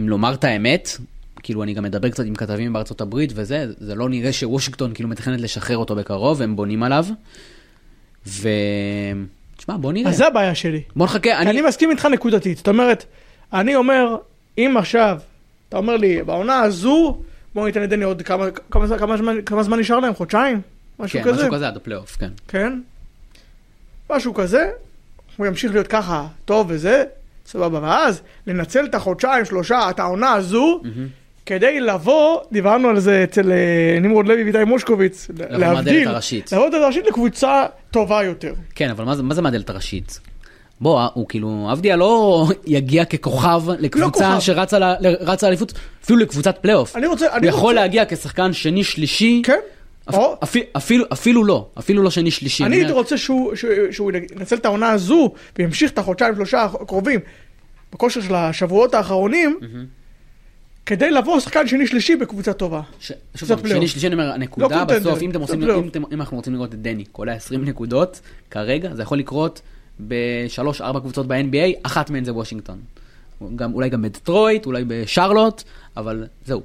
אם 0.00 0.08
לומר 0.08 0.34
את 0.34 0.44
האמת, 0.44 0.88
כאילו 1.42 1.62
אני 1.62 1.74
גם 1.74 1.82
מדבר 1.82 2.08
קצת 2.08 2.24
עם 2.24 2.34
כתבים 2.34 2.72
בארצות 2.72 3.00
הברית 3.00 3.32
וזה, 3.34 3.66
זה 3.78 3.94
לא 3.94 4.08
נראה 4.08 4.32
שוושינגטון 4.32 4.94
כאילו 4.94 5.08
מתכננת 5.08 5.40
לשחרר 5.40 5.76
אותו 5.76 5.96
בקרוב, 5.96 6.42
הם 6.42 6.56
בונים 6.56 6.82
עליו. 6.82 7.06
ו... 8.26 8.48
תשמע, 9.56 9.76
בוא 9.76 9.92
נראה. 9.92 10.10
אז 10.10 10.16
זה 10.16 10.26
הבעיה 10.26 10.54
שלי. 10.54 10.82
בוא 10.96 11.06
נחכה, 11.06 11.38
אני 11.38 11.50
אני... 11.50 11.62
מסכים 11.62 11.90
איתך 11.90 12.04
נקודתית. 12.06 12.56
זאת 12.56 12.68
אומרת, 12.68 13.04
אני 13.52 13.74
אומר, 13.74 14.16
אם 14.58 14.74
עכשיו, 14.78 15.18
אתה 15.68 15.76
אומר 15.76 15.96
לי, 15.96 16.22
בעונה 16.22 16.60
הזו, 16.60 17.20
בואו 17.54 17.66
ניתן 17.66 17.82
לדני 17.82 18.04
עוד 18.04 18.22
כמה, 18.22 18.46
כמה, 18.70 18.98
כמה, 18.98 19.16
זמן, 19.16 19.36
כמה 19.46 19.62
זמן 19.62 19.78
נשאר 19.78 20.00
להם? 20.00 20.14
חודשיים? 20.14 20.60
משהו 20.98 21.18
כן, 21.18 21.24
כזה? 21.24 21.42
משהו 21.42 21.52
כזה 21.52 21.68
עד 21.68 21.76
הפלייאוף, 21.76 22.16
כן. 22.16 22.30
כן. 22.48 22.80
משהו 24.10 24.34
כזה, 24.34 24.70
הוא 25.36 25.46
ימשיך 25.46 25.72
להיות 25.72 25.86
ככה 25.86 26.26
טוב 26.44 26.66
וזה, 26.70 27.04
סבבה. 27.46 27.78
ואז 27.82 28.22
לנצל 28.46 28.84
את 28.84 28.94
החודשיים, 28.94 29.44
שלושה, 29.44 29.90
את 29.90 30.00
העונה 30.00 30.32
הזו, 30.32 30.80
כדי 31.46 31.80
לבוא, 31.80 32.38
דיברנו 32.52 32.88
על 32.88 33.00
זה 33.00 33.24
אצל 33.24 33.52
אה, 33.52 33.56
נמרוד 34.00 34.28
לוי 34.28 34.44
ואיתי 34.44 34.64
מושקוביץ, 34.64 35.28
מהדלת 35.38 35.58
להבדיל, 35.60 36.08
הראשית. 36.08 36.52
לבוא 36.52 36.64
מהדלת 36.64 36.82
הראשית 36.82 37.06
לקבוצה 37.06 37.64
טובה 37.90 38.22
יותר. 38.24 38.52
כן, 38.74 38.90
אבל 38.90 39.04
מה 39.04 39.16
זה- 39.16 39.22
מה 39.22 39.34
זה 39.34 39.42
מהדלת 39.42 39.70
הראשית? 39.70 40.20
בוא, 40.80 41.00
אה, 41.00 41.08
הוא 41.14 41.28
כאילו, 41.28 41.68
אבדיה 41.72 41.96
לא 41.96 42.46
יגיע 42.66 43.04
ככוכב 43.04 43.62
לקבוצה 43.78 44.10
כוכב. 44.10 44.40
שרצה 44.40 44.78
ל- 44.78 44.94
רצה 45.20 45.48
אליפות, 45.48 45.72
אפילו 46.04 46.18
לקבוצת 46.18 46.58
פלייאוף. 46.60 46.96
אני 46.96 47.06
רוצה, 47.06 47.26
הוא 47.28 47.36
אני 47.36 47.46
יכול 47.46 47.60
רוצה, 47.60 47.72
להגיע 47.72 48.04
כשחקן 48.08 48.52
שני 48.52 48.84
שלישי, 48.84 49.42
כן, 49.44 49.58
או, 50.14 50.36
אפי- 50.42 50.62
אפילו 50.76 51.04
אפילו 51.12 51.44
לא, 51.44 51.68
אפילו 51.78 52.02
לא 52.02 52.10
שני 52.10 52.30
שלישי. 52.30 52.64
אני 52.64 52.76
הייתי 52.76 52.92
רוצה 52.92 53.18
שהוא, 53.18 53.54
שהוא, 53.54 53.70
שהוא 53.90 54.12
ינצל 54.36 54.56
את 54.56 54.64
העונה 54.64 54.90
הזו 54.90 55.32
וימשיך 55.58 55.90
את 55.92 55.98
החודשיים 55.98 56.34
שלושה 56.34 56.62
הקרובים 56.64 57.20
בכושר 57.92 58.20
של 58.20 58.34
השבועות 58.34 58.94
האחרונים 58.94 59.58
כדי 60.86 61.10
לבוא 61.10 61.40
שחקן 61.40 61.66
שני 61.68 61.86
שלישי 61.86 62.16
בקבוצה 62.16 62.52
טובה. 62.52 62.80
ש- 63.00 63.12
שוב. 63.34 63.48
שני 63.78 63.88
שלישי, 63.88 64.06
אני 64.06 64.14
אומר, 64.14 64.32
הנקודה 64.32 64.66
לא 64.68 64.84
בסוף, 65.00 65.22
אם 65.22 65.30
רוצים. 65.40 65.60
אם 65.84 65.88
אתם- 65.88 66.02
אם 66.12 66.20
אנחנו 66.20 66.36
רוצים 66.36 66.54
לראות 66.54 66.74
את 66.74 66.82
דני, 66.82 67.04
קולע 67.04 67.32
20 67.32 67.64
נקודות, 67.64 68.20
כרגע 68.50 68.94
זה 68.94 69.02
יכול 69.02 69.18
לקרות 69.18 69.60
בשלוש, 70.00 70.80
ארבע 70.80 71.00
קבוצות 71.00 71.26
ב-NBA, 71.26 71.78
אחת 71.82 72.10
מהן 72.10 72.24
זה 72.24 72.32
וושינגטון. 72.34 72.78
גם, 73.56 73.74
אולי 73.74 73.88
גם 73.88 74.02
בדטרויט, 74.02 74.66
אולי 74.66 74.84
בשרלוט, 74.88 75.62
אבל 75.96 76.26
זהו. 76.46 76.62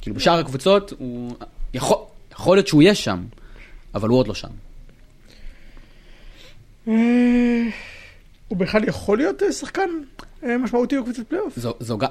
כאילו 0.00 0.16
בשאר 0.16 0.38
הקבוצות, 0.38 0.92
הוא 0.98 1.34
יכול, 1.74 1.96
יכול 2.34 2.56
להיות 2.56 2.66
שהוא 2.66 2.82
יהיה 2.82 2.94
שם, 2.94 3.24
אבל 3.94 4.08
הוא 4.08 4.18
עוד 4.18 4.28
לא 4.28 4.34
שם. 4.34 4.48
אה, 6.88 7.62
הוא 8.48 8.58
בכלל 8.58 8.88
יכול 8.88 9.18
להיות 9.18 9.42
אה, 9.42 9.52
שחקן 9.52 9.90
אה, 10.44 10.58
משמעותי 10.58 10.98
בקבוצת 10.98 11.28
פלייאוף? 11.28 11.58
זו, 11.58 11.74
זו 11.80 11.98
גם, 11.98 12.08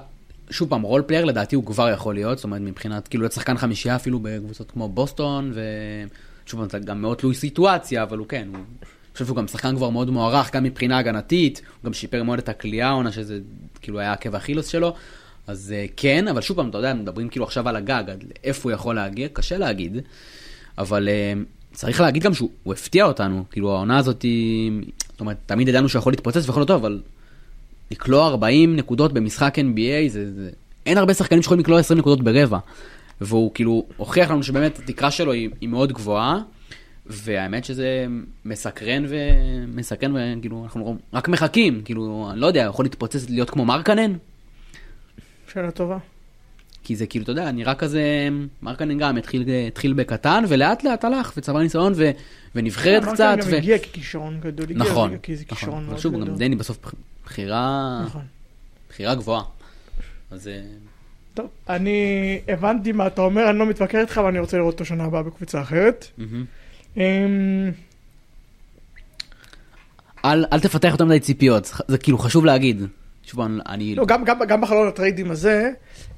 שוב 0.49 0.69
פעם, 0.69 0.81
role 0.81 1.01
player 1.01 1.25
לדעתי 1.25 1.55
הוא 1.55 1.65
כבר 1.65 1.89
יכול 1.89 2.15
להיות, 2.15 2.37
זאת 2.37 2.43
אומרת 2.43 2.61
מבחינת, 2.61 3.07
כאילו 3.07 3.21
להיות 3.21 3.33
שחקן 3.33 3.57
חמישייה 3.57 3.95
אפילו 3.95 4.19
בקבוצות 4.19 4.71
כמו 4.71 4.89
בוסטון, 4.89 5.53
ושוב 5.53 6.59
פעם, 6.59 6.69
זה 6.69 6.79
גם 6.79 7.01
מאוד 7.01 7.17
תלוי 7.17 7.35
סיטואציה, 7.35 8.03
אבל 8.03 8.17
הוא 8.17 8.27
כן, 8.27 8.47
הוא, 8.47 8.55
אני 8.55 9.13
חושב 9.13 9.25
שהוא 9.25 9.37
גם 9.37 9.47
שחקן 9.47 9.75
כבר 9.75 9.89
מאוד 9.89 10.09
מוערך, 10.09 10.55
גם 10.55 10.63
מבחינה 10.63 10.97
הגנתית, 10.97 11.61
הוא 11.81 11.85
גם 11.85 11.93
שיפר 11.93 12.23
מאוד 12.23 12.39
את 12.39 12.49
הקליעה 12.49 12.87
העונה, 12.87 13.11
שזה 13.11 13.39
כאילו 13.81 13.99
היה 13.99 14.13
עקב 14.13 14.35
אכילוס 14.35 14.67
שלו, 14.67 14.95
אז 15.47 15.73
אה, 15.75 15.85
כן, 15.97 16.27
אבל 16.27 16.41
שוב 16.41 16.57
פעם, 16.57 16.69
אתה 16.69 16.77
יודע, 16.77 16.93
מדברים 16.93 17.29
כאילו 17.29 17.45
עכשיו 17.45 17.69
על 17.69 17.75
הגג, 17.75 18.03
עד 18.07 18.23
איפה 18.43 18.69
הוא 18.69 18.75
יכול 18.75 18.95
להגיע, 18.95 19.27
קשה 19.33 19.57
להגיד, 19.57 19.97
אבל 20.77 21.09
אה, 21.09 21.33
צריך 21.73 22.01
להגיד 22.01 22.23
גם 22.23 22.33
שהוא 22.33 22.49
הוא 22.63 22.73
הפתיע 22.73 23.05
אותנו, 23.05 23.43
כאילו 23.51 23.71
העונה 23.75 23.97
הזאת, 23.97 24.21
היא- 24.21 24.71
זאת 25.11 25.19
אומרת, 25.19 25.37
תמיד 25.45 25.67
ידענו 25.67 25.89
שהוא 25.89 25.99
יכול 25.99 26.13
להתפוצץ 26.13 26.45
ויכול 26.45 26.59
להיות 26.59 26.67
טוב, 26.67 26.85
אבל 26.85 27.01
לקלוע 27.91 28.27
40 28.27 28.75
נקודות 28.75 29.13
במשחק 29.13 29.57
NBA, 29.59 30.09
זה, 30.11 30.33
זה... 30.33 30.49
אין 30.85 30.97
הרבה 30.97 31.13
שחקנים 31.13 31.41
שיכולים 31.41 31.59
לקלוע 31.63 31.79
20 31.79 31.99
נקודות 31.99 32.21
ברבע. 32.23 32.57
והוא 33.21 33.51
כאילו 33.53 33.85
הוכיח 33.97 34.31
לנו 34.31 34.43
שבאמת 34.43 34.79
התקרה 34.79 35.11
שלו 35.11 35.31
היא, 35.31 35.49
היא 35.61 35.69
מאוד 35.69 35.91
גבוהה, 35.93 36.39
והאמת 37.05 37.65
שזה 37.65 38.05
מסקרן 38.45 39.05
ומסקרן, 39.09 40.13
וכאילו 40.39 40.63
אנחנו 40.63 40.97
רק 41.13 41.27
מחכים, 41.29 41.81
כאילו, 41.85 42.27
אני 42.31 42.39
לא 42.39 42.47
יודע, 42.47 42.61
יכול 42.69 42.85
להתפוצץ 42.85 43.29
להיות 43.29 43.49
כמו 43.49 43.65
מרקנן? 43.65 44.13
שאלה 45.53 45.71
טובה. 45.71 45.97
כי 46.83 46.95
זה 46.95 47.05
כאילו, 47.07 47.23
אתה 47.23 47.31
יודע, 47.31 47.51
נראה 47.51 47.75
כזה, 47.75 48.29
מרקנן 48.61 48.97
גם 48.97 49.17
התחיל, 49.17 49.45
התחיל 49.67 49.93
בקטן, 49.93 50.43
ולאט 50.47 50.83
לאט 50.83 51.03
הלך, 51.03 51.33
וצבר 51.37 51.59
ניסיון, 51.59 51.93
ו, 51.95 52.11
ונבחרת 52.55 53.03
אמרת, 53.03 53.13
קצת. 53.13 53.35
גם 53.41 53.47
ו... 53.51 53.55
הגיע 53.55 53.77
ככישרון 53.79 54.39
גדול. 54.39 54.65
הגיע 54.65 54.77
נכון, 54.77 55.17
כי 55.17 55.35
זה 55.35 55.43
נכון. 55.45 55.57
כישרון 55.57 55.77
אבל 55.77 55.87
מאוד 55.89 55.99
שוב, 55.99 56.13
גם. 56.15 56.35
דני 56.35 56.55
בסוף 56.55 56.77
בח- 56.85 56.93
בחירה, 57.25 58.01
נכון. 58.05 58.21
בחירה 58.89 59.15
גבוהה. 59.15 59.43
אז 60.31 60.47
אה, 60.47 60.61
טוב, 61.33 61.47
אני 61.69 61.95
הבנתי 62.47 62.91
מה 62.91 63.07
אתה 63.07 63.21
אומר, 63.21 63.49
אני 63.49 63.59
לא 63.59 63.65
מתווכח 63.65 63.95
איתך, 64.01 64.17
אבל 64.17 64.27
אני 64.27 64.39
רוצה 64.39 64.57
לראות 64.57 64.73
אותו 64.73 64.85
שנה 64.85 65.03
הבאה 65.03 65.23
בקבוצה 65.23 65.61
אחרת. 65.61 66.07
אמ, 66.97 67.71
אל 70.25 70.45
אל 70.53 70.59
תפתח 70.59 70.89
יותר 70.91 71.05
מדי 71.05 71.19
ציפיות, 71.19 71.71
זה 71.87 71.97
כאילו 71.97 72.17
חשוב 72.17 72.45
להגיד. 72.45 72.81
שוב, 73.25 73.39
אני-. 73.67 73.95
לא, 73.95 74.05
גם, 74.05 74.23
גם, 74.23 74.39
גם 74.47 74.61
בחלון 74.61 74.87
הטריידים 74.87 75.31
הזה, 75.31 75.71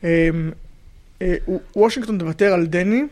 אמ, 0.04 0.08
אה, 1.22 1.36
וושינגטון 1.76 2.18
תוותר 2.18 2.54
על 2.54 2.66
דני, 2.66 3.04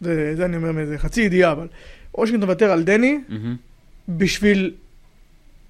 זה, 0.00 0.32
זה 0.36 0.44
אני 0.44 0.56
אומר 0.56 0.72
מאיזה 0.72 0.98
חצי 0.98 1.20
ידיעה, 1.20 1.52
אבל 1.52 1.66
וושינגטון 2.14 2.46
תוותר 2.48 2.70
על 2.70 2.82
דני 2.82 3.18
מהמם. 3.28 3.56
בשביל 4.08 4.72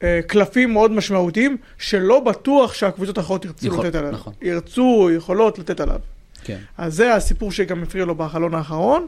אה, 0.02 0.20
קלפים 0.26 0.72
מאוד 0.72 0.90
משמעותיים, 0.90 1.56
שלא 1.78 2.20
בטוח 2.20 2.74
שהקבוצות 2.74 3.18
האחרות 3.18 3.44
ירצו 3.44 3.66
יכול- 3.66 3.86
לתת 3.86 3.94
עליו. 3.94 4.10
נכון. 4.10 4.32
ירצו, 4.42 5.08
יכולות 5.16 5.58
לתת 5.58 5.80
עליו. 5.80 6.00
כן. 6.44 6.58
אז 6.78 6.94
זה 6.94 7.14
הסיפור 7.14 7.52
שגם 7.52 7.82
הפריע 7.82 8.04
לו 8.04 8.14
בחלון 8.14 8.54
האחרון, 8.54 9.06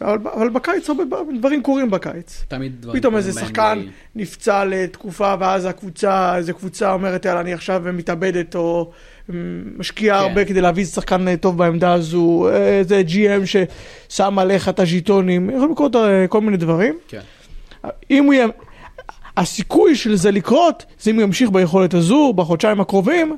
אבל, 0.00 0.18
אבל 0.34 0.48
בקיץ 0.48 0.88
הרבה 0.88 1.04
דברים 1.38 1.62
קורים 1.62 1.90
בקיץ. 1.90 2.44
תמיד 2.48 2.72
דברים 2.80 3.00
פתאום 3.00 3.12
קורים 3.14 3.26
איזה 3.26 3.40
ב-NBA. 3.40 3.46
שחקן 3.46 3.80
נפצע 4.16 4.64
לתקופה, 4.64 5.34
ואז 5.40 5.64
הקבוצה, 5.64 6.36
איזה 6.36 6.52
קבוצה 6.52 6.92
אומרת, 6.92 7.24
יאללה, 7.24 7.40
אני 7.40 7.52
עכשיו 7.52 7.82
מתאבדת, 7.92 8.56
או 8.56 8.90
משקיעה 9.78 10.18
כן. 10.22 10.28
הרבה 10.28 10.44
כדי 10.44 10.60
להביא 10.60 10.84
שחקן 10.84 11.36
טוב 11.36 11.58
בעמדה 11.58 11.92
הזו, 11.92 12.48
איזה 12.52 13.02
GM 13.08 13.46
ששם 14.08 14.38
עליך 14.38 14.68
את 14.68 14.80
הז'יטונים, 14.80 15.50
יכולים 15.50 15.72
לקרות 15.72 15.96
אה, 15.96 16.26
כל 16.28 16.40
מיני 16.40 16.56
דברים. 16.56 16.94
כן. 17.08 17.20
אם 18.10 18.24
הוא 18.24 18.34
י... 18.34 18.38
הסיכוי 19.36 19.96
של 19.96 20.16
זה 20.16 20.30
לקרות, 20.30 20.84
זה 21.00 21.10
אם 21.10 21.16
הוא 21.16 21.22
ימשיך 21.22 21.50
ביכולת 21.50 21.94
הזו, 21.94 22.32
בחודשיים 22.36 22.80
הקרובים, 22.80 23.36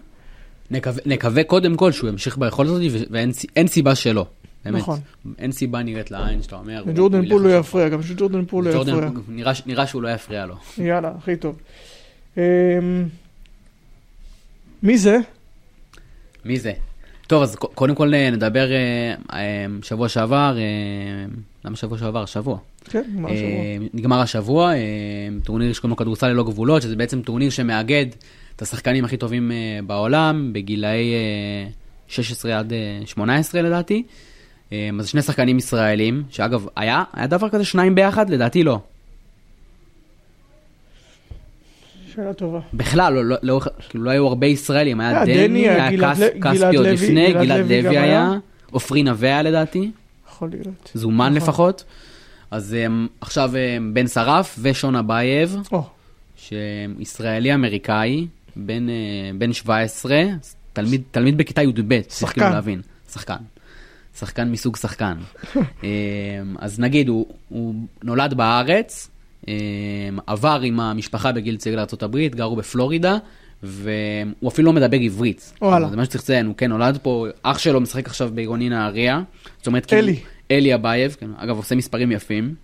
נקווה, 0.71 1.03
נקווה 1.07 1.45
קודם 1.45 1.77
כל 1.77 1.93
שהוא 1.93 2.09
ימשיך 2.11 2.39
ביכולת 2.39 2.69
הזאת 2.71 2.83
ואין 3.11 3.33
סי- 3.33 3.47
אין 3.57 3.67
סיבה 3.67 3.95
שלא. 3.95 4.27
באמת. 4.71 4.83
נכון. 4.83 5.01
אין 5.39 5.53
סיבה 5.53 5.83
נראית 5.83 6.11
לעין 6.11 6.43
שאתה 6.43 6.57
אומר. 6.57 6.83
הוא 6.87 7.11
פול 7.29 7.43
לא 7.43 7.59
יפריע, 7.59 7.89
גם 7.89 8.03
שג'ורדן 8.03 8.45
פול 8.45 8.65
לא 8.65 8.73
ג'ורדן 8.73 8.93
יפריע. 8.93 9.11
נראה, 9.29 9.53
נראה 9.67 9.87
שהוא 9.87 10.03
לא 10.03 10.09
יפריע 10.09 10.47
לו. 10.47 10.55
יאללה, 10.79 11.13
הכי 11.19 11.37
טוב. 11.37 11.59
אמ, 12.37 12.43
מי 14.83 14.99
זה? 14.99 15.19
מי 16.45 16.59
זה? 16.59 16.73
טוב, 17.27 17.43
אז 17.43 17.57
קודם 17.57 17.95
כל 17.95 18.15
אה, 18.15 18.31
נדבר 18.31 18.73
אה, 18.73 19.15
אה, 19.33 19.67
שבוע 19.83 20.09
שעבר, 20.09 20.57
אה, 20.59 20.63
למה 21.65 21.77
שבוע 21.77 21.99
שעבר? 21.99 22.23
השבוע. 22.23 22.59
כן, 22.85 23.03
מה 23.15 23.29
השבוע? 23.29 23.89
נגמר 23.95 24.21
השבוע, 24.21 24.73
טורניר 25.45 25.73
שקוראים 25.73 25.91
לו 25.91 25.97
כדורסל 25.97 26.29
ללא 26.29 26.45
גבולות, 26.45 26.83
שזה 26.83 26.97
בעצם 26.97 27.23
טורניר 27.23 27.51
שמאגד 27.51 28.07
את 28.57 28.63
השחקנים 28.63 29.05
הכי 29.05 29.17
טובים 29.17 29.53
בעולם, 29.87 30.53
בגילאי 30.53 31.13
אה, 31.15 31.71
16 32.09 32.59
עד 32.59 32.73
אה, 32.73 33.01
18 33.07 33.63
לדעתי. 33.63 34.03
אה, 34.73 34.91
אז 34.99 35.09
שני 35.09 35.23
שחקנים 35.23 35.59
ישראלים, 35.59 36.23
שאגב, 36.31 36.67
היה, 36.77 37.05
היה 37.13 37.27
דבר 37.27 37.49
כזה 37.49 37.65
שניים 37.65 37.95
ביחד? 37.95 38.31
לדעתי 38.31 38.63
לא. 38.63 38.79
שאלה 42.15 42.35
טובה. 42.35 42.61
בכלל, 42.75 43.13
לא, 43.13 43.25
לא, 43.25 43.37
לא, 43.43 43.61
כאילו 43.89 44.05
לא 44.05 44.11
היו 44.11 44.27
הרבה 44.27 44.47
ישראלים, 44.47 45.01
היה 45.01 45.11
היה 45.11 45.25
דני, 45.25 45.49
דני, 45.49 45.69
היה 45.69 45.87
היה 45.89 46.15
כספי 46.43 46.77
עוד 46.77 46.87
לפני, 46.87 47.33
גלעד 47.33 47.61
לוי 47.61 47.89
היה, 47.89 48.03
היה. 48.03 48.33
עופרי 48.71 49.03
נווה 49.03 49.43
לדעתי, 49.43 49.91
יכול 50.29 50.49
להיות. 50.51 50.91
זומן 50.95 51.27
נכון. 51.27 51.37
לפחות. 51.37 51.85
אז 52.51 52.73
הם, 52.73 53.09
עכשיו 53.21 53.51
הם, 53.57 53.95
בן 53.95 54.07
שרף 54.07 54.59
ושון 54.63 54.97
אבייב, 54.97 55.57
או, 55.73 55.83
שישראלי 56.37 57.55
אמריקאי, 57.55 58.27
בן, 58.57 58.89
אה, 58.89 58.95
בן 59.39 59.53
17, 59.53 60.17
תלמיד, 60.73 61.03
תלמיד 61.11 61.39
בכיתה 61.39 61.63
י"ב, 61.63 62.01
שחקן. 62.09 62.41
כאילו 62.41 62.51
להבין, 62.51 62.81
שחקן. 63.13 63.37
שחקן 64.19 64.51
מסוג 64.51 64.77
שחקן. 64.77 65.17
אה, 65.85 65.89
אז 66.59 66.81
נגיד, 66.81 67.09
הוא, 67.09 67.27
הוא 67.49 67.75
נולד 68.03 68.35
בארץ, 68.35 69.11
אה, 69.49 69.55
עבר 70.27 70.61
עם 70.65 70.81
המשפחה 70.81 71.33
בגיל 71.33 71.57
צעיר 71.57 71.77
לארה"ב, 71.77 72.19
גרו 72.19 72.57
בפלורידה, 72.57 73.17
והוא 73.63 74.49
אפילו 74.49 74.67
לא 74.67 74.73
מדבר 74.73 74.97
עברית. 74.97 75.53
וואלה. 75.63 75.89
זה 75.89 75.97
מה 75.97 76.05
שצריך 76.05 76.25
לציין, 76.25 76.47
הוא 76.47 76.55
כן 76.57 76.69
נולד 76.69 76.99
פה, 77.03 77.27
אח 77.43 77.59
שלו 77.59 77.81
משחק 77.81 78.07
עכשיו 78.07 78.31
בעירוני 78.35 78.69
נהריה. 78.69 79.23
זאת 79.59 79.67
אומרת, 79.67 79.87
כאילו, 79.87 80.03
אלי. 80.03 80.21
אלי 80.51 80.75
אבייב, 80.75 81.17
כן, 81.21 81.31
אגב, 81.37 81.57
עושה 81.57 81.75
מספרים 81.75 82.13
יפים. 82.13 82.55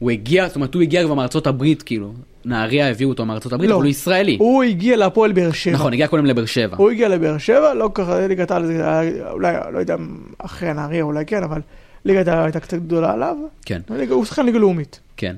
הוא 0.00 0.10
הגיע, 0.10 0.46
זאת 0.46 0.56
אומרת, 0.56 0.74
הוא 0.74 0.82
הגיע 0.82 1.04
כבר 1.04 1.14
מארצות 1.14 1.46
הברית, 1.46 1.82
כאילו, 1.82 2.12
נהריה 2.44 2.90
הביאו 2.90 3.08
אותו 3.08 3.26
מארצות 3.26 3.52
הברית, 3.52 3.70
לא. 3.70 3.74
אבל 3.74 3.82
הוא 3.82 3.90
ישראלי. 3.90 4.36
הוא 4.40 4.62
הגיע 4.62 4.96
להפועל 4.96 5.32
באר 5.32 5.52
שבע. 5.52 5.74
נכון, 5.74 5.92
הגיע 5.92 6.06
קודם 6.06 6.26
לבאר 6.26 6.46
שבע. 6.46 6.76
הוא 6.76 6.90
הגיע 6.90 7.08
לבאר 7.08 7.38
שבע, 7.38 7.74
לא 7.74 7.90
ככה, 7.94 8.26
ליגת 8.26 8.50
העל, 8.50 8.70
היה, 8.70 9.30
אולי, 9.30 9.54
לא 9.72 9.78
יודע, 9.78 9.96
אחרי 10.38 10.74
נהריה 10.74 11.02
אולי 11.02 11.26
כן, 11.26 11.42
אבל 11.42 11.60
ליגת 12.04 12.28
העל 12.28 12.44
הייתה 12.44 12.60
קצת 12.60 12.78
גדולה 12.78 13.12
עליו. 13.12 13.36
כן, 13.64 13.80
הוא 14.10 14.24
שחקן 14.24 14.46
ליגה 14.46 14.58
לאומית. 14.58 15.00
כן. 15.16 15.36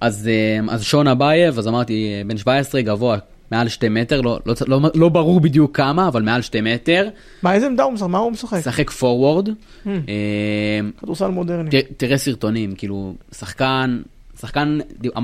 אז, 0.00 0.28
אה, 0.28 0.74
אז 0.74 0.82
שון 0.82 1.08
אבייב, 1.08 1.58
אז 1.58 1.68
אמרתי, 1.68 2.12
אה, 2.18 2.22
בן 2.26 2.36
17, 2.36 2.82
גבוה, 2.82 3.18
מעל 3.52 3.68
שתי 3.68 3.88
מטר, 3.88 4.20
לא, 4.20 4.38
לא, 4.46 4.54
לא, 4.66 4.80
לא 4.94 5.08
ברור 5.08 5.40
בדיוק 5.40 5.76
כמה, 5.76 6.08
אבל 6.08 6.22
מעל 6.22 6.42
שתי 6.42 6.60
מטר. 6.60 7.08
מה, 7.42 7.54
איזה 7.54 7.66
עמדה 7.66 7.82
הוא 7.82 7.92
משחק? 7.92 8.06
מה 8.08 8.18
הוא 8.18 8.32
משחק? 8.32 8.58
משחק 8.58 8.90
פורוורד. 8.90 9.48
Hmm. 9.48 9.88
אה, 9.88 9.92
כדורסל 11.00 11.28
מודרני. 11.28 11.70
ת- 11.70 11.92
תראה 11.96 12.18
סרטונים, 12.18 12.74
כאילו, 12.74 13.14
שחקן, 13.38 14.00
שחקן, 14.40 14.78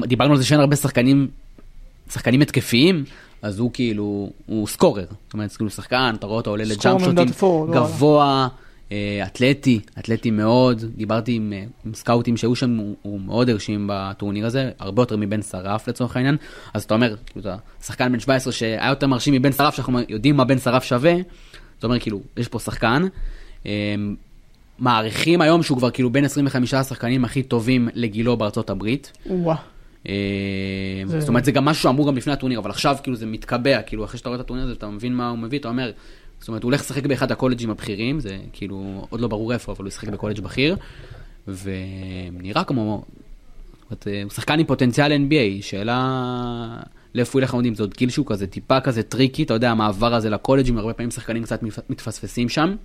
דיברנו 0.07 0.33
על 0.33 0.39
זה 0.39 0.45
שאין 0.45 0.61
הרבה 0.61 0.77
שחקנים, 0.77 1.29
שחקנים 2.13 2.41
התקפיים, 2.41 3.05
אז 3.43 3.59
הוא 3.59 3.71
כאילו, 3.73 4.31
הוא 4.47 4.67
סקורר. 4.67 5.05
זאת 5.25 5.33
אומרת, 5.35 5.53
כאילו 5.57 5.71
שחקן, 5.71 6.15
אתה 6.19 6.27
רואה 6.27 6.37
אותו 6.37 6.51
עולה 6.51 6.65
לג'אמפ 6.65 7.01
שוטים. 7.01 7.15
גבוה, 7.73 8.25
אה, 8.25 8.49
אתלטי, 9.27 9.81
אתלטי 9.99 10.31
מאוד. 10.31 10.85
דיברתי 10.97 11.33
עם, 11.33 11.53
אה, 11.53 11.65
עם 11.87 11.95
סקאוטים 11.95 12.37
שהיו 12.37 12.57
שם, 12.57 12.77
הוא, 12.77 12.95
הוא 13.03 13.21
מאוד 13.21 13.49
הרשים 13.51 13.87
בטורניר 13.93 14.47
הזה, 14.47 14.71
הרבה 14.79 15.03
יותר 15.03 15.17
מבן 15.17 15.43
שרף 15.43 15.89
לצורך 15.89 16.17
העניין. 16.17 16.37
אז 16.75 16.83
אתה 16.83 16.95
אומר, 16.95 17.15
כאילו, 17.27 17.41
אתה 17.41 17.57
שחקן 17.87 18.13
בן 18.13 18.21
17 18.21 18.53
שהיה 18.53 18.89
יותר 18.89 19.07
מרשים 19.07 19.35
מבן 19.35 19.53
שרף, 19.53 19.75
שאנחנו 19.75 19.99
יודעים 20.09 20.37
מה 20.37 20.45
בן 20.45 20.59
שרף 20.59 20.85
שווה, 20.85 21.15
זאת 21.75 21.85
אומרת, 21.85 22.03
כאילו, 22.03 22.21
יש 22.37 22.49
פה 22.49 22.59
שחקן. 22.59 23.03
אה, 23.67 23.95
מעריכים 24.79 25.41
היום 25.41 25.63
שהוא 25.63 25.79
כבר 25.79 25.91
כאילו 25.91 26.11
בין 26.11 26.25
25 26.25 26.75
השחקנים 26.75 27.25
הכי 27.25 27.43
טובים 27.43 27.89
לגילו 27.95 28.37
בארצות 28.37 28.71
הברית. 28.71 29.13
אה, 30.09 30.15
זה- 31.07 31.21
זאת 31.21 31.29
אומרת 31.29 31.45
זה 31.45 31.53
גם 31.53 31.65
משהו 31.65 31.83
שאמרו 31.83 32.05
גם 32.07 32.17
לפני 32.17 32.33
הטורניר 32.33 32.59
אבל 32.59 32.71
עכשיו 32.71 32.97
כאילו 33.03 33.17
זה 33.17 33.27
מתקבע 33.27 33.83
כאילו 33.83 34.05
אחרי 34.05 34.19
שאתה 34.19 34.29
רואה 34.29 34.41
את 34.41 34.45
הטורניר 34.45 34.65
הזה 34.65 34.75
אתה 34.75 34.87
מבין 34.89 35.15
מה 35.15 35.29
הוא 35.31 35.39
מביא 35.39 35.59
אתה 35.59 35.69
אומר. 35.69 35.91
זאת 36.39 36.49
אומרת 36.49 36.63
הוא 36.63 36.69
הולך 36.69 36.81
לשחק 36.81 37.07
באחד 37.07 37.33
הקולג'ים 37.33 37.71
הבכירים 37.71 38.21
זה 38.21 38.39
כאילו 38.53 39.07
עוד 39.11 39.21
לא 39.21 39.29
ברור 39.29 39.53
איפה 39.53 39.73
אבל 39.73 39.85
הוא 39.85 39.89
ישחק 39.89 40.09
בקולג' 40.09 40.41
בכיר. 40.41 40.77
ונראה 41.49 42.65
כמו. 42.65 43.05
זאת 43.81 43.91
אומרת, 43.91 44.09
אה, 44.09 44.23
הוא 44.23 44.31
שחקן 44.31 44.59
עם 44.59 44.67
פוטנציאל 44.67 45.13
NBA 45.13 45.63
שאלה 45.63 46.81
לאיפה 47.15 47.31
הוא 47.33 47.41
ילך 47.41 47.55
לומדים 47.55 47.75
זה 47.75 47.83
עוד 47.83 47.95
גיל 47.97 48.11
שהוא 48.11 48.27
כזה 48.27 48.47
טיפה 48.47 48.81
כזה 48.81 49.03
טריקי 49.03 49.43
אתה 49.43 49.55
יודע 49.55 49.71
המעבר 49.71 50.15
הזה 50.15 50.31
לקולג'ים 50.31 50.79
הרבה 50.79 50.93
פעמים 50.93 51.11
שחקנים 51.11 51.43
קצת 51.43 51.63
מתפ- 51.63 51.83
מתפספסים 51.91 52.49
שם. 52.49 52.77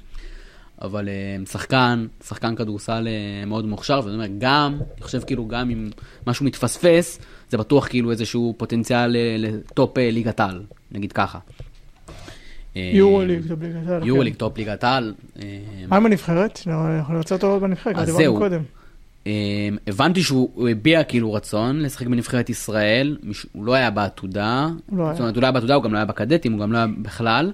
אבל 0.82 1.10
אה, 1.10 1.46
שחקן, 1.46 2.08
שחקן 2.28 2.56
כדורסל 2.56 3.08
אה, 3.08 3.46
מאוד 3.46 3.66
מוכשר, 3.66 4.02
ואני 4.04 4.16
אומר, 4.16 4.28
גם, 4.38 4.78
אני 4.96 5.02
חושב 5.02 5.22
כאילו 5.28 5.48
גם 5.48 5.70
אם 5.70 5.90
משהו 6.28 6.46
מתפספס, 6.46 7.20
זה 7.50 7.58
בטוח 7.58 7.88
כאילו 7.88 8.12
איזשהו 8.12 8.56
פוטנציאל 8.58 9.16
ל 9.38 9.53
top 9.53 9.98
ליגת 9.98 10.40
על, 10.40 10.64
נגיד 10.92 11.12
ככה. 11.12 11.40
אה, 12.78 12.92
יורוליג, 12.94 13.48
טוב, 13.48 13.64
ליגת 13.64 13.88
העל, 13.88 14.02
כן. 14.02 14.34
top 14.34 14.58
ליגת 14.58 14.84
על. 14.84 15.14
אה, 15.42 15.48
מה 15.88 15.98
עם 15.98 16.06
הנבחרת? 16.06 16.60
אנחנו 16.68 17.14
נרצה 17.14 17.36
אותו 17.36 17.60
בנבחרת, 17.60 17.96
אז 17.96 18.06
דיברנו. 18.18 18.38
קודם. 18.38 18.62
אה, 19.28 19.32
הבנתי 19.88 20.24
שהוא 20.24 20.50
הוא 20.54 20.70
הביע 20.70 21.04
כאילו 21.04 21.34
רצון 21.34 21.80
לשחק 21.80 22.08
בנבחרת 22.08 22.50
ישראל, 22.50 23.18
הוא 23.52 23.66
לא 23.66 23.74
היה 23.74 23.90
בעתודה, 23.92 24.68
לא. 24.92 25.10
זאת 25.12 25.20
אומרת 25.20 25.36
הוא 25.36 25.42
לא 25.42 25.48
היה 25.48 25.52
בעתודה, 25.52 25.76
הוא 25.76 25.84
גם 25.84 25.94
לא 25.94 25.98
היה 25.98 26.06
בקדטים, 26.06 26.52
הוא 26.54 26.62
גם 26.62 26.72
לא 26.72 26.78
היה 26.78 26.88
בכלל, 27.02 27.52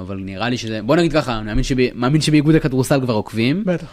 אבל 0.00 0.16
נראה 0.16 0.48
לי 0.48 0.56
שזה, 0.56 0.82
בוא 0.82 0.96
נגיד 0.96 1.12
ככה, 1.12 1.38
אני 1.38 1.46
מאמין 1.46 1.62
שב- 1.64 1.94
מאמין 1.94 2.20
שבאיגוד 2.20 2.54
הכדורסל 2.54 3.00
כבר 3.00 3.14
עוקבים. 3.14 3.62
בטח. 3.66 3.86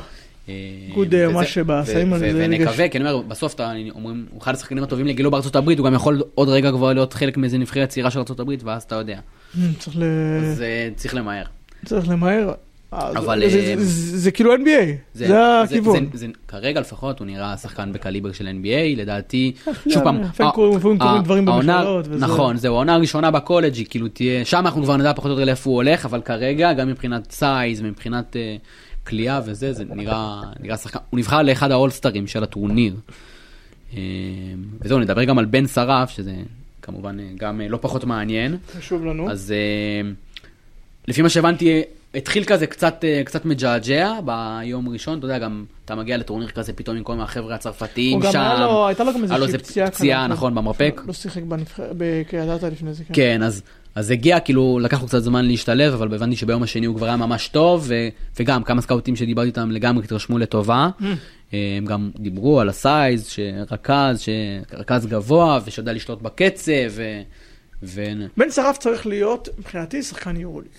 איגוד, 0.88 1.14
אה, 1.16 1.28
וזה- 1.28 1.34
ממש 1.38 1.58
בסעים 1.58 2.12
ו- 2.12 2.16
על 2.16 2.20
זה 2.20 2.32
ונקווה. 2.36 2.90
כי 2.90 2.98
אני 2.98 3.12
אומר, 3.12 3.22
בסוף 3.28 3.56
אומרים, 3.96 4.26
הוא 4.32 4.42
אחד 4.42 4.54
השחקנים 4.56 4.84
הטובים 4.84 5.06
לגילו 5.08 5.32
בארצות 5.32 5.56
הברית, 5.56 5.80
הוא 5.80 5.86
גם 5.86 5.94
יכול 5.94 6.22
עוד 6.36 6.50
רגע 6.50 6.72
כבר 6.72 6.94
להיות 6.94 7.14
חלק 7.14 7.38
מאיזה 7.38 7.58
נבחרת 7.58 7.90
צעירה 7.90 8.12
של 8.12 8.20
ארצות 8.20 8.40
הברית, 8.40 8.64
ואז 8.64 8.84
אתה 8.84 8.96
יודע. 8.96 9.20
Hmm, 9.56 9.60
צריך 9.80 9.98
ל... 9.98 10.04
אז 10.44 10.62
אה, 10.62 10.90
צריך 10.96 11.16
למהר. 11.16 11.44
צריך 11.86 12.10
למהר. 12.10 12.54
אה, 12.94 13.12
זה- 13.12 13.18
אבל, 13.20 13.40
זה- 13.50 13.58
אה, 13.60 13.76
זה- 13.78 13.86
זה 13.86 14.18
זה 14.18 14.32
כאילו 14.32 14.56
NBA, 14.56 14.60
זה 15.14 15.28
הכיוון. 15.64 16.10
זה- 16.14 16.18
זה- 16.18 16.28
כרגע 16.48 16.80
לפחות 16.80 17.20
הוא 17.20 17.26
נראה 17.28 17.58
שחקן 17.58 17.94
בקליבר 17.94 18.32
של 18.32 18.48
NBA, 18.48 18.98
לדעתי, 19.02 19.52
שוב 19.90 20.04
פעם, 20.04 20.22
לפעמים 20.76 21.24
דברים 21.24 21.46
במכללות. 21.46 22.08
נכון, 22.32 22.58
זהו, 22.58 22.76
העונה 22.76 22.96
הראשונה 22.96 23.32
בקולג' 23.32 23.76
היא 23.76 23.86
כאילו 23.90 24.08
תהיה, 24.08 24.46
שם 24.46 24.58
אנחנו 24.66 24.84
כבר 24.84 24.98
נדע 24.98 25.14
פחות 25.14 25.26
או 25.26 25.36
יותר 25.36 25.46
לאיפה 25.46 25.70
הוא 25.70 25.76
הולך, 25.76 26.06
אבל 26.06 26.22
כרגע, 26.22 26.74
גם 26.74 26.88
מבחינת 26.88 27.32
size, 27.32 27.82
מבחינת 27.82 28.36
אה, 28.36 28.56
כליאה 29.08 29.42
וזה, 29.46 29.74
זה 29.74 29.84
נראה 29.96 30.14
נראה 30.60 30.78
שחקן, 30.78 31.00
הוא 31.10 31.20
נבחר 31.20 31.42
לאחד 31.42 31.72
האולסטרים 31.72 32.28
של 32.28 32.44
הטורניר. 32.44 32.94
וזהו, 34.82 35.00
נדבר 35.00 35.24
גם 35.24 35.38
על 35.40 35.46
בן 35.46 35.68
שרף, 35.68 36.10
שזה 36.10 36.34
כמובן 36.88 37.20
אה, 37.20 37.26
גם 37.38 37.62
אה, 37.62 37.68
לא 37.68 37.78
פחות 37.82 38.04
מעניין. 38.04 38.58
חשוב 38.78 39.06
לנו. 39.06 39.32
אז 39.32 39.52
אה, 39.52 40.10
לפי 41.08 41.22
מה 41.22 41.30
שהבנתי, 41.30 41.82
התחיל 42.16 42.44
כזה 42.44 42.68
קצת, 42.68 43.04
קצת 43.26 43.46
מג'עג'ע 43.46 44.20
ביום 44.26 44.90
ראשון, 44.90 45.18
אתה 45.18 45.26
יודע, 45.26 45.40
גם 45.40 45.66
אתה 45.86 45.96
מגיע 45.96 46.18
לטורניר 46.18 46.50
כזה 46.50 46.74
פתאום 46.74 46.98
עם 46.98 47.04
כל 47.04 47.20
החבר'ה 47.20 47.56
הצרפתיים 47.56 48.14
הוא 48.14 48.22
גם 48.22 48.32
שם. 48.32 48.40
היה 48.40 48.60
לו, 48.60 48.88
הייתה 48.88 49.04
לו 49.04 49.14
גם 49.14 49.24
היה 49.24 49.38
לו 49.38 49.46
איזושהי 49.46 49.56
איזה 49.56 49.58
פציעה. 49.58 49.92
פציעה, 49.92 50.20
קלה. 50.20 50.28
נכון, 50.28 50.56
במרפק. 50.56 51.02
לא 51.08 51.14
שיחק 51.14 51.42
בקריית 51.80 52.64
לפני 52.64 52.94
זה, 52.94 53.04
כן. 53.04 53.14
כן, 53.14 53.44
אז, 53.44 53.62
אז 53.96 54.12
הגיע, 54.12 54.40
כאילו, 54.40 54.80
לקח 54.82 55.02
לו 55.02 55.08
קצת 55.08 55.20
זמן 55.20 55.46
להשתלב, 55.46 55.94
אבל 55.94 56.16
הבנתי 56.16 56.36
שביום 56.36 56.64
השני 56.64 56.86
הוא 56.86 56.96
כבר 56.96 57.06
היה 57.06 57.18
ממש 57.18 57.48
טוב, 57.48 57.86
ו, 57.88 58.08
וגם 58.40 58.64
כמה 58.64 58.82
סקאוטים 58.82 59.16
שדיברתי 59.16 59.48
איתם 59.48 59.72
לגמרי 59.72 60.04
התרשמו 60.04 60.38
לטובה. 60.38 60.90
הם 61.52 61.86
גם 61.86 62.12
דיברו 62.20 62.60
על 62.60 62.70
הסייז, 62.70 63.28
שרכז, 63.28 64.20
שרכז 64.20 65.06
גבוה, 65.06 65.60
ושיודע 65.66 65.94
לשלוט 65.94 66.22
בקצב, 66.22 66.72
ו... 66.92 67.22
ו... 67.84 68.04
בן 68.38 68.52
שרף 68.52 68.78
צריך 68.78 69.06
להיות, 69.06 69.50
מבחינתי, 69.60 70.04
שחקן 70.04 70.36
יורוליג. 70.38 70.72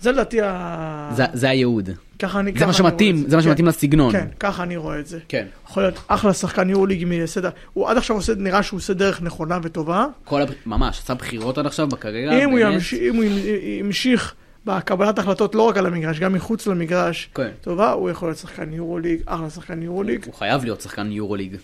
זה 0.00 0.12
לדעתי 0.12 0.40
ה... 0.42 1.10
זה, 1.16 1.24
זה 1.32 1.50
הייעוד. 1.50 1.90
ככה 2.18 2.40
אני... 2.40 2.52
זה 2.52 2.58
ככה 2.58 2.66
מה 2.66 2.72
שמתאים, 2.72 3.16
זה. 3.16 3.28
זה 3.28 3.36
מה 3.36 3.42
כן, 3.42 3.48
שמתאים 3.48 3.66
לסגנון. 3.66 4.12
כן, 4.12 4.26
ככה 4.40 4.62
אני 4.62 4.76
רואה 4.76 4.98
את 5.00 5.06
זה. 5.06 5.18
כן. 5.28 5.46
יכול 5.66 5.82
להיות 5.82 5.98
אחלה 6.08 6.32
שחקן 6.32 6.70
יורוליג 6.70 7.02
אם 7.02 7.12
יעשה 7.12 7.40
ה... 7.46 7.50
הוא 7.72 7.88
עד 7.88 7.96
עכשיו 7.96 8.16
עושה, 8.16 8.32
נראה 8.36 8.62
שהוא 8.62 8.78
עושה 8.78 8.94
דרך 8.94 9.22
נכונה 9.22 9.58
וטובה. 9.62 10.06
כל 10.24 10.42
הב... 10.42 10.48
ממש, 10.66 10.98
עשה 10.98 11.14
בחירות 11.14 11.58
עד 11.58 11.66
עכשיו 11.66 11.86
בקריירה, 11.88 12.44
אם 12.44 12.50
הוא 12.50 12.58
באמת. 12.58 12.74
ימשיך, 12.74 13.00
אם 13.02 13.16
הוא 13.16 13.24
ימשיך 13.80 14.34
בקבלת 14.66 15.18
החלטות 15.18 15.54
לא 15.54 15.62
רק 15.62 15.76
על 15.76 15.86
המגרש, 15.86 16.18
גם 16.20 16.32
מחוץ 16.32 16.66
למגרש, 16.66 17.28
כן. 17.34 17.50
טובה, 17.60 17.92
הוא 17.92 18.10
יכול 18.10 18.28
להיות 18.28 18.38
שחקן 18.38 18.72
יורוליג, 18.72 19.20
אחלה 19.26 19.50
שחקן 19.50 19.82
יורוליג, 19.82 20.24
הוא 20.26 20.34
חייב 20.34 20.64
להיות 20.64 20.80
שחקן 20.80 21.12
יורוליג. 21.12 21.56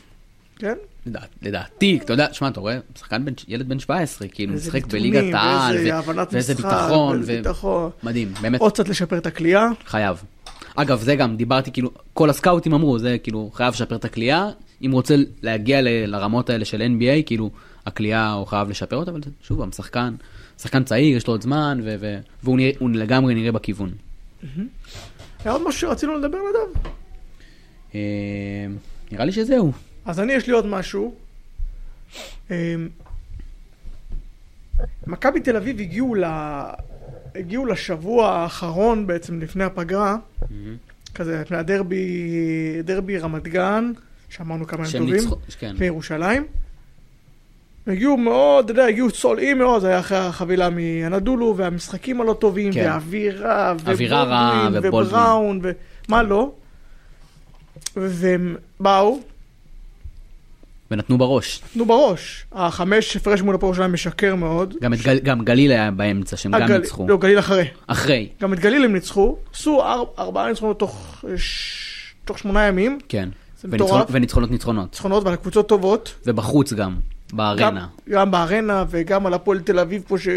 כן? 0.58 0.74
לדעת, 1.06 1.28
לדעתי, 1.42 1.98
אתה 2.04 2.12
יודע, 2.12 2.26
שמע, 2.32 2.48
אתה 2.48 2.60
רואה, 2.60 2.78
שחקן 2.98 3.24
בן, 3.24 3.32
ילד 3.48 3.68
בן 3.68 3.78
17, 3.78 4.28
כאילו, 4.28 4.54
משחק 4.54 4.86
בליגת 4.86 5.34
העל, 5.34 5.74
ואיזה 5.76 5.98
ו- 5.98 6.12
ואיזה 6.32 6.54
משחק, 6.54 6.64
ביטחון, 6.66 7.16
ואיזה 7.16 7.32
ו- 7.32 7.36
ביטחון. 7.36 7.90
מדהים, 8.02 8.34
באמת, 8.40 8.60
עוד 8.60 8.72
קצת 8.72 8.88
לשפר 8.88 9.18
את 9.18 9.26
הכלייה, 9.26 9.68
חייב. 9.86 10.22
אגב, 10.76 11.00
זה 11.00 11.16
גם, 11.16 11.36
דיברתי, 11.36 11.72
כאילו, 11.72 11.90
כל 12.14 12.30
הסקאוטים 12.30 12.72
אמרו, 12.74 12.98
זה 12.98 13.16
כאילו, 13.22 13.50
חייב 13.54 13.74
לשפר 13.74 13.96
את 13.96 14.04
הכלייה, 14.04 14.48
אם 14.86 14.90
רוצה 14.92 15.14
להגיע 15.42 15.80
ל- 15.82 15.88
לרמות 16.06 16.50
האלה 16.50 16.64
של 16.64 16.82
NBA, 16.82 17.22
כאילו, 17.26 17.50
הכלייה 17.86 18.32
הוא 18.32 18.46
חייב 18.46 18.68
לשפר 18.70 18.96
אותה, 18.96 19.10
אבל 19.10 19.20
שוב, 19.42 19.58
פעם, 19.58 19.72
שחקן, 19.72 20.14
שחקן 20.58 20.84
צעיר, 20.84 21.16
יש 21.16 21.26
לו 21.26 21.32
עוד 21.32 21.42
זמן, 21.42 21.80
ו- 21.84 21.96
ו- 22.00 22.18
והוא 22.42 22.58
הוא 22.78 22.90
לגמרי 22.90 23.34
נראה 23.34 23.52
בכיוון. 23.52 23.92
היה 25.44 25.52
עוד 25.52 25.62
משהו 25.68 25.80
שרצינו 25.80 26.18
לדבר 26.18 26.38
נדב? 26.38 26.88
אה, 27.94 28.00
נראה 29.12 29.24
לי 29.24 29.32
שזהו. 29.32 29.72
אז 30.04 30.20
אני, 30.20 30.32
יש 30.32 30.46
לי 30.46 30.52
עוד 30.52 30.66
משהו. 30.66 31.14
אמ, 32.50 32.88
מכבי 35.06 35.40
תל 35.40 35.56
אביב 35.56 35.80
הגיעו, 35.80 36.14
ל... 36.14 36.24
הגיעו 37.34 37.66
לשבוע 37.66 38.28
האחרון 38.28 39.06
בעצם 39.06 39.40
לפני 39.40 39.64
הפגרה, 39.64 40.16
כזה 41.14 41.40
לפני 41.40 41.56
הדרבי, 41.56 42.02
דרבי 42.84 43.18
רמת 43.18 43.48
גן, 43.48 43.92
שאמרנו 44.28 44.66
כמה 44.66 44.86
שהם 44.86 45.00
טובים, 45.02 45.14
ניצחו, 45.16 45.36
כן. 45.58 45.74
וירושלים. 45.78 46.46
הגיעו 47.86 48.16
מאוד, 48.16 48.64
אתה 48.64 48.72
יודע, 48.72 48.84
הגיעו 48.86 49.10
צולעים 49.10 49.58
מאוד, 49.58 49.80
זה 49.80 49.88
היה 49.88 50.00
אחרי 50.00 50.18
החבילה 50.18 50.68
מהנדולו, 50.70 51.54
והמשחקים 51.56 52.20
הלא 52.20 52.32
טובים, 52.32 52.72
כן. 52.72 52.80
והאווירה, 52.86 53.74
ובולדווין. 53.84 54.72
ובראון, 54.84 55.60
ומה 56.08 56.22
לא. 56.22 56.50
והם 57.96 58.56
באו, 58.80 59.18
ונתנו 60.90 61.18
בראש. 61.18 61.60
נו 61.76 61.84
בראש, 61.86 62.44
החמש 62.52 63.16
הפרש 63.16 63.42
מול 63.42 63.54
הפועל 63.54 63.74
שלהם 63.74 63.92
משקר 63.92 64.34
מאוד. 64.34 64.74
גם, 64.82 64.92
את 64.94 64.98
גל, 65.02 65.18
גם 65.18 65.44
גליל 65.44 65.70
היה 65.72 65.90
באמצע, 65.90 66.36
שהם 66.36 66.52
גם 66.52 66.62
הגל- 66.62 66.78
ניצחו. 66.78 67.08
לא, 67.08 67.16
גליל 67.18 67.38
אחרי. 67.38 67.64
אחרי, 67.86 68.28
גם 68.42 68.52
את 68.52 68.58
גליל 68.58 68.84
הם 68.84 68.92
ניצחו, 68.92 69.36
עשו 69.54 69.82
אר- 69.82 70.04
ארבעה 70.18 70.48
ניצחונות 70.48 70.78
תוך, 70.78 71.24
ש... 71.36 71.72
תוך 72.24 72.38
שמונה 72.38 72.66
ימים, 72.66 72.98
כן. 73.08 73.28
זה 73.60 73.68
וניצחונות, 73.70 73.96
מטורף. 73.96 74.08
וניצחונות 74.12 74.50
ניצחונות. 74.50 74.84
ניצחונות 74.84 75.24
ועל 75.24 75.36
קבוצות 75.36 75.68
טובות. 75.68 76.14
ובחוץ 76.26 76.72
גם, 76.72 76.78
גם, 76.78 76.96
בארנה. 77.32 77.86
גם 78.08 78.30
בארנה 78.30 78.84
וגם 78.90 79.26
על 79.26 79.34
הפועל 79.34 79.60
תל 79.60 79.78
אביב 79.78 80.02
פה, 80.08 80.18
ש... 80.18 80.28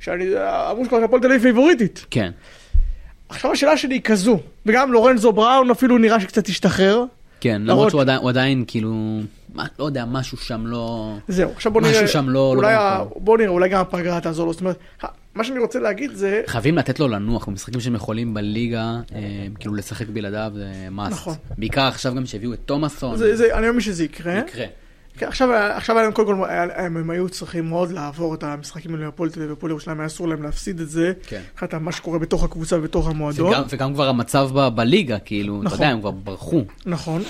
שאני, 0.00 0.24
אמרו 0.70 0.84
שהפועל 0.84 1.20
תל 1.22 1.26
אביב 1.26 1.42
פיבוריטית. 1.42 2.06
כן. 2.10 2.30
עכשיו 3.28 3.52
השאלה 3.52 3.76
שלי 3.76 3.94
היא 3.94 4.02
כזו, 4.02 4.38
וגם 4.66 4.92
לורנזו 4.92 5.32
בראון 5.32 5.70
אפילו 5.70 5.98
נראה 5.98 6.20
שקצת 6.20 6.46
השתחרר. 6.46 7.04
כן, 7.40 7.62
למרות- 7.64 7.90
שהוא 7.90 8.00
עדיין, 8.00 8.18
הוא 8.20 8.28
עדיין 8.28 8.64
כאילו, 8.66 9.20
מה, 9.54 9.64
לא 9.78 9.84
יודע, 9.84 10.04
משהו 10.04 10.36
שם 10.38 10.66
לא... 10.66 11.14
זהו, 11.28 11.50
עכשיו 11.50 11.72
בוא 11.72 11.80
משהו 11.80 11.92
נראה, 11.94 12.08
שם 12.08 12.28
לא- 12.28 12.32
לא 12.32 12.40
אולי, 12.60 12.74
ה... 12.74 12.98
במקום. 13.04 13.24
בוא 13.24 13.38
נראה, 13.38 13.48
אולי 13.50 13.68
גם 13.68 13.80
הפגרה 13.80 14.20
תעזור 14.20 14.46
לו, 14.46 14.52
זאת 14.52 14.60
אומרת, 14.60 14.76
ה- 15.04 15.06
מה 15.34 15.44
שאני 15.44 15.58
רוצה 15.58 15.78
להגיד 15.78 16.10
זה, 16.14 16.42
חייבים 16.46 16.78
לתת 16.78 17.00
לו 17.00 17.08
לנוח 17.08 17.46
במשחקים 17.48 17.80
שהם 17.80 17.94
יכולים 17.94 18.34
בליגה, 18.34 18.80
אה, 19.14 19.20
כאילו 19.60 19.74
לשחק 19.74 20.06
בלעדיו 20.08 20.52
זה 20.54 20.70
must. 20.96 21.10
נכון. 21.10 21.34
בעיקר 21.58 21.82
עכשיו 21.82 22.14
גם 22.14 22.26
שהביאו 22.26 22.52
את 22.52 22.58
תומאסון. 22.66 23.16
זה, 23.16 23.36
זה, 23.36 23.54
אני 23.58 23.66
מאמין 23.66 23.80
שזה 23.80 24.04
יקרה. 24.04 24.38
יקרה. 24.38 24.64
כן, 25.16 25.26
עכשיו, 25.26 25.52
עכשיו 25.52 25.96
היה 25.96 26.04
להם 26.04 26.12
קודם 26.12 26.28
כל, 26.28 26.44
הם, 26.50 26.96
הם 26.96 27.10
היו 27.10 27.28
צריכים 27.28 27.68
מאוד 27.68 27.90
לעבור 27.90 28.34
את 28.34 28.42
המשחקים 28.42 28.94
האלה 28.94 29.08
בפועל 29.08 29.30
תל 29.30 29.40
אביב 29.40 29.50
והפועל 29.50 29.70
ירושלים, 29.70 30.00
היה 30.00 30.06
אסור 30.06 30.28
להם 30.28 30.42
להפסיד 30.42 30.80
את 30.80 30.90
זה. 30.90 31.12
כן. 31.26 31.42
מה 31.80 31.92
שקורה 31.92 32.18
בתוך 32.18 32.44
הקבוצה 32.44 32.78
ובתוך 32.78 33.08
המועדון. 33.08 33.50
וגם, 33.50 33.62
וגם 33.68 33.94
כבר 33.94 34.08
המצב 34.08 34.50
ב, 34.54 34.68
בליגה, 34.68 35.18
כאילו, 35.18 35.62
נכון. 35.62 35.66
אתה 35.66 35.84
יודע, 35.84 35.92
הם 35.92 36.00
כבר 36.00 36.10
ברחו. 36.10 36.64
נכון. 36.86 37.22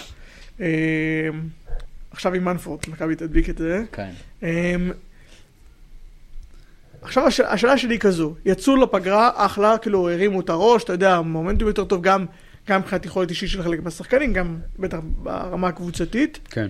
אמ, 0.61 0.67
עכשיו 2.11 2.35
עם 2.35 2.45
מנפורט, 2.45 2.89
מכבי 2.89 3.17
תדביק 3.17 3.51
את 3.51 3.59
זה. 3.59 3.83
כן. 3.93 4.11
אמ, 4.43 4.91
עכשיו 7.03 7.27
הש... 7.27 7.41
השאלה 7.41 7.79
שלי 7.79 7.95
היא 7.95 8.01
כזו, 8.01 8.35
יצאו 8.45 8.77
לפגרה, 8.77 9.31
אחלה, 9.35 9.79
כאילו 9.79 10.11
הרימו 10.11 10.41
את 10.41 10.51
הראש, 10.51 10.85
אתה 10.85 10.93
יודע, 10.93 11.21
מומנטום 11.21 11.69
יותר 11.69 11.85
טוב, 11.85 12.03
גם 12.03 12.27
מבחינת 12.71 13.07
יכולת 13.07 13.31
אישית 13.31 13.49
של 13.49 13.63
חלק 13.63 13.83
מהשחקנים, 13.83 14.33
גם 14.33 14.57
בטח 14.79 14.99
ברמה 15.23 15.69
הקבוצתית. 15.69 16.39
כן. 16.51 16.69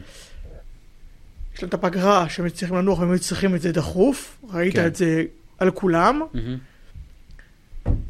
יש 1.56 1.62
להם 1.62 1.68
את 1.68 1.74
הפגרה 1.74 2.28
שהם 2.28 2.48
צריכים 2.48 2.76
לנוח 2.76 2.98
והם 2.98 3.18
צריכים 3.18 3.54
את 3.54 3.60
זה 3.60 3.72
דחוף, 3.72 4.38
ראית 4.52 4.74
כן. 4.74 4.86
את 4.86 4.96
זה 4.96 5.24
על 5.58 5.70
כולם. 5.70 6.20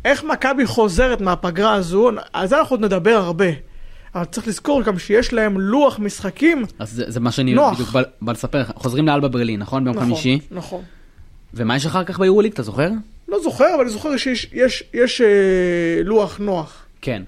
איך 0.05 0.25
מכבי 0.25 0.67
חוזרת 0.67 1.21
מהפגרה 1.21 1.75
הזו, 1.75 2.11
על 2.33 2.47
זה 2.47 2.59
אנחנו 2.59 2.75
עוד 2.75 2.85
נדבר 2.85 3.11
הרבה. 3.11 3.47
אבל 4.15 4.25
צריך 4.25 4.49
לזכור 4.49 4.83
גם 4.83 4.99
שיש 4.99 5.33
להם 5.33 5.61
לוח 5.61 5.99
משחקים. 5.99 6.65
אז 6.79 6.91
זה, 6.91 7.05
זה 7.09 7.21
מה 7.21 7.33
שאני 7.33 7.55
נוח. 7.55 7.75
בדיוק 7.75 7.91
בא, 7.91 8.03
בא 8.23 8.33
לספר 8.33 8.61
לך. 8.61 8.73
חוזרים 8.77 9.07
לאלבה 9.07 9.29
ברלין, 9.29 9.61
נכון? 9.61 9.85
ביום 9.85 10.01
חמישי. 10.01 10.39
נכון. 10.51 10.83
ומה 11.55 11.77
יש 11.77 11.87
אחר 11.87 12.05
כך 12.05 12.19
ביורוליג, 12.19 12.53
אתה 12.53 12.63
זוכר? 12.63 12.91
לא 13.29 13.43
זוכר, 13.43 13.75
אבל 13.75 13.83
אני 13.83 13.91
זוכר 13.91 14.17
שיש 14.17 14.49
יש, 14.53 14.85
יש, 14.95 15.21
אה, 15.21 16.03
לוח 16.05 16.39
נוח. 16.39 16.85
כן. 17.03 17.23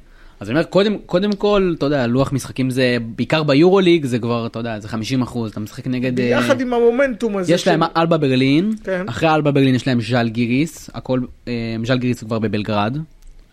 אז 0.45 0.51
אני 0.51 0.59
אומר, 0.59 0.67
קודם, 0.69 0.97
קודם 1.07 1.33
כל, 1.33 1.75
אתה 1.79 1.87
יודע, 1.87 2.07
לוח 2.07 2.33
משחקים 2.33 2.71
זה, 2.71 2.97
בעיקר 3.17 3.43
ביורוליג 3.43 4.05
זה 4.05 4.19
כבר, 4.19 4.47
אתה 4.47 4.59
יודע, 4.59 4.81
זה 4.81 4.89
50 4.89 5.23
אחוז, 5.23 5.51
אתה 5.51 5.61
משחק 5.61 5.87
נגד... 5.87 6.21
אה, 6.21 6.25
יחד 6.25 6.61
עם 6.61 6.73
המומנטום 6.75 7.37
הזה. 7.37 7.53
יש 7.53 7.69
להם 7.69 7.83
אלבה 7.97 8.17
ברלין, 8.19 8.73
כן. 8.85 9.09
אחרי 9.09 9.29
אלבה 9.35 9.51
ברלין 9.51 9.75
יש 9.75 9.87
להם 9.87 10.01
ז'אל 10.01 10.29
גיריס, 10.29 10.91
הכל, 10.95 11.21
אה, 11.49 11.53
ז'אל 11.85 11.99
גיריס 11.99 12.21
הוא 12.23 12.27
כבר 12.29 12.39
בבלגרד, 12.39 12.97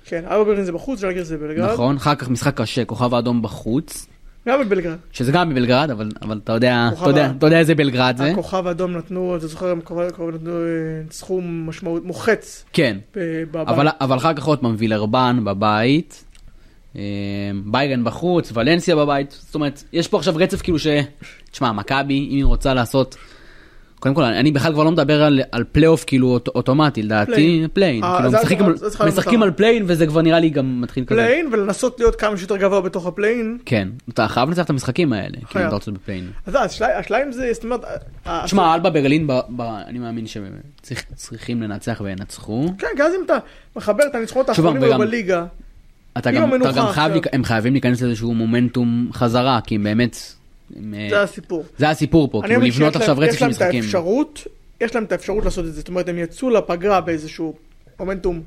כן, 0.06 0.22
ארבע 0.28 0.44
ברלין 0.44 0.64
זה 0.64 0.72
בחוץ, 0.72 1.00
ז'לגר 1.00 1.24
זה 1.24 1.38
בבלגרד. 1.38 1.72
נכון? 1.74 1.96
אחר 1.96 2.16
כך 2.16 2.30
משחק 2.30 2.62
קשה, 2.62 2.86
כוכב 2.86 3.14
האדום 3.14 3.42
בחוץ, 3.42 4.08
גם 4.48 4.60
בבלגרד. 4.62 4.96
שזה 5.12 5.32
גם 5.32 5.50
בבלגרד, 5.50 5.92
אבל, 5.92 6.10
אבל 6.22 6.40
אתה 6.44 6.54
יודע, 6.54 6.90
אתה 7.02 7.10
יודע, 7.10 7.26
ה- 7.28 7.32
אתה 7.38 7.46
יודע 7.48 7.60
איזה 7.60 7.76
בלגרד 7.76 8.16
זה, 8.18 8.32
הכוכב 8.32 8.68
האדום 8.68 8.92
נתנו, 8.98 9.36
אתה 9.38 9.48
זוכר, 9.48 9.74
הכוכב 9.78 10.02
נתנו 10.36 10.52
אה, 10.52 10.58
סכום 11.12 11.70
משמעות, 11.70 12.06
מוחץ. 12.06 12.66
כן. 12.74 12.98
אבל, 13.56 13.88
אבל 14.02 14.18
אחר 14.18 14.34
כך 14.34 14.44
עוד 14.46 14.60
פעם 14.60 14.76
וילרבאן 14.78 15.40
בבית, 15.44 16.24
ביירן 17.66 18.04
בחוץ, 18.04 18.52
ולנסיה 18.54 18.96
בבית, 18.96 19.32
זאת 19.32 19.56
אומרת, 19.56 19.84
יש 19.94 20.08
פה 20.08 20.18
עכשיו 20.18 20.34
רצף 20.38 20.62
כאילו 20.62 20.80
ש... 20.80 20.88
תשמע, 21.52 21.72
מכבי, 21.72 22.28
אם 22.32 22.36
היא 22.36 22.46
רוצה 22.46 22.74
לעשות... 22.74 23.18
קודם 24.02 24.16
כל, 24.16 24.24
אני 24.24 24.52
בכלל 24.52 24.74
כבר 24.74 24.84
לא 24.84 24.92
מדבר 24.92 25.24
על, 25.24 25.42
על 25.52 25.64
פלייאוף 25.72 26.04
כאילו 26.08 26.28
אוט, 26.28 26.48
אוטומטי, 26.48 27.04
לדעתי, 27.04 27.68
פליי-אין. 27.74 28.04
אה, 28.04 28.18
כאילו, 28.18 28.32
משחקים, 28.32 28.74
צריכה 28.74 29.04
להיות 29.04 29.18
משחקים. 29.18 29.44
על 29.44 29.52
play-in 29.52 29.84
וזה 29.88 30.08
כבר 30.08 30.22
נראה 30.22 30.40
לי 30.40 30.50
גם 30.50 30.82
מתחיל 30.82 31.06
כזה. 31.06 31.22
play-in, 31.22 31.50
ולנסות 31.52 32.00
להיות 32.00 32.16
כמה 32.16 32.38
שיותר 32.38 32.58
גבוה 32.58 32.82
בתוך 32.82 33.06
ה 33.06 33.11
play-in. 33.11 33.58
כן, 33.66 33.88
אתה 34.10 34.28
חייב 34.28 34.50
לנצח 34.50 34.66
את 34.66 34.70
המשחקים 34.70 35.14
האלה, 35.14 35.34
כאילו, 35.34 35.48
חייב. 35.48 35.66
אתה 35.66 35.76
רוצה 35.76 35.92
ב 35.92 35.96
play-in. 35.96 36.32
אז 36.46 36.56
אה, 36.56 36.64
השאלה 36.64 37.24
אם 37.24 37.32
זה, 37.32 37.50
זאת 37.54 37.64
אומרת... 37.64 37.86
תשמע, 38.44 38.76
אלבה 38.76 38.90
ברלין, 38.90 39.28
ב, 39.28 39.34
ב, 39.50 39.62
אני 39.62 40.00
מאמין 40.00 40.26
שצריכים 40.28 41.62
לנצח 41.62 42.02
וינצחו. 42.04 42.66
כן, 42.78 42.88
כי 42.96 43.04
אז 43.04 43.14
אם 43.14 43.26
אתה 43.26 43.38
מחבר 43.76 44.04
את 44.04 44.16
הניצחונות 44.16 44.50
האחרונים 44.50 44.98
בליגה, 44.98 45.46
אתה 46.18 46.32
גם, 46.32 46.56
אתה 46.56 46.72
גם 46.72 46.88
חייב, 46.88 47.12
עכשיו. 47.12 47.32
הם 47.34 47.44
חייבים 47.44 47.74
להיכנס 47.74 48.02
לאיזשהו 48.02 48.34
מומנטום 48.34 49.10
חזרה, 49.14 49.60
כי 49.64 49.76
הם 49.76 49.84
באמת, 49.84 50.18
הם, 50.76 50.94
זה 51.10 51.22
הסיפור. 51.22 51.66
זה 51.78 51.90
הסיפור 51.90 52.32
פה, 52.32 52.42
כאילו 52.46 52.62
לבנות 52.62 52.96
עכשיו 52.96 53.16
רצף 53.20 53.40
של 53.40 53.48
משחקים. 53.48 53.84
האפשרות, 53.84 54.48
יש 54.82 54.96
להם 54.96 55.04
את 55.04 55.12
האפשרות 55.12 55.46
לעשות 55.46 55.66
את 55.66 55.74
זה, 55.74 55.80
זאת 55.80 55.88
אומרת 55.88 56.10
הם 56.10 56.18
יצאו 56.18 56.50
לפגרה 56.50 57.02
באיזשהו 57.02 57.56
מומנטום 58.00 58.42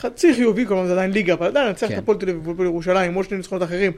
חצי 0.00 0.34
חיובי, 0.34 0.66
כלומר 0.66 0.86
זה 0.86 0.92
עדיין 0.92 1.10
ליגה, 1.10 1.34
אבל 1.34 1.46
עדיין 1.46 1.66
לנצח 1.66 1.86
את 1.86 1.92
כן. 1.92 1.98
הפועל 1.98 2.18
תל 2.18 2.28
אביב 2.28 2.48
והפועל 2.48 2.68
ירושלים, 2.68 3.14
עוד 3.14 3.24
שני 3.24 3.36
ניצחונות 3.36 3.62
אחרים. 3.62 3.92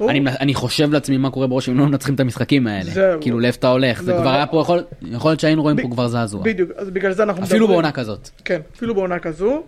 אני, 0.00 0.20
אני 0.40 0.54
חושב 0.54 0.92
לעצמי 0.92 1.16
מה 1.16 1.30
קורה 1.30 1.46
בראש 1.46 1.68
אם 1.68 1.78
לא 1.78 1.86
מנצחים 1.86 2.14
את 2.14 2.20
המשחקים 2.20 2.66
האלה. 2.66 2.90
זהו. 2.90 3.20
כאילו 3.20 3.40
לאיפה 3.40 3.58
אתה 3.58 3.68
הולך, 3.68 4.02
זה 4.02 4.12
לא, 4.12 4.16
כבר 4.16 4.24
לא. 4.24 4.30
היה 4.30 4.46
פה, 4.46 4.60
יכול, 4.60 4.84
יכול 5.02 5.30
להיות 5.30 5.40
שהיינו 5.40 5.62
רואים 5.62 5.82
פה 5.82 5.88
כבר 5.90 6.08
זעזוע. 6.08 6.42
בדיוק, 6.42 6.70
אז 6.76 6.90
בגלל 6.90 7.12
זה 7.12 7.22
אנחנו 7.22 7.44
אפילו 7.44 7.68
בעונה 7.68 7.92
כזאת. 7.92 8.28
כן, 8.44 8.60
אפילו 8.76 8.94
בעונה 8.94 9.18
כזו. 9.18 9.62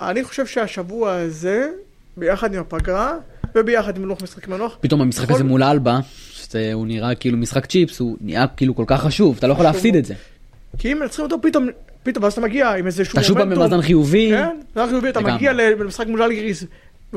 אני 0.00 0.24
חושב 0.24 0.46
שהשבוע 0.46 1.12
הזה, 1.12 1.68
ביחד 2.16 2.54
עם 2.54 2.60
הפגרה, 2.60 3.14
וביחד 3.54 3.96
עם 3.96 4.04
לוח 4.04 4.22
משחק 4.22 4.48
מנוח, 4.48 4.76
פתאום 4.80 5.00
המשחק 5.00 5.30
הזה 5.30 5.44
מול 5.44 5.62
אלבה, 5.62 5.98
שהוא 6.32 6.86
נראה 6.86 7.14
כאילו 7.14 7.36
משחק 7.38 7.66
צ'יפס, 7.66 8.00
הוא 8.00 8.16
נהיה 8.20 8.46
כאילו 8.56 8.74
כל 8.76 8.84
כך 8.86 9.02
חשוב, 9.02 9.36
אתה 9.38 9.46
לא 9.46 9.52
יכול 9.52 9.64
להפסיד. 9.64 9.96
את 9.96 10.04
זה. 10.04 10.14
כי 10.78 10.92
אם 10.92 10.98
מנצחים 10.98 11.24
אותו 11.24 11.36
פתאום, 11.42 11.66
פתאום, 12.02 12.24
ואז 12.24 12.32
אתה 12.32 12.40
מגיע 12.40 12.70
עם 12.70 12.86
איזה 12.86 13.04
שהוא 13.04 13.12
אתה 13.12 13.22
שוב 13.22 13.38
מומנטום. 13.38 13.64
במאזן 13.64 13.82
חיובי, 13.82 14.30
כן, 14.30 14.56
מאזן 14.76 14.90
חיובי, 14.90 15.08
אתה. 15.08 15.20
מגיע 15.20 15.52
למשחק 15.52 16.06
מול 16.06 16.22
אלגריס, 16.22 16.64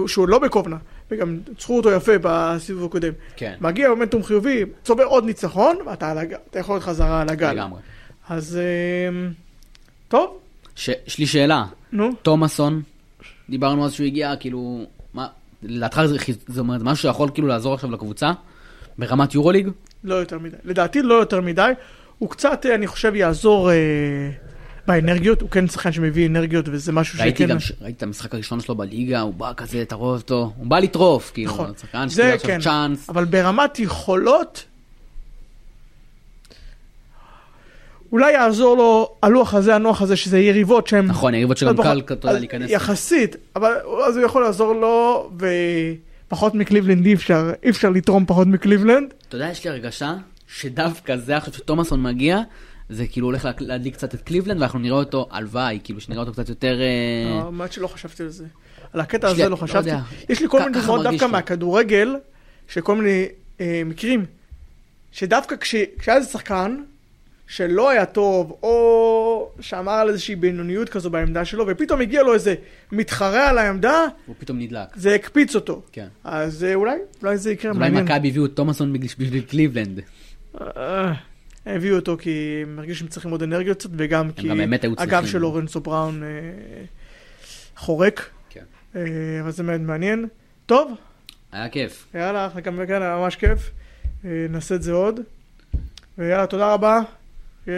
שהוא 0.08 0.28
לא 0.28 0.40
בקובנה, 0.40 0.78
וגם 1.12 1.38
ניצחו 1.50 1.78
אותו 1.78 1.92
יפה 1.92 2.12
בסיבוב 2.22 2.86
הקודם. 2.86 3.14
כן, 3.36 3.54
מגיע 3.62 3.90
במומנטום 3.90 4.24
חיובי, 4.24 4.66
צובר 4.84 5.04
עוד 5.04 5.26
ניצחון, 5.26 5.78
ואתה 5.86 6.14
יכול 6.56 6.76
להיות 6.76 6.84
חזרה 6.84 7.22
על 7.22 7.30
הגל. 7.30 7.52
לגמרי. 7.52 7.80
אז 8.30 8.60
אמ, 9.10 9.32
טוב, 10.08 10.38
יש 10.88 11.20
לי 11.20 11.26
שאלה, 11.26 11.64
נו. 11.92 12.10
תומאסון, 12.22 12.82
דיברנו 13.50 13.86
אז 13.86 13.94
שהוא 13.94 14.06
הגיע, 14.06 14.36
כאילו, 14.36 14.86
מה, 15.14 15.28
לדעתך 15.64 16.02
זה, 16.06 16.18
זה 16.48 16.60
אומר, 16.60 16.78
זה 16.78 16.84
משהו 16.86 17.02
שיכול 17.10 17.30
כאילו 17.34 17.48
לעזור 17.48 17.74
עכשיו 17.74 17.92
לקבוצה? 17.92 18.32
ברמת 18.98 19.36
יורוליג? 19.36 19.70
לא 20.04 20.16
יותר 20.16 20.40
מדי. 20.40 20.58
לדעתי 20.64 21.02
לא 21.02 21.14
יותר 21.14 21.42
מדי. 21.42 21.72
הוא 22.18 22.30
קצת, 22.30 22.66
אה, 22.66 22.76
אני 22.76 22.88
חושב, 22.88 23.16
יעזור 23.16 23.72
אה, 23.72 23.76
באנרגיות. 24.88 25.42
הוא 25.42 25.50
כן 25.50 25.68
שחקן 25.68 25.92
שמביא 25.92 26.28
אנרגיות, 26.28 26.66
וזה 26.72 26.92
משהו 26.92 27.20
ראיתי 27.20 27.38
שכן... 27.44 27.50
גם, 27.50 27.60
ש- 27.60 27.72
ראיתי 27.82 27.98
את 27.98 28.04
המשחק 28.04 28.34
הראשון 28.34 28.60
שלו 28.60 28.76
בליגה, 28.76 29.22
הוא 29.22 29.34
בא 29.34 29.54
כזה, 29.58 29.82
אתה 29.82 29.96
רואה 29.96 30.14
אותו, 30.16 30.54
הוא 30.58 30.68
בא 30.68 30.80
לטרוף, 30.80 31.32
כאילו, 31.34 31.52
נכון. 31.52 31.72
שחקן 31.82 32.10
שקיבל 32.10 32.28
עכשיו 32.34 32.50
כן. 32.50 32.60
צ'אנס. 32.62 33.10
אבל 33.10 33.26
ברמת 33.26 33.80
יכולות, 33.80 34.64
אולי 38.12 38.32
יעזור 38.32 38.78
לו 38.78 39.16
הלוח 39.24 39.54
הזה, 39.54 39.76
הנוח 39.76 40.02
הזה, 40.02 40.16
שזה 40.16 40.40
יריבות 40.40 40.88
שהן... 40.88 41.06
נכון, 41.06 41.34
היריבות 41.34 41.58
שגם 41.58 41.78
קל, 41.78 42.02
אז 42.30 42.38
להיכנס. 42.40 42.70
יחסית, 42.72 43.36
אבל 43.56 43.72
אז 44.08 44.18
הוא 44.18 44.26
יכול 44.26 44.42
לעזור 44.44 44.74
לו, 44.74 45.30
ופחות 46.28 46.56
מקליבלנד 46.56 47.06
אי 47.06 47.14
אפשר, 47.14 47.52
אי 47.64 47.70
אפשר 47.70 47.90
לתרום 47.90 48.26
פחות 48.26 48.48
מקליבלנד. 48.48 49.14
אתה 49.28 49.36
יודע, 49.36 49.50
יש 49.50 49.64
לי 49.64 49.70
הרגשה 49.70 50.14
שדווקא 50.48 51.18
זה 51.18 51.38
עכשיו 51.38 51.54
שתומאסון 51.54 52.04
מגיע, 52.04 52.40
זה 52.90 53.08
כאילו 53.08 53.28
הולך 53.28 53.46
לה- 53.46 53.52
להדליק 53.60 53.94
קצת 53.94 54.14
את 54.16 54.22
קליבלנד, 54.22 54.60
ואנחנו 54.60 54.80
נראה 54.80 54.98
אותו, 54.98 55.28
הלוואי, 55.32 55.80
כאילו 55.84 56.02
שנראה 56.02 56.20
אותו 56.22 56.32
קצת 56.34 56.50
יותר... 56.50 56.78
אה, 56.82 57.42
האמת 57.44 57.72
שלא 57.74 57.88
חשבתי 57.88 58.24
על 58.24 58.30
זה. 58.30 58.46
על 58.94 59.00
הקטע 59.00 59.28
הזה 59.28 59.44
לא 59.44 59.50
לא 59.52 59.56
חשבתי. 59.56 59.90
יש 60.30 60.42
לי 60.42 60.48
כל 60.50 60.60
מיני 60.60 60.72
דוגמאות 60.74 61.04
מרגיש 61.06 61.20
דווקא. 61.22 61.36
מהכדורגל, 61.36 62.16
שכל 62.68 62.96
מיני 62.96 63.26
אה, 63.62 63.82
מקרים, 63.86 64.26
שדווקא 65.12 65.56
כש- 65.56 65.76
כשהיה 66.00 66.18
איזה 66.18 66.30
שחקן 66.30 66.78
שלא 67.52 67.90
היה 67.90 68.06
טוב, 68.06 68.58
או 68.64 69.52
שאמר 69.60 69.92
על 69.92 70.10
איזושהי 70.10 70.36
בינוניות 70.36 70.90
כזו 70.90 71.10
בעמדה 71.10 71.46
שלו, 71.46 71.66
ופתאום 71.68 72.02
הגיע 72.02 72.24
לו 72.24 72.34
איזה 72.34 72.56
מתחרה 72.92 73.50
על 73.50 73.58
העמדה, 73.58 74.06
הוא 74.26 74.36
פתאום 74.40 74.60
נדלק. 74.60 74.88
זה 74.96 75.16
הקפיץ 75.16 75.56
אותו. 75.56 75.82
כן. 75.92 76.08
אז 76.24 76.64
אה, 76.64 76.76
אולי, 76.76 76.96
אולי 77.24 77.38
זה 77.38 77.52
יקרה, 77.52 77.72
אולי. 77.72 77.90
מכבי 77.90 78.28
הביאו 78.28 78.46
את 78.46 78.52
תומאסון 78.56 78.94
בשביל 78.94 79.42
קליבלנד. 79.42 80.00
אה, 80.62 81.14
הביאו 81.66 81.96
אותו 81.96 82.18
כי 82.20 82.60
הם 82.64 82.80
הרגישו 82.80 83.00
שהם 83.00 83.08
צריכים 83.08 83.32
עוד 83.32 83.44
אנרגיות 83.44 83.78
קצת, 83.78 83.90
וגם 83.98 84.32
כי 84.32 84.50
הגב. 84.98 85.26
של 85.26 85.38
לורנצו 85.38 85.80
בראון 85.80 86.24
אה, 86.24 86.30
חורק. 87.78 88.30
כן. 88.50 88.64
אבל 89.42 89.52
זה 89.52 89.64
מאוד 89.64 89.82
מעניין. 89.82 90.28
טוב, 90.66 90.92
היה 91.52 91.70
כיף. 91.70 92.08
יאללה, 92.14 92.50
גם 92.64 92.80
כן 92.88 93.02
היה 93.02 93.18
ממש 93.18 93.36
כיף. 93.36 93.72
נעשה 94.24 94.76
את 94.76 94.82
זה 94.82 94.92
עוד. 94.92 95.20
ויאללה, 96.18 96.48
תודה 96.48 96.74
רבה. 96.74 97.02
אה, 97.68 97.74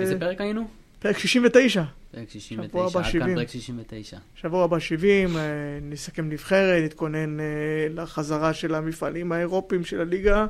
איזה 0.00 0.18
פרק 0.18 0.40
היינו? 0.40 0.68
פרק 0.98 1.18
69. 1.18 1.84
פרק 2.12 2.28
שבוע 2.30 2.88
69, 2.88 2.88
הבא 2.88 2.98
עד 2.98 3.04
70. 3.04 3.26
כאן 3.26 3.34
פרק 3.34 3.48
69. 3.48 4.16
שבוע 4.34 4.64
הבא 4.64 4.78
70, 4.78 5.36
אה, 5.36 5.42
נסכם 5.82 6.28
נבחרת, 6.28 6.84
נתכונן 6.84 7.40
אה, 7.40 7.44
לחזרה 7.90 8.54
של 8.54 8.74
המפעלים 8.74 9.32
האירופיים 9.32 9.84
של 9.84 10.00
הליגה. 10.00 10.46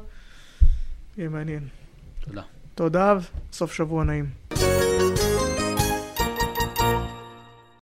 יהיה 1.18 1.28
מעניין. 1.28 1.68
תודה. 2.20 2.42
תודה, 2.74 3.16
סוף 3.52 3.72
שבוע 3.72 4.04
נעים. 4.04 4.26